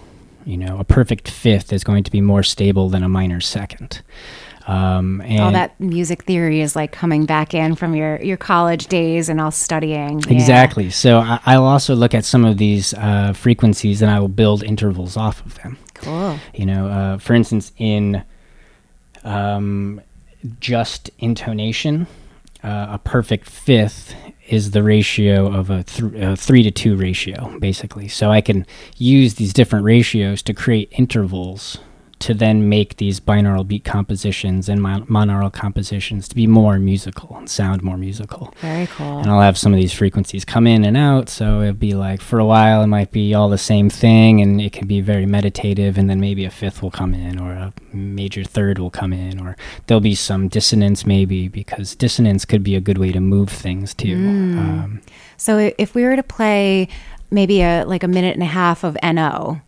You 0.44 0.56
know, 0.56 0.78
a 0.78 0.84
perfect 0.84 1.30
fifth 1.30 1.72
is 1.72 1.82
going 1.82 2.04
to 2.04 2.10
be 2.10 2.20
more 2.20 2.42
stable 2.42 2.88
than 2.88 3.02
a 3.02 3.08
minor 3.08 3.40
second. 3.40 4.02
Um, 4.66 5.20
and 5.20 5.40
all 5.40 5.52
that 5.52 5.80
music 5.80 6.24
theory 6.24 6.60
is 6.60 6.74
like 6.74 6.90
coming 6.90 7.24
back 7.24 7.54
in 7.54 7.76
from 7.76 7.94
your, 7.94 8.20
your 8.20 8.36
college 8.36 8.88
days 8.88 9.28
and 9.28 9.40
all 9.40 9.52
studying. 9.52 10.18
Exactly. 10.28 10.84
Yeah. 10.84 10.90
So 10.90 11.18
I, 11.46 11.56
will 11.56 11.66
also 11.66 11.94
look 11.94 12.14
at 12.14 12.24
some 12.24 12.44
of 12.44 12.58
these 12.58 12.92
uh, 12.94 13.32
frequencies 13.32 14.02
and 14.02 14.10
I 14.10 14.18
will 14.18 14.28
build 14.28 14.64
intervals 14.64 15.16
off 15.16 15.44
of 15.46 15.54
them. 15.56 15.78
Cool. 15.94 16.38
You 16.54 16.66
know, 16.66 16.88
uh, 16.88 17.18
for 17.18 17.34
instance, 17.34 17.70
in 17.78 18.24
um, 19.22 20.00
just 20.58 21.10
intonation, 21.20 22.08
uh, 22.64 22.88
a 22.90 23.00
perfect 23.02 23.48
fifth 23.48 24.16
is 24.48 24.70
the 24.72 24.82
ratio 24.82 25.52
of 25.52 25.70
a, 25.70 25.82
th- 25.82 26.12
a, 26.14 26.36
three 26.36 26.62
to 26.62 26.70
two 26.70 26.96
ratio, 26.96 27.58
basically. 27.58 28.08
So 28.08 28.30
I 28.30 28.40
can 28.40 28.66
use 28.96 29.34
these 29.34 29.52
different 29.52 29.84
ratios 29.84 30.42
to 30.42 30.54
create 30.54 30.88
intervals 30.92 31.78
to 32.18 32.32
then 32.32 32.68
make 32.68 32.96
these 32.96 33.20
binaural 33.20 33.66
beat 33.66 33.84
compositions 33.84 34.68
and 34.68 34.80
mon- 34.80 35.06
monaural 35.06 35.52
compositions 35.52 36.26
to 36.28 36.34
be 36.34 36.46
more 36.46 36.78
musical 36.78 37.36
and 37.36 37.48
sound 37.48 37.82
more 37.82 37.98
musical. 37.98 38.54
Very 38.60 38.86
cool. 38.86 39.18
And 39.18 39.30
I'll 39.30 39.42
have 39.42 39.58
some 39.58 39.74
of 39.74 39.78
these 39.78 39.92
frequencies 39.92 40.44
come 40.44 40.66
in 40.66 40.84
and 40.84 40.96
out. 40.96 41.28
So 41.28 41.60
it'll 41.60 41.74
be 41.74 41.94
like 41.94 42.22
for 42.22 42.38
a 42.38 42.46
while, 42.46 42.82
it 42.82 42.86
might 42.86 43.12
be 43.12 43.34
all 43.34 43.50
the 43.50 43.58
same 43.58 43.90
thing 43.90 44.40
and 44.40 44.60
it 44.60 44.72
can 44.72 44.86
be 44.86 45.00
very 45.02 45.26
meditative. 45.26 45.98
And 45.98 46.08
then 46.08 46.18
maybe 46.18 46.44
a 46.46 46.50
fifth 46.50 46.82
will 46.82 46.90
come 46.90 47.12
in 47.12 47.38
or 47.38 47.52
a 47.52 47.72
major 47.92 48.44
third 48.44 48.78
will 48.78 48.90
come 48.90 49.12
in 49.12 49.38
or 49.38 49.56
there'll 49.86 50.00
be 50.00 50.14
some 50.14 50.48
dissonance 50.48 51.04
maybe 51.04 51.48
because 51.48 51.94
dissonance 51.94 52.46
could 52.46 52.62
be 52.62 52.74
a 52.74 52.80
good 52.80 52.98
way 52.98 53.12
to 53.12 53.20
move 53.20 53.50
things 53.50 53.92
too. 53.92 54.16
Mm. 54.16 54.58
Um, 54.58 55.02
so 55.36 55.70
if 55.76 55.94
we 55.94 56.04
were 56.04 56.16
to 56.16 56.22
play 56.22 56.88
maybe 57.30 57.60
a 57.60 57.84
like 57.84 58.02
a 58.02 58.08
minute 58.08 58.34
and 58.34 58.42
a 58.42 58.46
half 58.46 58.84
of 58.84 58.96
NO, 59.02 59.60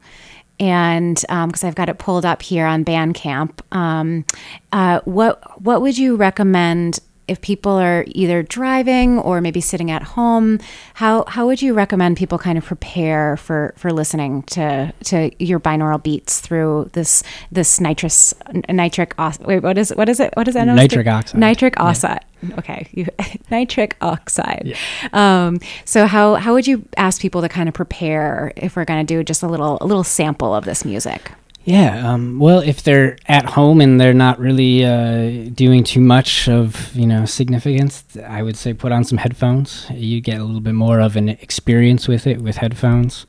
and 0.61 1.17
because 1.17 1.65
um, 1.65 1.69
I've 1.69 1.75
got 1.75 1.89
it 1.89 1.99
pulled 1.99 2.25
up 2.25 2.43
here 2.43 2.67
on 2.67 2.85
Bandcamp, 2.85 3.61
um, 3.75 4.25
uh, 4.73 5.01
what 5.05 5.61
what 5.63 5.81
would 5.83 5.97
you 5.97 6.17
recommend 6.17 7.01
if 7.29 7.41
people 7.41 7.73
are 7.73 8.05
either 8.09 8.43
driving 8.43 9.19
or 9.19 9.41
maybe 9.41 9.61
sitting 9.61 9.91
at 9.91 10.03
home? 10.03 10.59
How 10.95 11.25
how 11.27 11.47
would 11.47 11.63
you 11.63 11.75
recommend 11.75 12.17
people 12.17 12.39
kind 12.39 12.59
of 12.59 12.65
prepare 12.65 13.37
for 13.37 13.75
for 13.77 13.93
listening 13.93 14.43
to 14.45 14.93
to 15.05 15.31
your 15.43 15.61
binaural 15.61 16.03
beats 16.03 16.41
through 16.41 16.91
this 16.93 17.23
this 17.53 17.81
nitrous 17.81 18.35
nitric 18.69 19.15
wait 19.41 19.63
what 19.63 19.79
is 19.79 19.91
what 19.91 20.09
is 20.09 20.21
it 20.21 20.33
what 20.35 20.49
is 20.49 20.55
that 20.55 20.67
nitric 20.67 21.07
oxide 21.07 21.39
nitric 21.39 21.81
oxide 21.81 22.25
okay, 22.59 22.87
you, 22.93 23.07
nitric 23.51 23.97
oxide. 24.01 24.63
Yeah. 24.65 24.77
Um, 25.13 25.61
so 25.85 26.07
how 26.07 26.35
how 26.35 26.55
would 26.55 26.67
you 26.67 26.87
ask 26.97 27.21
people 27.21 27.41
to 27.43 27.49
kind 27.49 27.69
of 27.69 27.75
prepare 27.75 28.53
if 28.57 28.77
we're 28.77 28.85
going 28.85 29.05
to 29.05 29.15
do 29.15 29.23
just 29.25 29.43
a 29.43 29.49
little 29.49 29.79
a 29.81 29.87
little 29.87 30.05
sample 30.05 30.55
of 30.55 30.65
this 30.65 30.85
music? 30.85 31.33
Yeah, 31.69 32.15
um, 32.15 32.39
well, 32.39 32.61
if 32.61 32.83
they're 32.83 33.19
at 33.27 33.45
home 33.45 33.83
and 33.83 34.01
they're 34.01 34.15
not 34.15 34.39
really 34.39 34.87
uh, 34.87 35.51
doing 35.53 35.85
too 35.85 36.01
much 36.01 36.49
of 36.49 36.97
you 36.97 37.07
know 37.07 37.27
significance, 37.27 38.05
I 38.27 38.43
would 38.43 38.57
say 38.57 38.73
put 38.73 38.91
on 38.91 39.05
some 39.05 39.19
headphones. 39.19 39.87
You 39.91 40.23
get 40.23 40.41
a 40.41 40.45
little 40.45 40.63
bit 40.63 40.73
more 40.73 40.99
of 40.99 41.15
an 41.15 41.29
experience 41.29 42.09
with 42.09 42.27
it 42.27 42.41
with 42.41 42.57
headphones. 42.57 43.27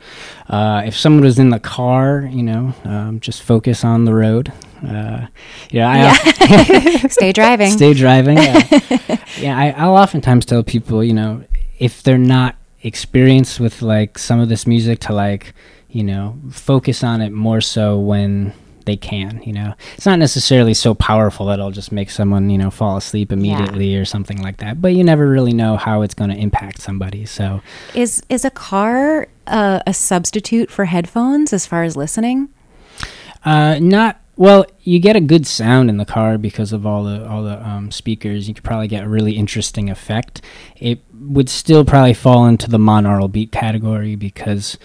Uh, 0.47 0.83
if 0.85 0.95
someone 0.95 1.25
was 1.25 1.37
in 1.37 1.49
the 1.49 1.59
car, 1.59 2.29
you 2.31 2.41
know, 2.41 2.73
um, 2.85 3.19
just 3.19 3.43
focus 3.43 3.83
on 3.83 4.05
the 4.05 4.13
road. 4.13 4.53
Uh, 4.87 5.27
yeah, 5.69 6.15
yeah. 6.39 7.07
stay 7.09 7.33
driving. 7.33 7.71
Stay 7.71 7.93
driving. 7.93 8.37
Yeah, 8.37 9.17
yeah 9.37 9.57
I, 9.57 9.71
I'll 9.71 9.97
oftentimes 9.97 10.45
tell 10.45 10.63
people, 10.63 11.03
you 11.03 11.13
know, 11.13 11.43
if 11.77 12.03
they're 12.03 12.17
not 12.17 12.55
experienced 12.83 13.59
with 13.59 13.81
like 13.81 14.17
some 14.17 14.39
of 14.39 14.47
this 14.47 14.65
music, 14.65 14.99
to 14.99 15.13
like 15.13 15.53
you 15.89 16.03
know, 16.03 16.39
focus 16.51 17.03
on 17.03 17.21
it 17.21 17.31
more 17.31 17.61
so 17.61 17.99
when 17.99 18.53
they 18.85 18.97
can, 18.97 19.41
you 19.43 19.53
know. 19.53 19.75
It's 19.95 20.05
not 20.05 20.19
necessarily 20.19 20.73
so 20.73 20.93
powerful 20.93 21.45
that 21.47 21.59
it'll 21.59 21.71
just 21.71 21.91
make 21.91 22.09
someone, 22.09 22.49
you 22.49 22.57
know, 22.57 22.71
fall 22.71 22.97
asleep 22.97 23.31
immediately 23.31 23.93
yeah. 23.93 23.99
or 23.99 24.05
something 24.05 24.41
like 24.41 24.57
that. 24.57 24.81
But 24.81 24.93
you 24.95 25.03
never 25.03 25.27
really 25.27 25.53
know 25.53 25.77
how 25.77 26.01
it's 26.01 26.13
going 26.13 26.31
to 26.31 26.35
impact 26.35 26.81
somebody. 26.81 27.25
So 27.25 27.61
Is 27.93 28.23
is 28.29 28.45
a 28.45 28.49
car 28.49 29.27
uh, 29.47 29.81
a 29.85 29.93
substitute 29.93 30.71
for 30.71 30.85
headphones 30.85 31.53
as 31.53 31.65
far 31.65 31.83
as 31.83 31.95
listening? 31.95 32.49
Uh 33.45 33.79
not 33.79 34.19
well, 34.39 34.65
you 34.83 35.01
get 35.01 35.17
a 35.17 35.21
good 35.21 35.45
sound 35.45 35.89
in 35.89 35.97
the 35.97 36.05
car 36.05 36.37
because 36.37 36.71
of 36.71 36.85
all 36.85 37.03
the 37.03 37.27
all 37.27 37.43
the 37.43 37.61
um, 37.67 37.91
speakers. 37.91 38.47
You 38.47 38.53
could 38.53 38.63
probably 38.63 38.87
get 38.87 39.03
a 39.03 39.09
really 39.09 39.33
interesting 39.33 39.89
effect. 39.89 40.41
It 40.77 41.03
would 41.13 41.49
still 41.49 41.83
probably 41.83 42.13
fall 42.13 42.45
into 42.45 42.69
the 42.69 42.77
monaural 42.77 43.29
beat 43.29 43.51
category 43.51 44.15
because 44.15 44.77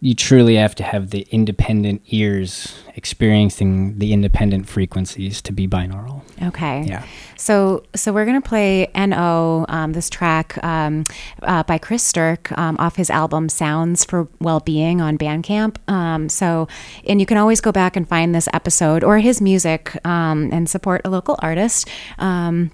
you 0.00 0.14
truly 0.14 0.54
have 0.54 0.76
to 0.76 0.84
have 0.84 1.10
the 1.10 1.26
independent 1.30 2.02
ears 2.06 2.78
experiencing 2.94 3.98
the 3.98 4.12
independent 4.12 4.68
frequencies 4.68 5.42
to 5.42 5.52
be 5.52 5.66
binaural. 5.66 6.22
Okay. 6.40 6.84
Yeah. 6.86 7.04
So 7.36 7.82
so 7.96 8.12
we're 8.12 8.24
gonna 8.24 8.40
play 8.40 8.88
"No" 8.94 9.66
um, 9.68 9.92
this 9.94 10.08
track 10.08 10.62
um, 10.62 11.02
uh, 11.42 11.64
by 11.64 11.78
Chris 11.78 12.04
Sturk 12.04 12.56
um, 12.56 12.76
off 12.78 12.94
his 12.94 13.10
album 13.10 13.48
"Sounds 13.48 14.04
for 14.04 14.28
Wellbeing" 14.40 15.00
on 15.00 15.18
Bandcamp. 15.18 15.76
Um, 15.90 16.28
so 16.28 16.68
and 17.06 17.18
you 17.18 17.26
can 17.26 17.36
always 17.36 17.60
go 17.60 17.72
back 17.72 17.96
and 17.96 18.08
find 18.08 18.34
this 18.34 18.48
episode 18.52 19.02
or 19.02 19.18
his 19.18 19.40
music 19.40 19.98
um, 20.06 20.48
and 20.52 20.68
support 20.68 21.00
a 21.04 21.10
local 21.10 21.36
artist. 21.40 21.88
Um, 22.18 22.70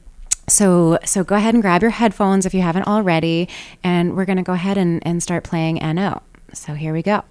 so 0.46 0.98
so 1.06 1.24
go 1.24 1.36
ahead 1.36 1.54
and 1.54 1.62
grab 1.62 1.80
your 1.80 1.90
headphones 1.92 2.44
if 2.44 2.52
you 2.52 2.60
haven't 2.60 2.86
already, 2.86 3.48
and 3.82 4.14
we're 4.14 4.26
gonna 4.26 4.42
go 4.42 4.52
ahead 4.52 4.76
and, 4.76 5.02
and 5.06 5.22
start 5.22 5.42
playing 5.42 5.76
"No." 5.76 6.20
So 6.54 6.74
here 6.74 6.92
we 6.92 7.02
go. 7.02 7.24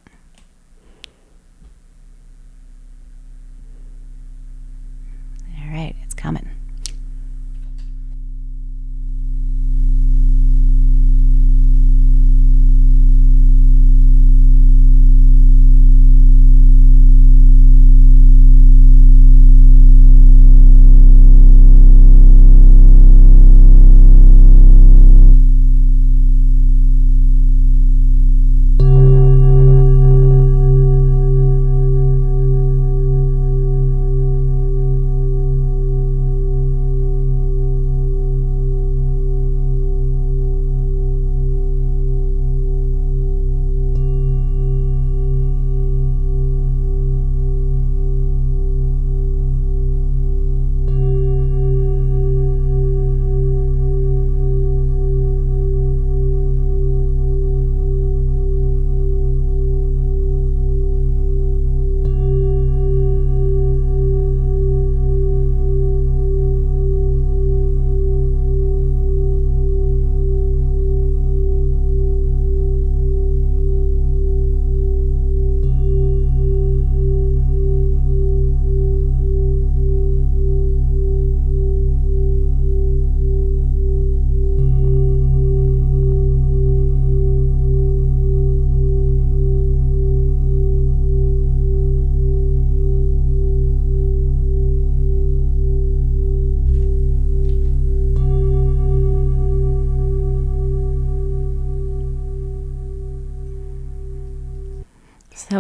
All 5.60 5.70
right, 5.72 5.96
it's 6.04 6.14
coming. 6.14 6.53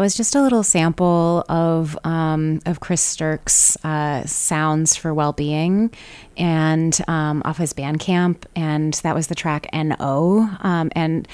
Was 0.03 0.15
just 0.15 0.35
a 0.35 0.41
little 0.41 0.63
sample 0.63 1.45
of 1.47 1.97
um, 2.03 2.59
of 2.65 2.81
Chris 2.81 3.01
Sturk's 3.01 3.77
uh, 3.85 4.25
"Sounds 4.25 4.97
for 4.97 5.13
Wellbeing," 5.13 5.93
and 6.35 6.99
um, 7.07 7.41
off 7.45 7.57
his 7.57 7.71
Bandcamp, 7.71 8.43
and 8.53 8.95
that 8.95 9.15
was 9.15 9.27
the 9.27 9.35
track 9.35 9.69
"No." 9.71 10.49
Um, 10.59 10.91
and 10.93 11.25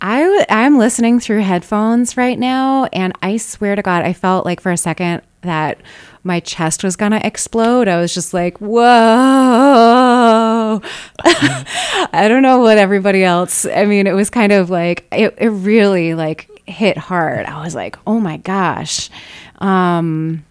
I 0.00 0.44
I'm 0.48 0.78
listening 0.78 1.20
through 1.20 1.42
headphones 1.42 2.16
right 2.16 2.36
now, 2.36 2.86
and 2.86 3.12
I 3.22 3.36
swear 3.36 3.76
to 3.76 3.82
God, 3.82 4.02
I 4.02 4.12
felt 4.14 4.44
like 4.44 4.60
for 4.60 4.72
a 4.72 4.76
second 4.76 5.22
that 5.42 5.80
my 6.24 6.40
chest 6.40 6.82
was 6.82 6.96
gonna 6.96 7.20
explode. 7.22 7.86
I 7.86 8.00
was 8.00 8.12
just 8.12 8.34
like, 8.34 8.58
whoa. 8.58 8.82
I 11.24 12.26
don't 12.26 12.42
know 12.42 12.58
what 12.58 12.78
everybody 12.78 13.22
else. 13.22 13.64
I 13.64 13.84
mean, 13.84 14.08
it 14.08 14.14
was 14.14 14.28
kind 14.28 14.50
of 14.50 14.70
like 14.70 15.06
it, 15.12 15.36
it 15.38 15.50
really 15.50 16.14
like 16.14 16.50
hit 16.66 16.98
hard. 16.98 17.46
I 17.46 17.62
was 17.64 17.74
like, 17.74 17.96
oh 18.06 18.20
my 18.20 18.36
gosh. 18.38 19.10
Um 19.58 20.44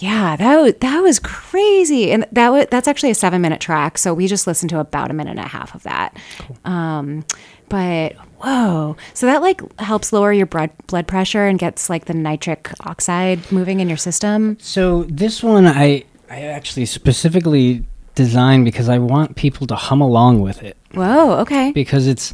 yeah, 0.00 0.34
that 0.36 0.56
was, 0.56 0.74
that 0.80 1.00
was 1.00 1.18
crazy, 1.18 2.10
and 2.10 2.26
that 2.32 2.48
was 2.48 2.66
that's 2.70 2.88
actually 2.88 3.10
a 3.10 3.14
seven 3.14 3.42
minute 3.42 3.60
track. 3.60 3.98
So 3.98 4.14
we 4.14 4.26
just 4.26 4.46
listened 4.46 4.70
to 4.70 4.80
about 4.80 5.10
a 5.10 5.14
minute 5.14 5.32
and 5.32 5.40
a 5.40 5.48
half 5.48 5.74
of 5.74 5.82
that. 5.82 6.16
Cool. 6.38 6.56
Um, 6.64 7.24
but 7.68 8.14
whoa, 8.38 8.96
so 9.14 9.26
that 9.26 9.42
like 9.42 9.60
helps 9.78 10.12
lower 10.12 10.32
your 10.32 10.46
blood 10.46 10.70
blood 10.86 11.06
pressure 11.06 11.46
and 11.46 11.58
gets 11.58 11.90
like 11.90 12.06
the 12.06 12.14
nitric 12.14 12.70
oxide 12.86 13.52
moving 13.52 13.80
in 13.80 13.88
your 13.88 13.98
system. 13.98 14.56
So 14.60 15.04
this 15.04 15.42
one, 15.42 15.66
I 15.66 16.04
I 16.30 16.42
actually 16.42 16.86
specifically 16.86 17.84
designed 18.14 18.64
because 18.64 18.88
I 18.88 18.98
want 18.98 19.36
people 19.36 19.66
to 19.66 19.74
hum 19.76 20.00
along 20.00 20.40
with 20.40 20.62
it. 20.62 20.76
Whoa, 20.94 21.32
okay. 21.40 21.72
Because 21.72 22.06
it's 22.06 22.32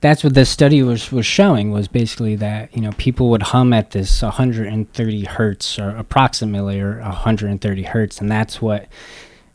that's 0.00 0.22
what 0.22 0.34
the 0.34 0.44
study 0.44 0.82
was 0.82 1.10
was 1.10 1.26
showing 1.26 1.70
was 1.70 1.88
basically 1.88 2.36
that 2.36 2.74
you 2.74 2.80
know 2.80 2.92
people 2.98 3.30
would 3.30 3.42
hum 3.42 3.72
at 3.72 3.90
this 3.90 4.22
130 4.22 5.24
hertz 5.24 5.78
or 5.78 5.90
approximately 5.90 6.80
or 6.80 7.00
130 7.00 7.82
hertz, 7.82 8.20
and 8.20 8.30
that's 8.30 8.62
what 8.62 8.86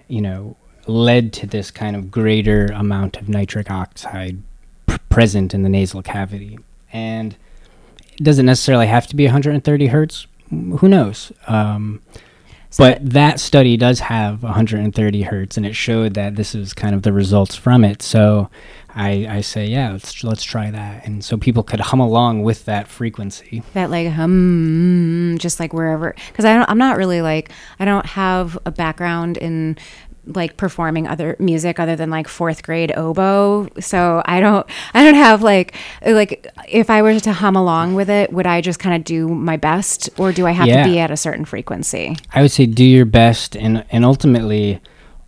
you 0.07 0.21
know 0.21 0.55
led 0.85 1.31
to 1.31 1.47
this 1.47 1.71
kind 1.71 1.95
of 1.95 2.11
greater 2.11 2.65
amount 2.67 3.17
of 3.17 3.29
nitric 3.29 3.71
oxide 3.71 4.41
pr- 4.85 4.97
present 5.09 5.53
in 5.53 5.63
the 5.63 5.69
nasal 5.69 6.01
cavity. 6.01 6.59
And 6.91 7.37
it 8.11 8.23
doesn't 8.23 8.45
necessarily 8.45 8.87
have 8.87 9.07
to 9.07 9.15
be 9.15 9.25
130 9.25 9.87
hertz. 9.87 10.27
Who 10.49 10.89
knows? 10.89 11.31
Um, 11.47 12.01
so 12.69 12.83
but 12.83 13.09
that 13.11 13.39
study 13.39 13.77
does 13.77 13.99
have 13.99 14.41
130 14.41 15.21
hertz, 15.21 15.57
and 15.57 15.65
it 15.65 15.75
showed 15.75 16.15
that 16.15 16.35
this 16.35 16.55
is 16.55 16.73
kind 16.73 16.95
of 16.95 17.03
the 17.03 17.13
results 17.13 17.55
from 17.55 17.85
it. 17.85 18.01
So 18.01 18.49
I, 18.95 19.27
I 19.29 19.41
say, 19.41 19.65
yeah, 19.65 19.91
let's 19.91 20.23
let's 20.23 20.43
try 20.43 20.69
that, 20.69 21.05
and 21.05 21.23
so 21.23 21.37
people 21.37 21.63
could 21.63 21.79
hum 21.79 21.99
along 21.99 22.43
with 22.43 22.65
that 22.65 22.87
frequency. 22.87 23.63
That 23.73 23.89
like 23.89 24.09
hum, 24.09 25.35
mm, 25.35 25.39
just 25.39 25.59
like 25.59 25.73
wherever, 25.73 26.15
because 26.27 26.45
I 26.45 26.55
don't, 26.55 26.69
I'm 26.69 26.77
not 26.77 26.97
really 26.97 27.21
like 27.21 27.51
I 27.79 27.85
don't 27.85 28.05
have 28.05 28.57
a 28.65 28.71
background 28.71 29.37
in 29.37 29.77
like 30.25 30.55
performing 30.57 31.07
other 31.07 31.35
music 31.39 31.79
other 31.79 31.95
than 31.95 32.09
like 32.09 32.27
fourth 32.27 32.63
grade 32.63 32.93
oboe 32.95 33.67
so 33.79 34.21
i 34.25 34.39
don't 34.39 34.65
i 34.93 35.03
don't 35.03 35.15
have 35.15 35.43
like 35.43 35.75
like 36.05 36.47
if 36.69 36.89
i 36.89 37.01
were 37.01 37.19
to 37.19 37.33
hum 37.33 37.57
along 37.57 37.93
with 37.93 38.09
it 38.09 38.31
would 38.31 38.47
i 38.47 38.61
just 38.61 38.79
kind 38.79 38.95
of 38.95 39.03
do 39.03 39.27
my 39.27 39.57
best 39.57 40.09
or 40.17 40.31
do 40.31 40.47
i 40.47 40.51
have 40.51 40.67
yeah. 40.67 40.83
to 40.83 40.89
be 40.89 40.97
at 40.97 41.11
a 41.11 41.17
certain 41.17 41.43
frequency 41.43 42.15
i 42.33 42.41
would 42.41 42.51
say 42.51 42.65
do 42.65 42.85
your 42.85 43.05
best 43.05 43.57
and 43.57 43.83
and 43.91 44.05
ultimately 44.05 44.79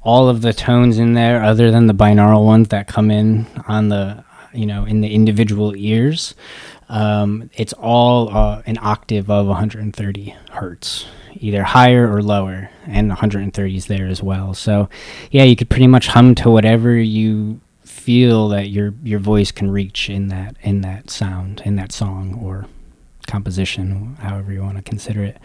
all 0.06 0.30
of 0.30 0.42
the 0.42 0.54
tones 0.54 0.98
in 0.98 1.14
there 1.14 1.44
other 1.44 1.72
than 1.72 1.88
the 1.88 1.94
binaural 1.94 2.46
ones 2.46 2.70
that 2.70 2.88
come 2.88 3.12
in 3.12 3.46
on 3.68 3.90
the 3.90 4.24
you 4.54 4.66
know 4.66 4.86
in 4.86 5.02
the 5.02 5.14
individual 5.14 5.76
ears 5.76 6.36
um, 6.88 7.50
it's 7.56 7.74
all 7.74 8.30
uh, 8.30 8.62
an 8.66 8.78
octave 8.82 9.30
of 9.30 9.48
130 9.48 10.36
hertz 10.52 11.06
either 11.38 11.64
higher 11.64 12.10
or 12.12 12.22
lower 12.22 12.70
and 12.88 13.10
130 13.10 13.76
is 13.76 13.88
there 13.88 14.08
as 14.08 14.24
well. 14.24 14.54
So 14.54 14.90
yeah 15.32 15.44
you 15.44 15.56
could 15.56 15.70
pretty 15.70 15.88
much 15.88 16.08
hum 16.08 16.36
to 16.36 16.50
whatever 16.50 16.96
you 16.96 17.60
feel 17.84 18.50
that 18.50 18.70
your 18.70 18.94
your 19.04 19.20
voice 19.20 19.52
can 19.52 19.72
reach 19.72 20.10
in 20.10 20.28
that 20.28 20.56
in 20.62 20.82
that 20.82 21.10
sound 21.10 21.62
in 21.66 21.76
that 21.76 21.92
song 21.92 22.40
or 22.42 22.68
composition 23.28 24.16
however 24.20 24.54
you 24.54 24.62
want 24.62 24.78
to 24.78 24.84
consider 24.84 25.24
it. 25.24 25.38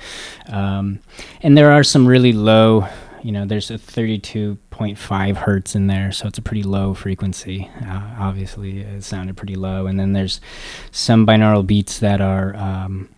Um, 0.46 1.00
and 1.42 1.56
there 1.56 1.72
are 1.72 1.82
some 1.82 2.06
really 2.06 2.32
low 2.32 2.86
you 3.23 3.33
know, 3.33 3.45
there's 3.45 3.71
a 3.71 3.75
32.5 3.75 5.37
hertz 5.37 5.75
in 5.75 5.87
there, 5.87 6.12
so 6.12 6.27
it's 6.27 6.39
a 6.39 6.43
pretty 6.43 6.62
low 6.62 6.95
frequency. 6.95 7.71
Uh, 7.85 8.14
obviously, 8.18 8.81
it 8.81 9.05
sounded 9.05 9.37
pretty 9.37 9.57
low. 9.57 9.87
And 9.87 9.99
then 9.99 10.12
there's 10.12 10.41
some 10.91 11.27
binaural 11.27 11.66
beats 11.66 11.99
that 11.99 12.21
are 12.21 12.57
um, 12.57 13.09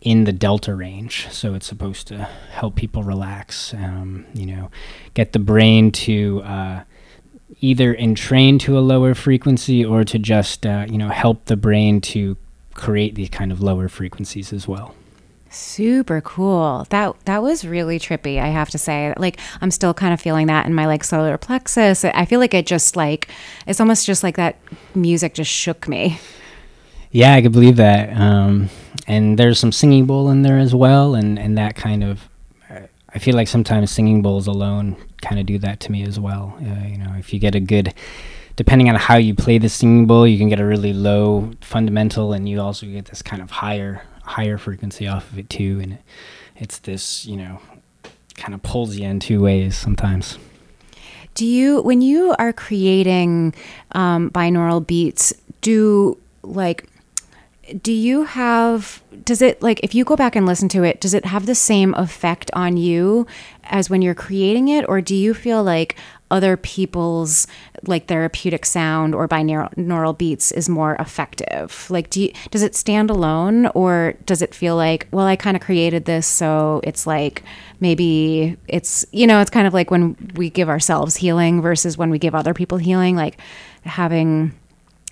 in 0.00 0.24
the 0.24 0.32
delta 0.32 0.74
range, 0.74 1.28
so 1.30 1.54
it's 1.54 1.66
supposed 1.66 2.08
to 2.08 2.18
help 2.50 2.74
people 2.74 3.02
relax. 3.02 3.72
Um, 3.74 4.26
you 4.34 4.46
know, 4.46 4.70
get 5.14 5.32
the 5.32 5.38
brain 5.38 5.92
to 5.92 6.42
uh, 6.42 6.82
either 7.60 7.94
entrain 7.94 8.58
to 8.60 8.78
a 8.78 8.80
lower 8.80 9.14
frequency 9.14 9.84
or 9.84 10.04
to 10.04 10.18
just 10.18 10.66
uh, 10.66 10.86
you 10.88 10.98
know 10.98 11.08
help 11.08 11.44
the 11.46 11.56
brain 11.56 12.00
to 12.00 12.36
create 12.74 13.14
these 13.14 13.30
kind 13.30 13.52
of 13.52 13.60
lower 13.60 13.88
frequencies 13.88 14.52
as 14.52 14.66
well. 14.66 14.94
Super 15.52 16.22
cool. 16.22 16.86
That 16.88 17.14
that 17.26 17.42
was 17.42 17.62
really 17.64 17.98
trippy, 17.98 18.40
I 18.40 18.48
have 18.48 18.70
to 18.70 18.78
say. 18.78 19.12
Like 19.18 19.38
I'm 19.60 19.70
still 19.70 19.92
kind 19.92 20.14
of 20.14 20.20
feeling 20.20 20.46
that 20.46 20.64
in 20.64 20.72
my 20.72 20.86
like 20.86 21.04
solar 21.04 21.36
plexus. 21.36 22.04
I 22.04 22.24
feel 22.24 22.40
like 22.40 22.54
it 22.54 22.66
just 22.66 22.96
like 22.96 23.28
it's 23.66 23.78
almost 23.78 24.06
just 24.06 24.22
like 24.22 24.36
that 24.36 24.56
music 24.94 25.34
just 25.34 25.50
shook 25.50 25.86
me. 25.86 26.18
Yeah, 27.10 27.34
I 27.34 27.42
could 27.42 27.52
believe 27.52 27.76
that. 27.76 28.16
Um, 28.18 28.70
and 29.06 29.38
there's 29.38 29.58
some 29.58 29.72
singing 29.72 30.06
bowl 30.06 30.30
in 30.30 30.40
there 30.40 30.58
as 30.58 30.74
well, 30.74 31.14
and 31.14 31.38
and 31.38 31.58
that 31.58 31.76
kind 31.76 32.02
of. 32.02 32.28
I 33.14 33.18
feel 33.18 33.36
like 33.36 33.46
sometimes 33.46 33.90
singing 33.90 34.22
bowls 34.22 34.46
alone 34.46 34.96
kind 35.20 35.38
of 35.38 35.44
do 35.44 35.58
that 35.58 35.80
to 35.80 35.92
me 35.92 36.02
as 36.02 36.18
well. 36.18 36.56
Uh, 36.60 36.86
you 36.86 36.96
know, 36.96 37.12
if 37.18 37.34
you 37.34 37.38
get 37.38 37.54
a 37.54 37.60
good, 37.60 37.92
depending 38.56 38.88
on 38.88 38.94
how 38.94 39.18
you 39.18 39.34
play 39.34 39.58
the 39.58 39.68
singing 39.68 40.06
bowl, 40.06 40.26
you 40.26 40.38
can 40.38 40.48
get 40.48 40.58
a 40.60 40.64
really 40.64 40.94
low 40.94 41.50
fundamental, 41.60 42.32
and 42.32 42.48
you 42.48 42.58
also 42.58 42.86
get 42.86 43.04
this 43.04 43.20
kind 43.20 43.42
of 43.42 43.50
higher 43.50 44.02
higher 44.32 44.58
frequency 44.58 45.06
off 45.06 45.30
of 45.30 45.38
it 45.38 45.48
too, 45.48 45.80
and 45.82 45.92
it, 45.94 46.02
it's 46.56 46.78
this 46.78 47.26
you 47.26 47.36
know 47.36 47.60
kind 48.34 48.54
of 48.54 48.62
pulls 48.62 48.96
you 48.96 49.06
in 49.06 49.20
two 49.20 49.40
ways 49.40 49.76
sometimes. 49.76 50.38
Do 51.34 51.46
you 51.46 51.80
when 51.82 52.02
you 52.02 52.34
are 52.38 52.52
creating 52.52 53.54
um, 53.92 54.30
binaural 54.30 54.86
beats? 54.86 55.32
Do 55.60 56.18
like 56.42 56.88
do 57.80 57.92
you 57.92 58.24
have 58.24 59.02
does 59.24 59.40
it 59.40 59.62
like 59.62 59.80
if 59.82 59.94
you 59.94 60.04
go 60.04 60.16
back 60.16 60.34
and 60.34 60.44
listen 60.44 60.68
to 60.68 60.82
it 60.82 61.00
does 61.00 61.14
it 61.14 61.24
have 61.24 61.46
the 61.46 61.54
same 61.54 61.94
effect 61.94 62.50
on 62.54 62.76
you 62.76 63.26
as 63.64 63.88
when 63.88 64.02
you're 64.02 64.16
creating 64.16 64.68
it 64.68 64.84
or 64.88 65.00
do 65.00 65.14
you 65.14 65.32
feel 65.32 65.62
like 65.62 65.96
other 66.32 66.56
people's 66.56 67.46
like 67.86 68.06
therapeutic 68.06 68.64
sound 68.64 69.14
or 69.14 69.28
binaural 69.28 70.16
beats 70.16 70.50
is 70.50 70.68
more 70.68 70.96
effective 70.98 71.86
like 71.90 72.08
do 72.08 72.22
you, 72.22 72.32
does 72.50 72.62
it 72.62 72.74
stand 72.74 73.10
alone 73.10 73.66
or 73.74 74.14
does 74.24 74.40
it 74.40 74.54
feel 74.54 74.74
like 74.74 75.06
well 75.12 75.26
i 75.26 75.36
kind 75.36 75.56
of 75.56 75.62
created 75.62 76.06
this 76.06 76.26
so 76.26 76.80
it's 76.84 77.06
like 77.06 77.42
maybe 77.80 78.56
it's 78.66 79.04
you 79.12 79.26
know 79.26 79.40
it's 79.40 79.50
kind 79.50 79.66
of 79.66 79.74
like 79.74 79.90
when 79.90 80.16
we 80.34 80.48
give 80.48 80.70
ourselves 80.70 81.16
healing 81.16 81.60
versus 81.60 81.98
when 81.98 82.08
we 82.08 82.18
give 82.18 82.34
other 82.34 82.54
people 82.54 82.78
healing 82.78 83.14
like 83.14 83.38
having 83.84 84.52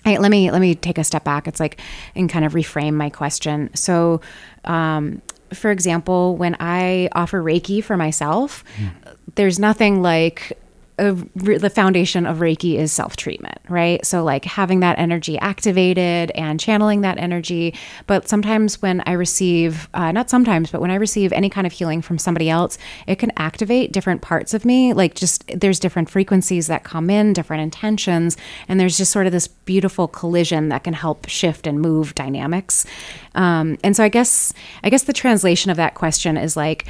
Hey, 0.03 0.17
let 0.17 0.31
me 0.31 0.49
let 0.49 0.61
me 0.61 0.73
take 0.73 0.97
a 0.97 1.03
step 1.03 1.23
back. 1.23 1.47
It's 1.47 1.59
like 1.59 1.79
and 2.15 2.27
kind 2.27 2.43
of 2.43 2.53
reframe 2.53 2.95
my 2.95 3.11
question. 3.11 3.69
So, 3.75 4.21
um, 4.65 5.21
for 5.53 5.69
example, 5.69 6.35
when 6.37 6.55
I 6.59 7.09
offer 7.11 7.39
Reiki 7.39 7.83
for 7.83 7.97
myself, 7.97 8.63
mm. 8.77 9.15
there's 9.35 9.59
nothing 9.59 10.01
like 10.01 10.57
the 11.01 11.69
foundation 11.69 12.27
of 12.27 12.37
Reiki 12.37 12.75
is 12.75 12.91
self 12.91 13.15
treatment, 13.15 13.57
right? 13.69 14.05
So, 14.05 14.23
like 14.23 14.45
having 14.45 14.81
that 14.81 14.99
energy 14.99 15.37
activated 15.39 16.31
and 16.31 16.59
channeling 16.59 17.01
that 17.01 17.17
energy. 17.17 17.73
But 18.05 18.27
sometimes 18.27 18.81
when 18.81 19.01
I 19.07 19.13
receive, 19.13 19.89
uh, 19.95 20.11
not 20.11 20.29
sometimes, 20.29 20.69
but 20.69 20.79
when 20.79 20.91
I 20.91 20.95
receive 20.95 21.33
any 21.33 21.49
kind 21.49 21.65
of 21.65 21.73
healing 21.73 22.03
from 22.03 22.19
somebody 22.19 22.49
else, 22.49 22.77
it 23.07 23.17
can 23.17 23.31
activate 23.37 23.91
different 23.91 24.21
parts 24.21 24.53
of 24.53 24.63
me. 24.63 24.93
Like, 24.93 25.15
just 25.15 25.43
there's 25.47 25.79
different 25.79 26.09
frequencies 26.09 26.67
that 26.67 26.83
come 26.83 27.09
in, 27.09 27.33
different 27.33 27.63
intentions, 27.63 28.37
and 28.67 28.79
there's 28.79 28.97
just 28.97 29.11
sort 29.11 29.25
of 29.25 29.31
this 29.31 29.47
beautiful 29.47 30.07
collision 30.07 30.69
that 30.69 30.83
can 30.83 30.93
help 30.93 31.27
shift 31.27 31.65
and 31.65 31.81
move 31.81 32.13
dynamics. 32.13 32.85
Um, 33.33 33.79
and 33.83 33.95
so, 33.95 34.03
I 34.03 34.09
guess, 34.09 34.53
I 34.83 34.91
guess 34.91 35.03
the 35.03 35.13
translation 35.13 35.71
of 35.71 35.77
that 35.77 35.95
question 35.95 36.37
is 36.37 36.55
like, 36.55 36.85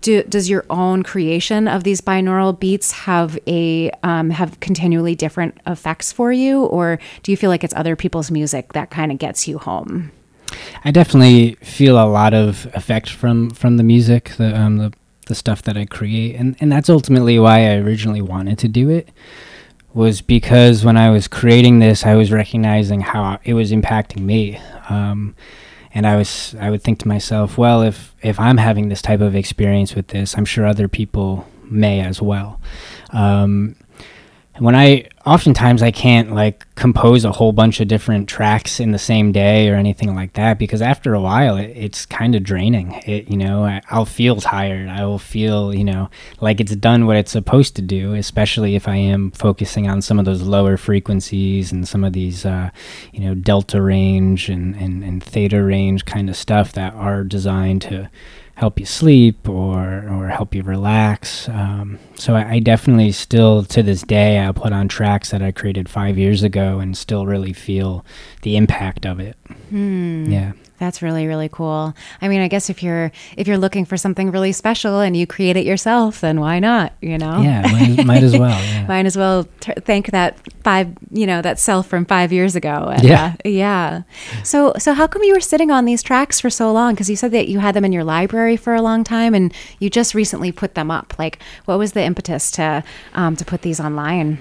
do, 0.00 0.22
does 0.24 0.48
your 0.48 0.64
own 0.70 1.02
creation 1.02 1.68
of 1.68 1.84
these 1.84 2.00
binaural 2.00 2.58
beats 2.58 2.92
have 2.92 3.38
a 3.46 3.90
um, 4.02 4.30
have 4.30 4.60
continually 4.60 5.14
different 5.14 5.58
effects 5.66 6.12
for 6.12 6.32
you, 6.32 6.64
or 6.64 6.98
do 7.22 7.32
you 7.32 7.36
feel 7.36 7.50
like 7.50 7.64
it's 7.64 7.74
other 7.74 7.96
people's 7.96 8.30
music 8.30 8.72
that 8.72 8.90
kind 8.90 9.12
of 9.12 9.18
gets 9.18 9.48
you 9.48 9.58
home? 9.58 10.12
I 10.84 10.90
definitely 10.90 11.54
feel 11.56 11.98
a 11.98 12.06
lot 12.06 12.34
of 12.34 12.66
effect 12.74 13.10
from 13.10 13.50
from 13.50 13.76
the 13.76 13.82
music, 13.82 14.32
the 14.36 14.58
um, 14.58 14.78
the, 14.78 14.92
the 15.26 15.34
stuff 15.34 15.62
that 15.62 15.76
I 15.76 15.84
create, 15.84 16.36
and 16.36 16.56
and 16.60 16.70
that's 16.70 16.88
ultimately 16.88 17.38
why 17.38 17.70
I 17.70 17.76
originally 17.76 18.22
wanted 18.22 18.58
to 18.60 18.68
do 18.68 18.90
it. 18.90 19.08
Was 19.92 20.20
because 20.20 20.84
when 20.84 20.96
I 20.96 21.10
was 21.10 21.28
creating 21.28 21.78
this, 21.78 22.04
I 22.04 22.16
was 22.16 22.32
recognizing 22.32 23.00
how 23.00 23.38
it 23.44 23.54
was 23.54 23.70
impacting 23.70 24.22
me. 24.22 24.58
Um, 24.88 25.36
and 25.94 26.06
I 26.06 26.16
was 26.16 26.54
I 26.60 26.70
would 26.70 26.82
think 26.82 26.98
to 27.00 27.08
myself, 27.08 27.56
well, 27.56 27.82
if 27.82 28.14
if 28.22 28.38
I'm 28.40 28.58
having 28.58 28.88
this 28.88 29.00
type 29.00 29.20
of 29.20 29.34
experience 29.34 29.94
with 29.94 30.08
this, 30.08 30.36
I'm 30.36 30.44
sure 30.44 30.66
other 30.66 30.88
people 30.88 31.46
may 31.62 32.00
as 32.00 32.20
well. 32.20 32.60
Um, 33.10 33.76
when 34.58 34.76
I 34.76 35.08
oftentimes 35.26 35.82
I 35.82 35.90
can't 35.90 36.32
like 36.32 36.66
compose 36.76 37.24
a 37.24 37.32
whole 37.32 37.52
bunch 37.52 37.80
of 37.80 37.88
different 37.88 38.28
tracks 38.28 38.78
in 38.78 38.92
the 38.92 38.98
same 38.98 39.32
day 39.32 39.68
or 39.68 39.74
anything 39.74 40.14
like 40.14 40.34
that 40.34 40.58
because 40.58 40.80
after 40.80 41.14
a 41.14 41.20
while 41.20 41.56
it, 41.56 41.72
it's 41.74 42.06
kind 42.06 42.34
of 42.34 42.44
draining. 42.44 42.92
It 43.06 43.28
you 43.28 43.36
know 43.36 43.64
I, 43.64 43.80
I'll 43.90 44.04
feel 44.04 44.36
tired. 44.36 44.88
I 44.88 45.04
will 45.06 45.18
feel 45.18 45.74
you 45.74 45.84
know 45.84 46.08
like 46.40 46.60
it's 46.60 46.76
done 46.76 47.06
what 47.06 47.16
it's 47.16 47.32
supposed 47.32 47.74
to 47.76 47.82
do. 47.82 48.14
Especially 48.14 48.76
if 48.76 48.86
I 48.86 48.96
am 48.96 49.32
focusing 49.32 49.88
on 49.88 50.02
some 50.02 50.18
of 50.18 50.24
those 50.24 50.42
lower 50.42 50.76
frequencies 50.76 51.72
and 51.72 51.86
some 51.88 52.04
of 52.04 52.12
these 52.12 52.46
uh, 52.46 52.70
you 53.12 53.20
know 53.20 53.34
delta 53.34 53.82
range 53.82 54.48
and, 54.48 54.76
and 54.76 55.02
and 55.02 55.22
theta 55.22 55.62
range 55.62 56.04
kind 56.04 56.30
of 56.30 56.36
stuff 56.36 56.72
that 56.74 56.94
are 56.94 57.24
designed 57.24 57.82
to 57.82 58.08
help 58.56 58.78
you 58.78 58.86
sleep 58.86 59.48
or 59.48 60.06
or 60.08 60.28
help 60.28 60.54
you 60.54 60.62
relax. 60.62 61.48
Um, 61.48 61.98
so 62.14 62.34
I, 62.34 62.52
I, 62.52 62.58
definitely 62.60 63.10
still 63.10 63.64
to 63.64 63.82
this 63.82 64.02
day 64.02 64.38
I'll 64.38 64.54
put 64.54 64.72
on 64.72 64.86
tracks 64.86 65.30
that 65.30 65.42
I 65.42 65.50
created 65.50 65.88
five 65.88 66.16
years 66.16 66.42
ago 66.42 66.78
and 66.78 66.96
still 66.96 67.26
really 67.26 67.52
feel 67.52 68.04
the 68.44 68.56
impact 68.56 69.04
of 69.04 69.18
it. 69.20 69.36
Hmm. 69.70 70.30
Yeah. 70.30 70.52
That's 70.76 71.02
really 71.02 71.26
really 71.28 71.48
cool. 71.48 71.94
I 72.20 72.26
mean, 72.28 72.40
I 72.40 72.48
guess 72.48 72.68
if 72.68 72.82
you're 72.82 73.12
if 73.36 73.46
you're 73.46 73.56
looking 73.56 73.84
for 73.84 73.96
something 73.96 74.32
really 74.32 74.50
special 74.52 75.00
and 75.00 75.16
you 75.16 75.24
create 75.26 75.56
it 75.56 75.64
yourself, 75.64 76.20
then 76.20 76.40
why 76.40 76.58
not? 76.58 76.92
You 77.00 77.16
know? 77.16 77.40
Yeah, 77.40 77.62
might, 77.72 78.04
might 78.04 78.22
as 78.22 78.36
well. 78.36 78.50
Yeah. 78.74 78.86
might 78.86 79.06
as 79.06 79.16
well 79.16 79.46
t- 79.60 79.72
thank 79.84 80.10
that 80.10 80.36
five, 80.64 80.88
you 81.12 81.26
know, 81.26 81.40
that 81.42 81.58
self 81.60 81.86
from 81.86 82.04
five 82.04 82.32
years 82.32 82.56
ago. 82.56 82.90
And, 82.92 83.04
yeah, 83.04 83.34
uh, 83.44 83.48
yeah. 83.48 84.02
So 84.42 84.74
so 84.78 84.94
how 84.94 85.06
come 85.06 85.22
you 85.22 85.32
were 85.34 85.40
sitting 85.40 85.70
on 85.70 85.84
these 85.84 86.02
tracks 86.02 86.40
for 86.40 86.50
so 86.50 86.72
long? 86.72 86.94
Because 86.94 87.08
you 87.08 87.16
said 87.16 87.30
that 87.30 87.48
you 87.48 87.60
had 87.60 87.74
them 87.74 87.84
in 87.84 87.92
your 87.92 88.04
library 88.04 88.56
for 88.56 88.74
a 88.74 88.82
long 88.82 89.04
time, 89.04 89.32
and 89.32 89.54
you 89.78 89.88
just 89.88 90.12
recently 90.12 90.50
put 90.50 90.74
them 90.74 90.90
up. 90.90 91.14
Like, 91.18 91.38
what 91.66 91.78
was 91.78 91.92
the 91.92 92.02
impetus 92.02 92.50
to 92.52 92.82
um, 93.14 93.36
to 93.36 93.44
put 93.44 93.62
these 93.62 93.78
online? 93.80 94.38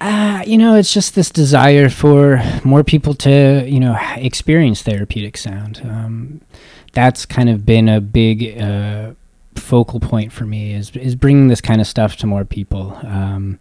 Uh, 0.00 0.42
you 0.46 0.56
know, 0.56 0.76
it's 0.76 0.92
just 0.92 1.14
this 1.14 1.28
desire 1.28 1.90
for 1.90 2.42
more 2.64 2.82
people 2.82 3.12
to, 3.12 3.64
you 3.68 3.78
know, 3.78 3.98
experience 4.16 4.82
therapeutic 4.82 5.36
sound. 5.36 5.82
Um, 5.84 6.40
that's 6.92 7.26
kind 7.26 7.50
of 7.50 7.66
been 7.66 7.88
a 7.88 8.00
big 8.00 8.58
uh, 8.58 9.12
focal 9.56 10.00
point 10.00 10.32
for 10.32 10.46
me 10.46 10.72
is 10.72 10.90
is 10.96 11.14
bringing 11.14 11.48
this 11.48 11.60
kind 11.60 11.80
of 11.80 11.86
stuff 11.86 12.16
to 12.16 12.26
more 12.26 12.44
people. 12.44 12.98
Um, 13.02 13.58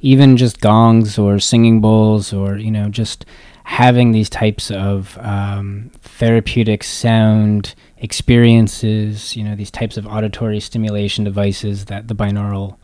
even 0.00 0.36
just 0.36 0.60
gongs 0.60 1.18
or 1.18 1.38
singing 1.38 1.80
bowls 1.80 2.32
or 2.32 2.56
you 2.56 2.70
know 2.70 2.88
just 2.88 3.24
having 3.64 4.10
these 4.12 4.28
types 4.28 4.70
of 4.70 5.16
um, 5.20 5.90
therapeutic 6.00 6.82
sound 6.82 7.74
experiences. 7.98 9.36
You 9.36 9.44
know, 9.44 9.54
these 9.54 9.70
types 9.70 9.96
of 9.96 10.06
auditory 10.06 10.60
stimulation 10.60 11.24
devices 11.24 11.84
that 11.86 12.08
the 12.08 12.14
binaural 12.14 12.76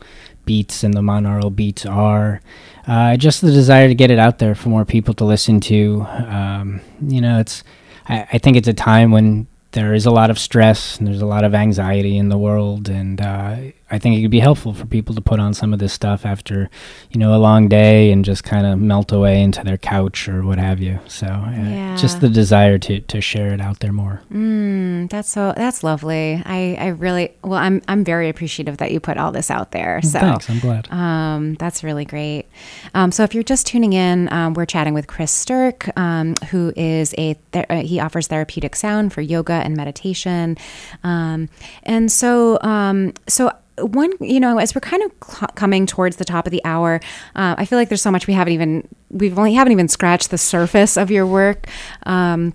beats 0.49 0.83
and 0.83 0.95
the 0.95 1.01
monaural 1.01 1.55
beats 1.55 1.85
are. 1.85 2.41
Uh, 2.87 3.15
just 3.15 3.41
the 3.41 3.51
desire 3.51 3.87
to 3.87 3.93
get 3.93 4.09
it 4.09 4.17
out 4.17 4.39
there 4.39 4.55
for 4.55 4.69
more 4.69 4.83
people 4.83 5.13
to 5.13 5.23
listen 5.23 5.59
to. 5.59 6.01
Um, 6.09 6.81
you 6.99 7.21
know, 7.21 7.39
it's 7.39 7.63
I, 8.07 8.27
I, 8.33 8.37
think 8.39 8.57
it's 8.57 8.67
a 8.67 8.73
time 8.73 9.11
when 9.11 9.45
there 9.73 9.93
is 9.93 10.07
a 10.07 10.11
lot 10.11 10.31
of 10.31 10.39
stress 10.39 10.97
and 10.97 11.07
there's 11.07 11.21
a 11.21 11.27
lot 11.27 11.43
of 11.43 11.53
anxiety 11.53 12.17
in 12.17 12.29
the 12.29 12.37
world, 12.39 12.89
and 12.89 13.21
uh, 13.21 13.57
I 13.91 13.99
think 13.99 14.17
it 14.17 14.21
could 14.21 14.31
be 14.31 14.39
helpful 14.39 14.73
for 14.73 14.85
people 14.85 15.15
to 15.15 15.21
put 15.21 15.39
on 15.39 15.53
some 15.53 15.73
of 15.73 15.79
this 15.79 15.93
stuff 15.93 16.25
after, 16.25 16.69
you 17.11 17.19
know, 17.19 17.35
a 17.35 17.39
long 17.39 17.67
day 17.67 18.11
and 18.11 18.23
just 18.23 18.43
kind 18.43 18.65
of 18.65 18.79
melt 18.79 19.11
away 19.11 19.41
into 19.41 19.63
their 19.63 19.77
couch 19.77 20.27
or 20.27 20.43
what 20.43 20.59
have 20.59 20.79
you. 20.79 20.99
So 21.07 21.25
uh, 21.25 21.51
yeah. 21.51 21.95
just 21.95 22.21
the 22.21 22.29
desire 22.29 22.77
to, 22.79 22.99
to 22.99 23.21
share 23.21 23.53
it 23.53 23.61
out 23.61 23.79
there 23.79 23.93
more. 23.93 24.21
Mm, 24.31 25.09
that's 25.09 25.29
so 25.29 25.53
that's 25.55 25.83
lovely. 25.83 26.41
I, 26.45 26.77
I 26.79 26.87
really 26.89 27.33
well 27.43 27.59
I'm 27.59 27.81
I'm 27.87 28.03
very 28.03 28.29
appreciative 28.29 28.77
that 28.77 28.91
you 28.91 28.99
put 28.99 29.17
all 29.17 29.31
this 29.31 29.49
out 29.49 29.71
there. 29.71 30.01
So 30.01 30.19
thanks, 30.19 30.49
I'm 30.49 30.59
glad. 30.59 30.91
Um, 30.91 31.55
that's 31.55 31.83
really 31.83 32.05
great. 32.05 32.45
Um, 32.93 33.11
so 33.11 33.23
if 33.23 33.33
you're 33.33 33.43
just 33.43 33.67
tuning 33.67 33.93
in, 33.93 34.31
um, 34.31 34.53
we're 34.53 34.65
chatting 34.65 34.93
with 34.93 35.07
Chris 35.07 35.31
Sturk, 35.31 35.95
um, 35.97 36.35
who 36.49 36.73
is 36.75 37.13
a 37.17 37.35
uh, 37.53 37.81
he 37.81 37.99
offers 37.99 38.27
therapeutic 38.27 38.75
sound 38.75 39.13
for 39.13 39.21
yoga 39.21 39.53
and 39.53 39.75
meditation, 39.75 40.57
um, 41.03 41.49
and 41.83 42.11
so 42.11 42.59
um, 42.61 43.13
so 43.27 43.51
one, 43.85 44.11
you 44.19 44.39
know, 44.39 44.57
as 44.57 44.73
we're 44.75 44.81
kind 44.81 45.03
of 45.03 45.11
cl- 45.23 45.51
coming 45.55 45.85
towards 45.85 46.17
the 46.17 46.25
top 46.25 46.45
of 46.45 46.51
the 46.51 46.61
hour, 46.65 46.99
uh, 47.35 47.55
I 47.57 47.65
feel 47.65 47.77
like 47.77 47.89
there's 47.89 48.01
so 48.01 48.11
much 48.11 48.27
we 48.27 48.33
haven't 48.33 48.53
even 48.53 48.87
we've 49.09 49.37
only 49.37 49.53
haven't 49.53 49.73
even 49.73 49.87
scratched 49.87 50.31
the 50.31 50.37
surface 50.37 50.97
of 50.97 51.11
your 51.11 51.25
work. 51.25 51.67
Um, 52.03 52.53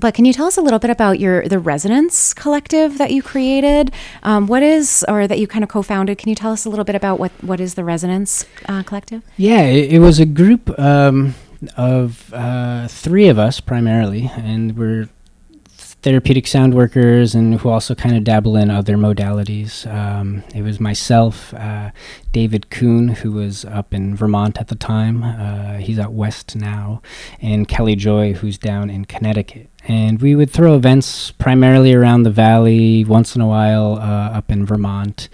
but 0.00 0.14
can 0.14 0.24
you 0.24 0.32
tell 0.32 0.46
us 0.46 0.56
a 0.56 0.60
little 0.60 0.78
bit 0.78 0.90
about 0.90 1.20
your 1.20 1.48
the 1.48 1.58
Resonance 1.58 2.34
Collective 2.34 2.98
that 2.98 3.10
you 3.10 3.22
created? 3.22 3.92
Um, 4.22 4.46
what 4.46 4.62
is, 4.62 5.04
or 5.08 5.26
that 5.26 5.38
you 5.38 5.46
kind 5.46 5.62
of 5.62 5.70
co-founded? 5.70 6.18
Can 6.18 6.28
you 6.28 6.34
tell 6.34 6.52
us 6.52 6.64
a 6.64 6.70
little 6.70 6.84
bit 6.84 6.94
about 6.94 7.18
what 7.18 7.32
what 7.42 7.60
is 7.60 7.74
the 7.74 7.84
Resonance 7.84 8.44
uh, 8.68 8.82
Collective? 8.82 9.22
Yeah, 9.36 9.62
it, 9.62 9.94
it 9.94 9.98
was 10.00 10.20
a 10.20 10.26
group 10.26 10.78
um, 10.78 11.34
of 11.76 12.32
uh, 12.34 12.88
three 12.88 13.28
of 13.28 13.38
us 13.38 13.60
primarily, 13.60 14.30
and 14.36 14.76
we're 14.76 15.08
therapeutic 16.06 16.46
sound 16.46 16.72
workers 16.72 17.34
and 17.34 17.58
who 17.58 17.68
also 17.68 17.92
kind 17.92 18.16
of 18.16 18.22
dabble 18.22 18.54
in 18.54 18.70
other 18.70 18.96
modalities. 18.96 19.92
Um, 19.92 20.44
it 20.54 20.62
was 20.62 20.78
myself, 20.78 21.52
uh, 21.52 21.90
David 22.30 22.70
Kuhn, 22.70 23.08
who 23.08 23.32
was 23.32 23.64
up 23.64 23.92
in 23.92 24.14
Vermont 24.14 24.56
at 24.58 24.68
the 24.68 24.76
time. 24.76 25.24
Uh, 25.24 25.78
he's 25.78 25.98
out 25.98 26.12
west 26.12 26.54
now, 26.54 27.02
and 27.42 27.66
Kelly 27.66 27.96
Joy, 27.96 28.34
who's 28.34 28.56
down 28.56 28.88
in 28.88 29.04
Connecticut. 29.06 29.68
And 29.88 30.22
we 30.22 30.36
would 30.36 30.48
throw 30.48 30.76
events 30.76 31.32
primarily 31.32 31.92
around 31.92 32.22
the 32.22 32.30
valley, 32.30 33.04
once 33.04 33.34
in 33.34 33.40
a 33.40 33.48
while 33.48 33.94
uh, 33.94 34.30
up 34.38 34.48
in 34.48 34.64
Vermont. 34.64 35.28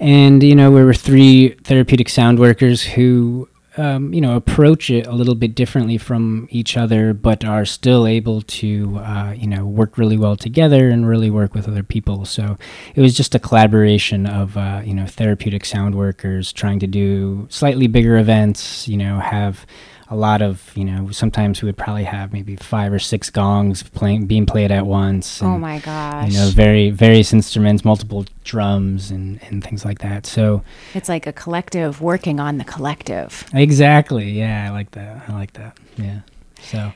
And, 0.00 0.42
you 0.42 0.54
know, 0.54 0.70
we 0.70 0.84
were 0.84 0.92
three 0.92 1.56
therapeutic 1.64 2.10
sound 2.10 2.38
workers 2.38 2.82
who 2.82 3.48
um, 3.76 4.14
you 4.14 4.20
know 4.20 4.36
approach 4.36 4.90
it 4.90 5.06
a 5.06 5.12
little 5.12 5.34
bit 5.34 5.54
differently 5.54 5.98
from 5.98 6.46
each 6.50 6.76
other, 6.76 7.12
but 7.12 7.44
are 7.44 7.64
still 7.64 8.06
able 8.06 8.42
to 8.42 8.98
uh, 8.98 9.32
you 9.36 9.46
know 9.46 9.64
work 9.66 9.98
really 9.98 10.16
well 10.16 10.36
together 10.36 10.88
and 10.90 11.08
really 11.08 11.30
work 11.30 11.54
with 11.54 11.68
other 11.68 11.82
people. 11.82 12.24
So 12.24 12.56
it 12.94 13.00
was 13.00 13.16
just 13.16 13.34
a 13.34 13.38
collaboration 13.38 14.26
of 14.26 14.56
uh, 14.56 14.82
you 14.84 14.94
know 14.94 15.06
therapeutic 15.06 15.64
sound 15.64 15.94
workers 15.94 16.52
trying 16.52 16.78
to 16.80 16.86
do 16.86 17.46
slightly 17.50 17.86
bigger 17.86 18.16
events. 18.16 18.86
You 18.88 18.96
know 18.96 19.18
have 19.18 19.66
a 20.14 20.16
lot 20.16 20.40
of 20.40 20.70
you 20.76 20.84
know 20.84 21.10
sometimes 21.10 21.60
we 21.60 21.66
would 21.66 21.76
probably 21.76 22.04
have 22.04 22.32
maybe 22.32 22.54
five 22.54 22.92
or 22.92 23.00
six 23.00 23.30
gongs 23.30 23.82
playing 23.82 24.26
being 24.26 24.46
played 24.46 24.70
at 24.70 24.86
once 24.86 25.42
oh 25.42 25.46
and, 25.46 25.54
oh 25.56 25.58
my 25.58 25.78
gosh 25.80 26.30
you 26.30 26.38
know 26.38 26.48
very 26.50 26.90
various 26.90 27.32
instruments 27.32 27.84
multiple 27.84 28.24
drums 28.44 29.10
and 29.10 29.40
and 29.48 29.64
things 29.64 29.84
like 29.84 29.98
that. 29.98 30.26
So 30.26 30.62
it's 30.94 31.08
like 31.08 31.26
a 31.26 31.32
collective 31.32 32.00
working 32.00 32.38
on 32.38 32.58
the 32.58 32.64
collective. 32.64 33.44
Exactly. 33.52 34.30
Yeah 34.30 34.68
i 34.68 34.70
like 34.70 34.92
that. 34.92 35.28
I 35.28 35.32
like 35.32 35.54
that. 35.54 35.76
Yeah. 35.96 36.20
So 36.60 36.92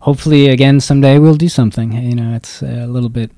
hopefully 0.00 0.48
again 0.48 0.80
someday 0.80 1.18
we'll 1.18 1.36
do 1.36 1.48
something. 1.48 1.92
You 1.92 2.14
know 2.14 2.34
it's 2.34 2.62
a 2.62 2.86
little 2.86 3.08
bit 3.08 3.30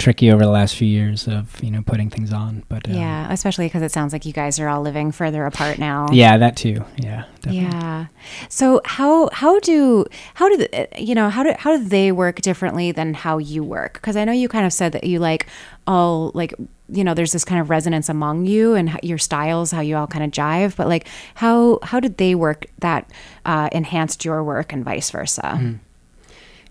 tricky 0.00 0.32
over 0.32 0.42
the 0.42 0.50
last 0.50 0.74
few 0.74 0.88
years 0.88 1.28
of 1.28 1.62
you 1.62 1.70
know 1.70 1.82
putting 1.82 2.10
things 2.10 2.32
on 2.32 2.64
but 2.68 2.88
um, 2.88 2.94
yeah 2.94 3.32
especially 3.32 3.66
because 3.66 3.82
it 3.82 3.92
sounds 3.92 4.12
like 4.12 4.24
you 4.24 4.32
guys 4.32 4.58
are 4.58 4.68
all 4.68 4.82
living 4.82 5.12
further 5.12 5.44
apart 5.44 5.78
now. 5.78 6.08
Yeah 6.10 6.38
that 6.38 6.56
too. 6.56 6.84
Yeah 6.96 7.24
definitely. 7.42 7.68
yeah. 7.68 8.06
So 8.48 8.80
how 8.84 9.28
how 9.32 9.60
do 9.60 10.06
how 10.34 10.48
do 10.48 10.56
the, 10.56 10.88
you 10.98 11.14
know 11.14 11.28
how 11.28 11.42
do 11.42 11.54
how 11.58 11.76
do 11.76 11.84
they 11.84 12.10
work 12.10 12.40
differently 12.40 12.90
than 12.92 13.14
how 13.14 13.38
you 13.38 13.62
work? 13.62 13.94
Because 13.94 14.16
i 14.16 14.24
know 14.24 14.32
you 14.32 14.48
kind 14.48 14.66
of 14.66 14.72
said 14.72 14.92
that 14.92 15.04
you 15.04 15.18
like 15.18 15.46
all 15.86 16.32
like 16.34 16.54
you 16.88 17.04
know 17.04 17.14
there's 17.14 17.32
this 17.32 17.44
kind 17.44 17.60
of 17.60 17.70
resonance 17.70 18.08
among 18.08 18.46
you 18.46 18.74
and 18.74 18.98
your 19.02 19.18
styles 19.18 19.70
how 19.70 19.80
you 19.80 19.96
all 19.96 20.06
kind 20.06 20.24
of 20.24 20.30
jive 20.30 20.76
but 20.76 20.88
like 20.88 21.06
how 21.34 21.78
how 21.82 22.00
did 22.00 22.16
they 22.16 22.34
work 22.34 22.66
that 22.80 23.10
uh, 23.44 23.68
enhanced 23.72 24.24
your 24.24 24.42
work 24.42 24.72
and 24.72 24.84
vice 24.84 25.10
versa? 25.10 25.58
Mm. 25.60 25.78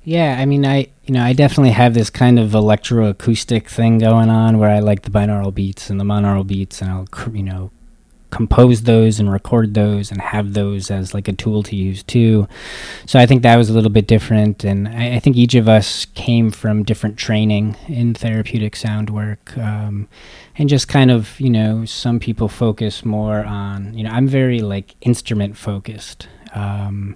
Yeah, 0.10 0.38
I 0.40 0.48
mean, 0.48 0.66
I 0.66 0.88
you 1.06 1.14
know 1.14 1.24
I 1.24 1.34
definitely 1.34 1.70
have 1.70 1.94
this 1.94 2.10
kind 2.10 2.40
of 2.40 2.50
electroacoustic 2.54 3.68
thing 3.68 4.00
going 4.00 4.32
on 4.32 4.58
where 4.58 4.72
I 4.72 4.80
like 4.80 5.04
the 5.04 5.12
binaural 5.12 5.54
beats 5.54 5.92
and 5.92 6.00
the 6.00 6.04
monaural 6.04 6.48
beats, 6.48 6.82
and 6.82 6.90
I'll 6.90 7.08
you 7.32 7.44
know 7.44 7.70
compose 8.32 8.82
those 8.84 9.20
and 9.20 9.32
record 9.32 9.76
those 9.76 10.10
and 10.10 10.20
have 10.20 10.56
those 10.56 10.90
as 10.90 11.14
like 11.14 11.28
a 11.28 11.34
tool 11.34 11.62
to 11.62 11.76
use 11.76 12.02
too. 12.02 12.48
So 13.06 13.20
I 13.20 13.28
think 13.28 13.44
that 13.44 13.56
was 13.56 13.70
a 13.70 13.74
little 13.74 13.92
bit 13.92 14.08
different, 14.08 14.64
and 14.64 14.88
I, 14.88 15.18
I 15.18 15.20
think 15.20 15.38
each 15.38 15.54
of 15.54 15.70
us 15.70 16.06
came 16.16 16.50
from 16.50 16.82
different 16.82 17.18
training 17.18 17.76
in 17.88 18.16
therapeutic 18.16 18.76
sound 18.76 19.12
work, 19.12 19.56
um, 19.60 20.08
and 20.58 20.68
just 20.68 20.88
kind 20.88 21.12
of 21.12 21.40
you 21.40 21.52
know 21.52 21.86
some 21.86 22.20
people 22.20 22.48
focus 22.48 23.06
more 23.06 23.46
on 23.46 23.94
you 23.94 24.04
know 24.06 24.10
I'm 24.10 24.28
very 24.28 24.62
like 24.62 24.96
instrument 25.02 25.56
focused. 25.56 26.28
Um, 26.56 27.16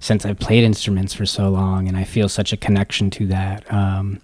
since 0.00 0.24
I've 0.24 0.38
played 0.38 0.64
instruments 0.64 1.14
for 1.14 1.26
so 1.26 1.48
long, 1.50 1.86
and 1.86 1.96
I 1.96 2.04
feel 2.04 2.28
such 2.28 2.52
a 2.52 2.56
connection 2.56 3.10
to 3.10 3.26
that. 3.28 3.70
Um, 3.72 4.20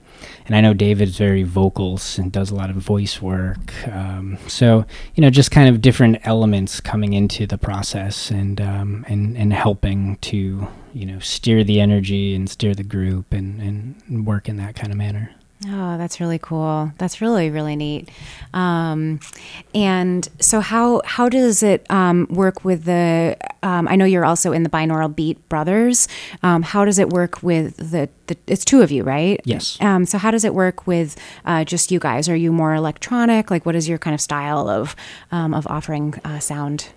and 0.46 0.56
I 0.56 0.60
know 0.62 0.72
David's 0.72 1.18
very 1.18 1.42
vocals 1.42 2.18
and 2.18 2.32
does 2.32 2.50
a 2.50 2.54
lot 2.54 2.70
of 2.70 2.76
voice 2.76 3.20
work. 3.20 3.86
Um, 3.86 4.38
so 4.48 4.86
you 5.14 5.20
know, 5.20 5.30
just 5.30 5.50
kind 5.50 5.68
of 5.68 5.82
different 5.82 6.18
elements 6.26 6.80
coming 6.80 7.12
into 7.12 7.46
the 7.46 7.58
process 7.58 8.30
and 8.30 8.60
um, 8.60 9.04
and 9.08 9.36
and 9.36 9.52
helping 9.52 10.16
to 10.16 10.66
you 10.92 11.06
know 11.06 11.18
steer 11.18 11.62
the 11.62 11.80
energy 11.80 12.34
and 12.34 12.48
steer 12.48 12.74
the 12.74 12.84
group 12.84 13.32
and 13.32 13.60
and 13.60 14.26
work 14.26 14.48
in 14.48 14.56
that 14.56 14.74
kind 14.74 14.92
of 14.92 14.98
manner. 14.98 15.30
Oh, 15.64 15.96
that's 15.96 16.20
really 16.20 16.38
cool. 16.38 16.92
That's 16.98 17.22
really 17.22 17.48
really 17.48 17.76
neat. 17.76 18.10
Um, 18.52 19.20
and 19.74 20.28
so, 20.38 20.60
how 20.60 21.00
how 21.06 21.30
does 21.30 21.62
it 21.62 21.90
um, 21.90 22.26
work 22.28 22.62
with 22.64 22.84
the? 22.84 23.38
Um, 23.62 23.88
I 23.88 23.96
know 23.96 24.04
you're 24.04 24.24
also 24.24 24.52
in 24.52 24.64
the 24.64 24.68
binaural 24.68 25.14
beat 25.14 25.48
brothers. 25.48 26.08
Um, 26.42 26.62
how 26.62 26.84
does 26.84 26.98
it 26.98 27.08
work 27.08 27.42
with 27.42 27.76
the, 27.76 28.10
the? 28.26 28.36
It's 28.46 28.66
two 28.66 28.82
of 28.82 28.90
you, 28.90 29.02
right? 29.02 29.40
Yes. 29.44 29.78
Um, 29.80 30.04
so, 30.04 30.18
how 30.18 30.30
does 30.30 30.44
it 30.44 30.54
work 30.54 30.86
with 30.86 31.16
uh, 31.46 31.64
just 31.64 31.90
you 31.90 31.98
guys? 32.00 32.28
Are 32.28 32.36
you 32.36 32.52
more 32.52 32.74
electronic? 32.74 33.50
Like, 33.50 33.64
what 33.64 33.74
is 33.74 33.88
your 33.88 33.98
kind 33.98 34.12
of 34.12 34.20
style 34.20 34.68
of 34.68 34.94
um, 35.32 35.54
of 35.54 35.66
offering 35.68 36.14
uh, 36.22 36.38
sound? 36.38 36.88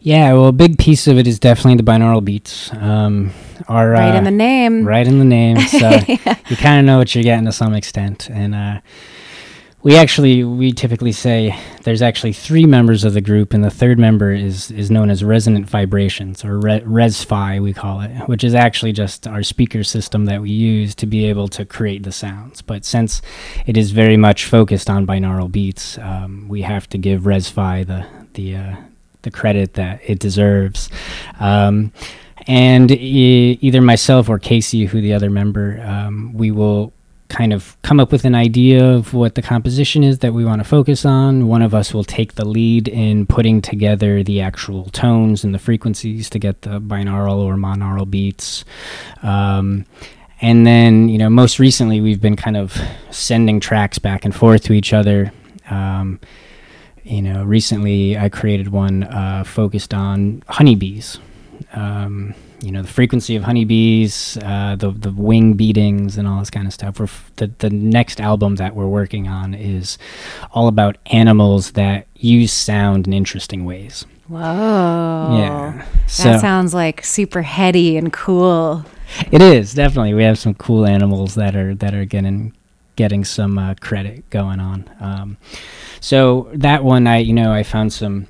Yeah, 0.00 0.32
well, 0.34 0.46
a 0.46 0.52
big 0.52 0.78
piece 0.78 1.06
of 1.06 1.18
it 1.18 1.26
is 1.26 1.38
definitely 1.38 1.76
the 1.76 1.82
binaural 1.90 2.24
beats. 2.24 2.72
Um, 2.74 3.32
our, 3.68 3.90
Right 3.90 4.14
uh, 4.14 4.18
in 4.18 4.24
the 4.24 4.30
name. 4.30 4.86
Right 4.86 5.06
in 5.06 5.18
the 5.18 5.24
name. 5.24 5.56
So 5.66 5.90
you 6.08 6.56
kind 6.56 6.78
of 6.78 6.84
know 6.84 6.98
what 6.98 7.14
you're 7.14 7.24
getting 7.24 7.44
to 7.46 7.52
some 7.52 7.74
extent. 7.74 8.30
And 8.30 8.54
uh, 8.54 8.80
we 9.82 9.96
actually, 9.96 10.44
we 10.44 10.72
typically 10.72 11.12
say 11.12 11.58
there's 11.82 12.02
actually 12.02 12.32
three 12.32 12.66
members 12.66 13.04
of 13.04 13.14
the 13.14 13.20
group, 13.20 13.52
and 13.52 13.62
the 13.62 13.70
third 13.70 13.98
member 13.98 14.32
is, 14.32 14.70
is 14.70 14.90
known 14.90 15.10
as 15.10 15.22
resonant 15.22 15.68
vibrations, 15.68 16.44
or 16.44 16.58
re- 16.58 16.80
ResFi, 16.80 17.62
we 17.62 17.72
call 17.72 18.00
it, 18.00 18.10
which 18.28 18.42
is 18.42 18.54
actually 18.54 18.92
just 18.92 19.26
our 19.26 19.42
speaker 19.42 19.84
system 19.84 20.24
that 20.26 20.40
we 20.42 20.50
use 20.50 20.94
to 20.96 21.06
be 21.06 21.26
able 21.26 21.48
to 21.48 21.64
create 21.64 22.02
the 22.04 22.12
sounds. 22.12 22.62
But 22.62 22.84
since 22.84 23.22
it 23.66 23.76
is 23.76 23.90
very 23.90 24.16
much 24.16 24.44
focused 24.44 24.88
on 24.88 25.06
binaural 25.06 25.50
beats, 25.50 25.98
um, 25.98 26.48
we 26.48 26.62
have 26.62 26.88
to 26.90 26.98
give 26.98 27.22
ResFi 27.22 27.86
the, 27.86 28.06
the, 28.34 28.56
uh, 28.56 28.76
the 29.26 29.30
credit 29.30 29.74
that 29.74 30.00
it 30.06 30.18
deserves. 30.18 30.88
Um, 31.40 31.92
and 32.46 32.90
e- 32.92 33.58
either 33.60 33.82
myself 33.82 34.28
or 34.28 34.38
Casey, 34.38 34.86
who 34.86 35.00
the 35.00 35.12
other 35.12 35.28
member, 35.28 35.82
um, 35.84 36.32
we 36.32 36.50
will 36.50 36.92
kind 37.28 37.52
of 37.52 37.76
come 37.82 37.98
up 37.98 38.12
with 38.12 38.24
an 38.24 38.36
idea 38.36 38.84
of 38.84 39.12
what 39.12 39.34
the 39.34 39.42
composition 39.42 40.04
is 40.04 40.20
that 40.20 40.32
we 40.32 40.44
want 40.44 40.60
to 40.60 40.64
focus 40.64 41.04
on. 41.04 41.48
One 41.48 41.60
of 41.60 41.74
us 41.74 41.92
will 41.92 42.04
take 42.04 42.36
the 42.36 42.44
lead 42.44 42.86
in 42.86 43.26
putting 43.26 43.60
together 43.60 44.22
the 44.22 44.40
actual 44.40 44.84
tones 44.90 45.42
and 45.42 45.52
the 45.52 45.58
frequencies 45.58 46.30
to 46.30 46.38
get 46.38 46.62
the 46.62 46.80
binaural 46.80 47.38
or 47.38 47.56
monaural 47.56 48.08
beats. 48.08 48.64
Um, 49.22 49.86
and 50.40 50.64
then, 50.64 51.08
you 51.08 51.18
know, 51.18 51.28
most 51.28 51.58
recently 51.58 52.00
we've 52.00 52.20
been 52.20 52.36
kind 52.36 52.56
of 52.56 52.80
sending 53.10 53.58
tracks 53.58 53.98
back 53.98 54.24
and 54.24 54.34
forth 54.34 54.62
to 54.64 54.72
each 54.72 54.92
other. 54.92 55.32
Um, 55.68 56.20
you 57.06 57.22
know, 57.22 57.44
recently 57.44 58.18
I 58.18 58.28
created 58.28 58.68
one 58.68 59.04
uh, 59.04 59.44
focused 59.44 59.94
on 59.94 60.42
honeybees. 60.48 61.18
Um, 61.72 62.34
you 62.60 62.72
know, 62.72 62.82
the 62.82 62.88
frequency 62.88 63.36
of 63.36 63.44
honeybees, 63.44 64.38
uh, 64.42 64.76
the 64.76 64.90
the 64.90 65.12
wing 65.12 65.54
beatings, 65.54 66.16
and 66.16 66.26
all 66.26 66.40
this 66.40 66.50
kind 66.50 66.66
of 66.66 66.72
stuff. 66.72 66.98
We're 66.98 67.04
f- 67.04 67.30
the 67.36 67.50
the 67.58 67.70
next 67.70 68.20
album 68.20 68.56
that 68.56 68.74
we're 68.74 68.88
working 68.88 69.28
on 69.28 69.54
is 69.54 69.98
all 70.52 70.66
about 70.66 70.96
animals 71.06 71.72
that 71.72 72.06
use 72.16 72.52
sound 72.52 73.06
in 73.06 73.12
interesting 73.12 73.64
ways. 73.64 74.04
Whoa. 74.28 74.38
yeah, 75.38 75.86
That 76.24 76.40
sounds 76.40 76.74
like 76.74 77.04
super 77.04 77.42
heady 77.42 77.96
and 77.96 78.12
cool. 78.12 78.84
It 79.30 79.40
is 79.40 79.72
definitely. 79.74 80.14
We 80.14 80.24
have 80.24 80.38
some 80.38 80.54
cool 80.54 80.86
animals 80.86 81.36
that 81.36 81.54
are 81.54 81.74
that 81.76 81.94
are 81.94 82.04
getting 82.04 82.52
getting 82.96 83.24
some 83.24 83.58
uh, 83.58 83.74
credit 83.80 84.28
going 84.30 84.60
on. 84.60 84.90
Um, 85.00 85.36
so 86.00 86.50
that 86.54 86.84
one, 86.84 87.06
I 87.06 87.18
you 87.18 87.32
know, 87.32 87.52
I 87.52 87.62
found 87.62 87.92
some 87.92 88.26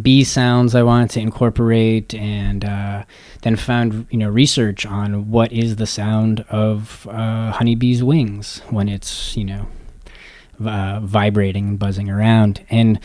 bee 0.00 0.24
sounds 0.24 0.74
I 0.74 0.82
wanted 0.82 1.10
to 1.10 1.20
incorporate, 1.20 2.14
and 2.14 2.64
uh, 2.64 3.04
then 3.42 3.56
found 3.56 4.06
you 4.10 4.18
know 4.18 4.30
research 4.30 4.86
on 4.86 5.30
what 5.30 5.52
is 5.52 5.76
the 5.76 5.86
sound 5.86 6.44
of 6.48 7.06
uh, 7.10 7.52
honeybee's 7.52 8.02
wings 8.02 8.62
when 8.70 8.88
it's 8.88 9.36
you 9.36 9.44
know 9.44 9.66
uh, 10.64 11.00
vibrating 11.02 11.68
and 11.68 11.78
buzzing 11.78 12.08
around. 12.08 12.64
And 12.70 13.00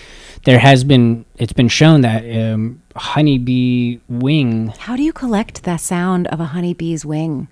there 0.45 0.59
has 0.59 0.83
been 0.83 1.25
it's 1.37 1.53
been 1.53 1.67
shown 1.67 2.01
that 2.01 2.23
um, 2.23 2.81
honeybee 2.95 3.99
wing 4.07 4.73
How 4.79 4.95
do 4.95 5.03
you 5.03 5.13
collect 5.13 5.63
the 5.63 5.77
sound 5.77 6.27
of 6.27 6.39
a 6.39 6.45
honeybee's 6.45 7.05
wing? 7.05 7.47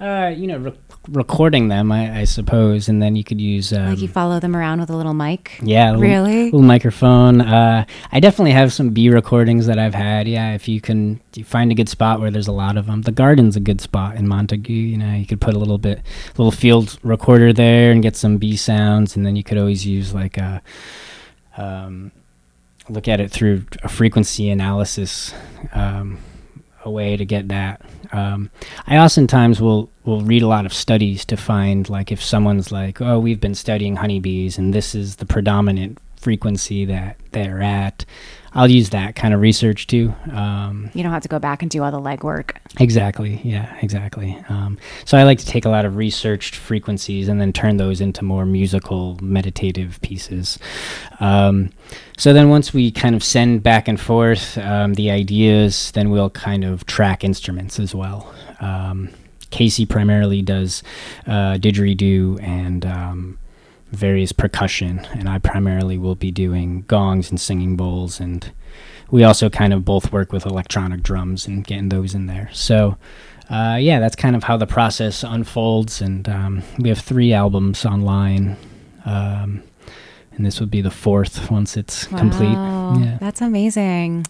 Uh, 0.00 0.32
you 0.34 0.46
know, 0.46 0.56
re- 0.56 0.78
recording 1.08 1.68
them, 1.68 1.90
I, 1.90 2.20
I 2.20 2.24
suppose, 2.24 2.88
and 2.88 3.02
then 3.02 3.16
you 3.16 3.24
could 3.24 3.40
use. 3.40 3.72
Um, 3.72 3.88
Like 3.90 3.98
you 4.00 4.08
follow 4.08 4.38
them 4.38 4.54
around 4.54 4.80
with 4.80 4.90
a 4.90 4.96
little 4.96 5.14
mic? 5.14 5.58
yeah, 5.62 5.90
a 5.90 5.92
little, 5.92 6.02
Really? 6.02 6.44
little 6.46 6.62
microphone. 6.62 7.40
Uh, 7.40 7.84
I 8.12 8.20
definitely 8.20 8.52
have 8.52 8.72
some 8.72 8.90
bee 8.90 9.08
recordings 9.10 9.66
that 9.66 9.78
I've 9.78 9.94
had. 9.94 10.28
Yeah, 10.28 10.52
if 10.54 10.68
you 10.68 10.80
can 10.80 11.20
you 11.34 11.44
find 11.44 11.72
a 11.72 11.74
good 11.74 11.88
spot 11.88 12.20
where 12.20 12.30
there's 12.30 12.48
a 12.48 12.52
lot 12.52 12.76
of 12.76 12.86
them. 12.86 13.02
The 13.02 13.12
garden's 13.12 13.56
a 13.56 13.60
good 13.60 13.80
spot 13.80 14.16
in 14.16 14.28
Montague. 14.28 14.72
You 14.72 14.98
know, 14.98 15.12
you 15.14 15.26
could 15.26 15.40
put 15.40 15.54
a 15.54 15.58
little 15.58 15.78
bit, 15.78 16.00
little 16.36 16.52
field 16.52 16.98
recorder 17.02 17.52
there 17.52 17.90
and 17.92 18.02
get 18.02 18.14
some 18.16 18.36
bee 18.36 18.56
sounds, 18.56 19.16
and 19.16 19.24
then 19.24 19.36
you 19.36 19.42
could 19.44 19.58
always 19.58 19.86
use 19.86 20.12
like 20.14 20.36
a. 20.36 20.62
Um, 21.56 22.12
look 22.88 23.06
at 23.06 23.20
it 23.20 23.30
through 23.30 23.64
a 23.84 23.88
frequency 23.88 24.50
analysis 24.50 25.32
um, 25.74 26.18
a 26.84 26.90
way 26.90 27.16
to 27.16 27.24
get 27.24 27.48
that. 27.48 27.80
Um, 28.12 28.50
I 28.86 28.96
oftentimes 28.98 29.60
will 29.60 29.90
will 30.10 30.22
read 30.22 30.42
a 30.42 30.48
lot 30.48 30.66
of 30.66 30.74
studies 30.74 31.24
to 31.26 31.36
find 31.36 31.88
like 31.88 32.12
if 32.12 32.22
someone's 32.22 32.70
like, 32.72 33.00
oh, 33.00 33.18
we've 33.18 33.40
been 33.40 33.54
studying 33.54 33.96
honeybees 33.96 34.58
and 34.58 34.74
this 34.74 34.94
is 34.94 35.16
the 35.16 35.26
predominant 35.26 35.98
frequency 36.16 36.84
that 36.84 37.16
they're 37.32 37.62
at. 37.62 38.04
I'll 38.52 38.68
use 38.68 38.90
that 38.90 39.14
kind 39.14 39.32
of 39.32 39.40
research 39.40 39.86
too. 39.86 40.12
Um, 40.32 40.90
You 40.92 41.04
don't 41.04 41.12
have 41.12 41.22
to 41.22 41.28
go 41.28 41.38
back 41.38 41.62
and 41.62 41.70
do 41.70 41.84
all 41.84 41.92
the 41.92 42.00
legwork. 42.00 42.56
Exactly. 42.80 43.40
Yeah, 43.44 43.72
exactly. 43.80 44.36
Um, 44.48 44.76
so 45.04 45.16
I 45.16 45.22
like 45.22 45.38
to 45.38 45.46
take 45.46 45.64
a 45.64 45.68
lot 45.68 45.84
of 45.84 45.96
researched 45.96 46.56
frequencies 46.56 47.28
and 47.28 47.40
then 47.40 47.52
turn 47.52 47.76
those 47.76 48.00
into 48.00 48.24
more 48.24 48.44
musical, 48.44 49.18
meditative 49.22 50.00
pieces. 50.02 50.58
Um, 51.20 51.70
so 52.18 52.32
then 52.32 52.50
once 52.50 52.74
we 52.74 52.90
kind 52.90 53.14
of 53.14 53.22
send 53.22 53.62
back 53.62 53.86
and 53.86 54.00
forth 54.00 54.58
um, 54.58 54.94
the 54.94 55.12
ideas, 55.12 55.92
then 55.92 56.10
we'll 56.10 56.30
kind 56.30 56.64
of 56.64 56.84
track 56.86 57.22
instruments 57.22 57.78
as 57.78 57.94
well. 57.94 58.34
Um, 58.60 59.10
Casey 59.50 59.86
primarily 59.86 60.42
does 60.42 60.82
uh, 61.26 61.54
didgeridoo 61.54 62.42
and 62.42 62.86
um, 62.86 63.38
various 63.90 64.32
percussion, 64.32 65.00
and 65.12 65.28
I 65.28 65.38
primarily 65.38 65.98
will 65.98 66.14
be 66.14 66.30
doing 66.30 66.82
gongs 66.82 67.30
and 67.30 67.40
singing 67.40 67.76
bowls 67.76 68.20
and 68.20 68.52
we 69.10 69.24
also 69.24 69.50
kind 69.50 69.72
of 69.72 69.84
both 69.84 70.12
work 70.12 70.32
with 70.32 70.46
electronic 70.46 71.02
drums 71.02 71.46
and 71.46 71.66
getting 71.66 71.88
those 71.88 72.14
in 72.14 72.26
there. 72.26 72.48
So, 72.52 72.96
uh, 73.48 73.78
yeah, 73.80 73.98
that's 73.98 74.16
kind 74.16 74.36
of 74.36 74.44
how 74.44 74.56
the 74.56 74.66
process 74.66 75.24
unfolds. 75.24 76.00
And 76.00 76.28
um, 76.28 76.62
we 76.78 76.88
have 76.88 77.00
three 77.00 77.32
albums 77.32 77.84
online, 77.84 78.56
um, 79.04 79.62
and 80.40 80.46
this 80.46 80.58
would 80.58 80.70
be 80.70 80.80
the 80.80 80.90
fourth 80.90 81.50
once 81.50 81.76
it's 81.76 82.06
complete. 82.06 82.54
Wow, 82.54 82.96
Yeah. 82.98 83.18
That's 83.20 83.42
amazing. 83.42 84.24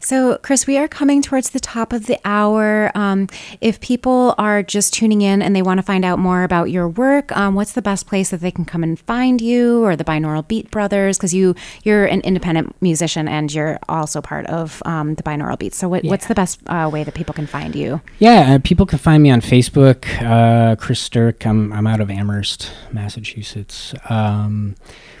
So, 0.00 0.38
Chris, 0.42 0.66
we 0.66 0.76
are 0.78 0.88
coming 0.88 1.22
towards 1.22 1.50
the 1.50 1.58
top 1.60 1.92
of 1.92 2.06
the 2.06 2.18
hour. 2.24 2.90
Um, 2.94 3.28
if 3.60 3.80
people 3.80 4.34
are 4.38 4.62
just 4.62 4.92
tuning 4.92 5.22
in 5.22 5.40
and 5.40 5.56
they 5.56 5.62
want 5.62 5.78
to 5.78 5.82
find 5.82 6.04
out 6.04 6.18
more 6.18 6.44
about 6.44 6.70
your 6.70 6.86
work, 6.86 7.34
um, 7.36 7.54
what's 7.54 7.72
the 7.72 7.82
best 7.82 8.06
place 8.06 8.30
that 8.30 8.40
they 8.40 8.50
can 8.50 8.64
come 8.66 8.82
and 8.82 9.00
find 9.00 9.40
you 9.40 9.84
or 9.84 9.96
the 9.96 10.04
Binaural 10.04 10.46
Beat 10.46 10.70
Brothers? 10.70 11.16
Because 11.16 11.32
you 11.32 11.54
you're 11.82 12.04
an 12.04 12.20
independent 12.20 12.76
musician 12.80 13.26
and 13.26 13.52
you're 13.52 13.78
also 13.88 14.20
part 14.20 14.46
of 14.46 14.82
um, 14.84 15.14
the 15.14 15.22
Binaural 15.22 15.58
Beats. 15.58 15.78
So, 15.78 15.88
what, 15.88 16.04
what's 16.04 16.26
the 16.26 16.34
best 16.34 16.60
uh, 16.66 16.90
way 16.92 17.04
that 17.04 17.14
people 17.14 17.32
can 17.34 17.46
find 17.46 17.74
you? 17.74 18.02
Yeah, 18.18 18.54
uh, 18.54 18.58
people 18.62 18.84
can 18.84 18.98
find 18.98 19.22
me 19.22 19.30
on 19.30 19.40
Facebook. 19.40 20.04
Uh, 20.22 20.76
Chris 20.76 21.00
Sturk. 21.00 21.46
I'm 21.46 21.72
I'm 21.72 21.86
out 21.86 22.00
of 22.00 22.10
Amherst, 22.10 22.70
Massachusetts. 22.92 23.94
Um, 24.10 24.76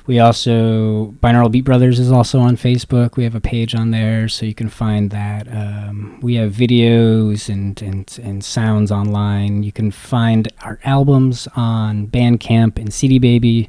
we 0.08 0.18
also 0.18 1.12
Binaural 1.20 1.52
Beat 1.52 1.66
Brothers 1.66 2.00
is 2.00 2.10
also 2.10 2.40
on 2.40 2.56
Facebook. 2.56 3.16
We 3.16 3.24
have 3.24 3.34
a 3.34 3.40
page 3.40 3.74
on 3.74 3.90
there, 3.90 4.26
so 4.26 4.46
you 4.46 4.54
can 4.54 4.70
find 4.70 5.10
that. 5.10 5.46
Um, 5.48 6.18
we 6.22 6.36
have 6.36 6.52
videos 6.52 7.50
and, 7.50 7.80
and 7.82 8.18
and 8.22 8.42
sounds 8.42 8.90
online. 8.90 9.62
You 9.62 9.70
can 9.70 9.90
find 9.90 10.50
our 10.62 10.80
albums 10.82 11.46
on 11.54 12.08
Bandcamp 12.08 12.78
and 12.78 12.92
CD 12.92 13.18
Baby, 13.18 13.68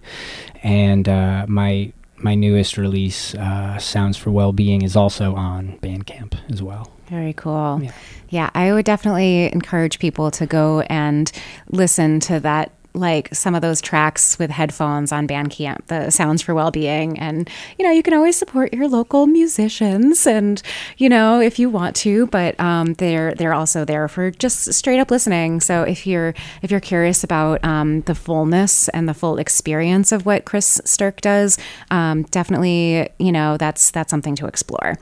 and 0.63 1.09
uh, 1.09 1.45
my 1.49 1.91
my 2.15 2.35
newest 2.35 2.77
release, 2.77 3.35
uh, 3.35 3.77
Sounds 3.77 4.17
for 4.17 4.31
Wellbeing, 4.31 4.81
is 4.81 4.95
also 4.95 5.35
on 5.35 5.77
Bandcamp 5.81 6.35
as 6.49 6.63
well. 6.63 6.89
Very 7.09 7.33
cool. 7.33 7.81
Yeah. 7.83 7.91
Yeah, 8.29 8.49
I 8.53 8.71
would 8.71 8.85
definitely 8.85 9.51
encourage 9.51 9.97
people 9.99 10.29
to 10.31 10.45
go 10.45 10.81
and 10.81 11.31
listen 11.69 12.19
to 12.21 12.39
that 12.41 12.71
like 12.93 13.33
some 13.33 13.55
of 13.55 13.61
those 13.61 13.81
tracks 13.81 14.37
with 14.39 14.49
headphones 14.49 15.11
on 15.11 15.27
Bandcamp, 15.27 15.85
the 15.87 16.09
Sounds 16.09 16.41
for 16.41 16.55
Wellbeing. 16.55 17.19
And, 17.19 17.49
you 17.77 17.85
know, 17.85 17.91
you 17.91 18.03
can 18.03 18.13
always 18.13 18.35
support 18.35 18.73
your 18.73 18.87
local 18.87 19.27
musicians 19.27 20.25
and, 20.25 20.61
you 20.97 21.07
know, 21.07 21.39
if 21.39 21.59
you 21.59 21.69
want 21.69 21.95
to, 21.97 22.27
but 22.27 22.59
um, 22.59 22.95
they're 22.95 23.33
they're 23.35 23.53
also 23.53 23.85
there 23.85 24.07
for 24.07 24.31
just 24.31 24.73
straight 24.73 24.99
up 24.99 25.11
listening. 25.11 25.61
So 25.61 25.83
if 25.83 26.07
you're 26.07 26.33
if 26.61 26.71
you're 26.71 26.79
curious 26.79 27.23
about 27.23 27.63
um, 27.63 28.01
the 28.01 28.15
fullness 28.15 28.89
and 28.89 29.07
the 29.07 29.13
full 29.13 29.37
experience 29.37 30.11
of 30.11 30.25
what 30.25 30.45
Chris 30.45 30.81
Sturk 30.83 31.21
does, 31.21 31.57
um, 31.91 32.23
definitely, 32.23 33.09
you 33.19 33.31
know, 33.31 33.57
that's 33.57 33.91
that's 33.91 34.09
something 34.09 34.35
to 34.35 34.47
explore. 34.47 34.97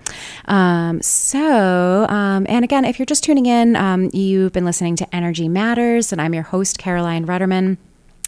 Um, 0.46 1.02
so, 1.02 2.06
um, 2.10 2.46
and 2.50 2.64
again, 2.64 2.86
if 2.86 3.00
you're 3.00 3.06
just 3.06 3.24
tuning 3.24 3.46
in, 3.46 3.76
um, 3.76 4.10
you've 4.14 4.54
been 4.54 4.66
listening 4.66 4.96
to 4.98 5.16
Energy 5.16 5.48
Matters, 5.48 6.12
and 6.12 6.22
I'm 6.22 6.34
your 6.34 6.44
host, 6.44 6.78
Caroline 6.78 7.26
Rudderman. 7.26 7.78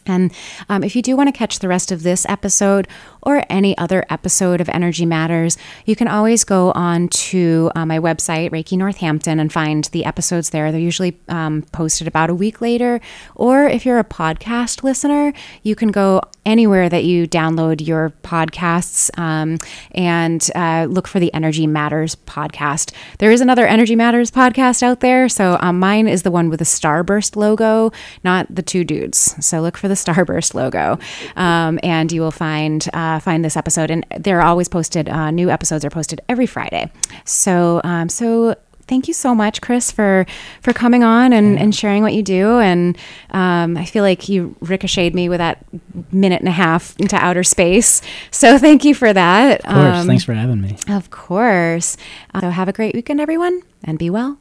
And 0.06 0.34
um, 0.70 0.84
if 0.84 0.96
you 0.96 1.02
do 1.02 1.16
want 1.16 1.28
to 1.28 1.38
catch 1.38 1.60
the 1.60 1.68
rest 1.68 1.92
of 1.92 2.04
this 2.04 2.26
episode 2.28 2.88
or 3.22 3.44
any 3.50 3.78
other 3.78 4.06
episode 4.10 4.62
of 4.62 4.70
Energy 4.70 5.06
Matters, 5.06 5.58
you 5.86 5.96
can 5.96 6.08
always 6.08 6.44
go 6.44 6.72
on 6.72 7.08
to 7.10 7.72
uh, 7.76 7.86
my 7.86 8.00
website, 8.00 8.52
Reiki 8.52 8.78
Northampton, 8.78 9.40
and 9.40 9.52
find 9.52 9.86
the 9.86 10.06
episodes 10.06 10.52
there. 10.52 10.72
They're 10.72 10.80
usually 10.80 11.18
um, 11.28 11.64
posted 11.72 12.08
about 12.08 12.30
a 12.30 12.36
week 12.36 12.62
later. 12.62 13.02
Or 13.36 13.66
if 13.66 13.86
you're 13.86 14.00
a 14.00 14.04
podcast 14.04 14.84
listener, 14.84 15.34
you 15.64 15.76
can 15.76 15.92
go 15.92 16.22
anywhere 16.46 16.90
that 16.90 17.04
you 17.04 17.28
download 17.28 17.86
your 17.86 18.12
podcasts 18.24 19.16
um, 19.20 19.58
and 19.92 20.50
uh, 20.56 20.88
look 20.90 21.08
for 21.08 21.20
the 21.20 21.34
Energy 21.34 21.68
Matters 21.68 22.16
podcast. 22.16 22.94
There 23.20 23.32
is 23.32 23.42
another 23.42 23.68
Energy 23.68 23.96
Matters 23.96 24.32
podcast 24.32 24.82
out 24.82 25.02
there. 25.02 25.30
So 25.30 25.58
um, 25.62 25.80
mine 25.80 26.08
is 26.08 26.24
the 26.24 26.32
one 26.32 26.50
with 26.50 26.60
the 26.60 26.66
Starburst 26.66 27.36
logo, 27.36 27.92
not 28.24 28.54
the 28.54 28.64
two 28.64 28.84
dudes. 28.84 29.36
So 29.46 29.62
look 29.62 29.78
for 29.78 29.88
the 29.88 29.94
Starburst 29.94 30.54
logo, 30.54 30.98
um, 31.36 31.80
and 31.84 32.12
you 32.12 32.22
will 32.22 32.32
find 32.32 32.88
uh, 33.10 33.20
find 33.20 33.44
this 33.44 33.58
episode. 33.58 33.92
And 33.92 34.06
they're 34.18 34.42
always 34.42 34.68
posted. 34.68 35.10
Uh, 35.10 35.32
new 35.32 35.50
episodes 35.50 35.84
are 35.86 35.90
posted 35.90 36.22
every 36.30 36.46
Friday. 36.46 36.92
So 37.26 37.82
um, 37.84 38.10
so 38.10 38.56
thank 38.90 39.08
you 39.08 39.14
so 39.14 39.34
much, 39.34 39.62
Chris, 39.62 39.92
for 39.92 40.26
for 40.62 40.74
coming 40.74 41.04
on 41.04 41.32
and, 41.32 41.58
and 41.58 41.74
sharing 41.74 42.04
what 42.04 42.14
you 42.14 42.24
do. 42.24 42.60
And 42.60 42.98
um, 43.30 43.78
I 43.78 43.86
feel 43.86 44.04
like 44.04 44.28
you 44.28 44.56
ricocheted 44.60 45.16
me 45.16 45.30
with 45.30 45.38
that 45.38 45.64
minute 46.12 46.40
and 46.40 46.50
a 46.50 46.52
half 46.52 47.00
into 47.00 47.16
outer 47.16 47.44
space. 47.44 48.02
So 48.32 48.58
thank 48.58 48.84
you 48.84 48.94
for 48.94 49.14
that. 49.14 49.62
Of 49.62 49.74
course. 49.74 49.98
Um, 49.98 50.08
Thanks 50.08 50.24
for 50.24 50.34
having 50.34 50.62
me. 50.62 50.76
Of 50.90 51.10
course. 51.12 51.98
Uh, 52.34 52.42
so 52.42 52.50
have 52.50 52.68
a 52.68 52.74
great 52.74 52.96
weekend, 52.96 53.22
everyone, 53.22 53.62
and 53.84 53.98
be 53.98 54.10
well. 54.10 54.38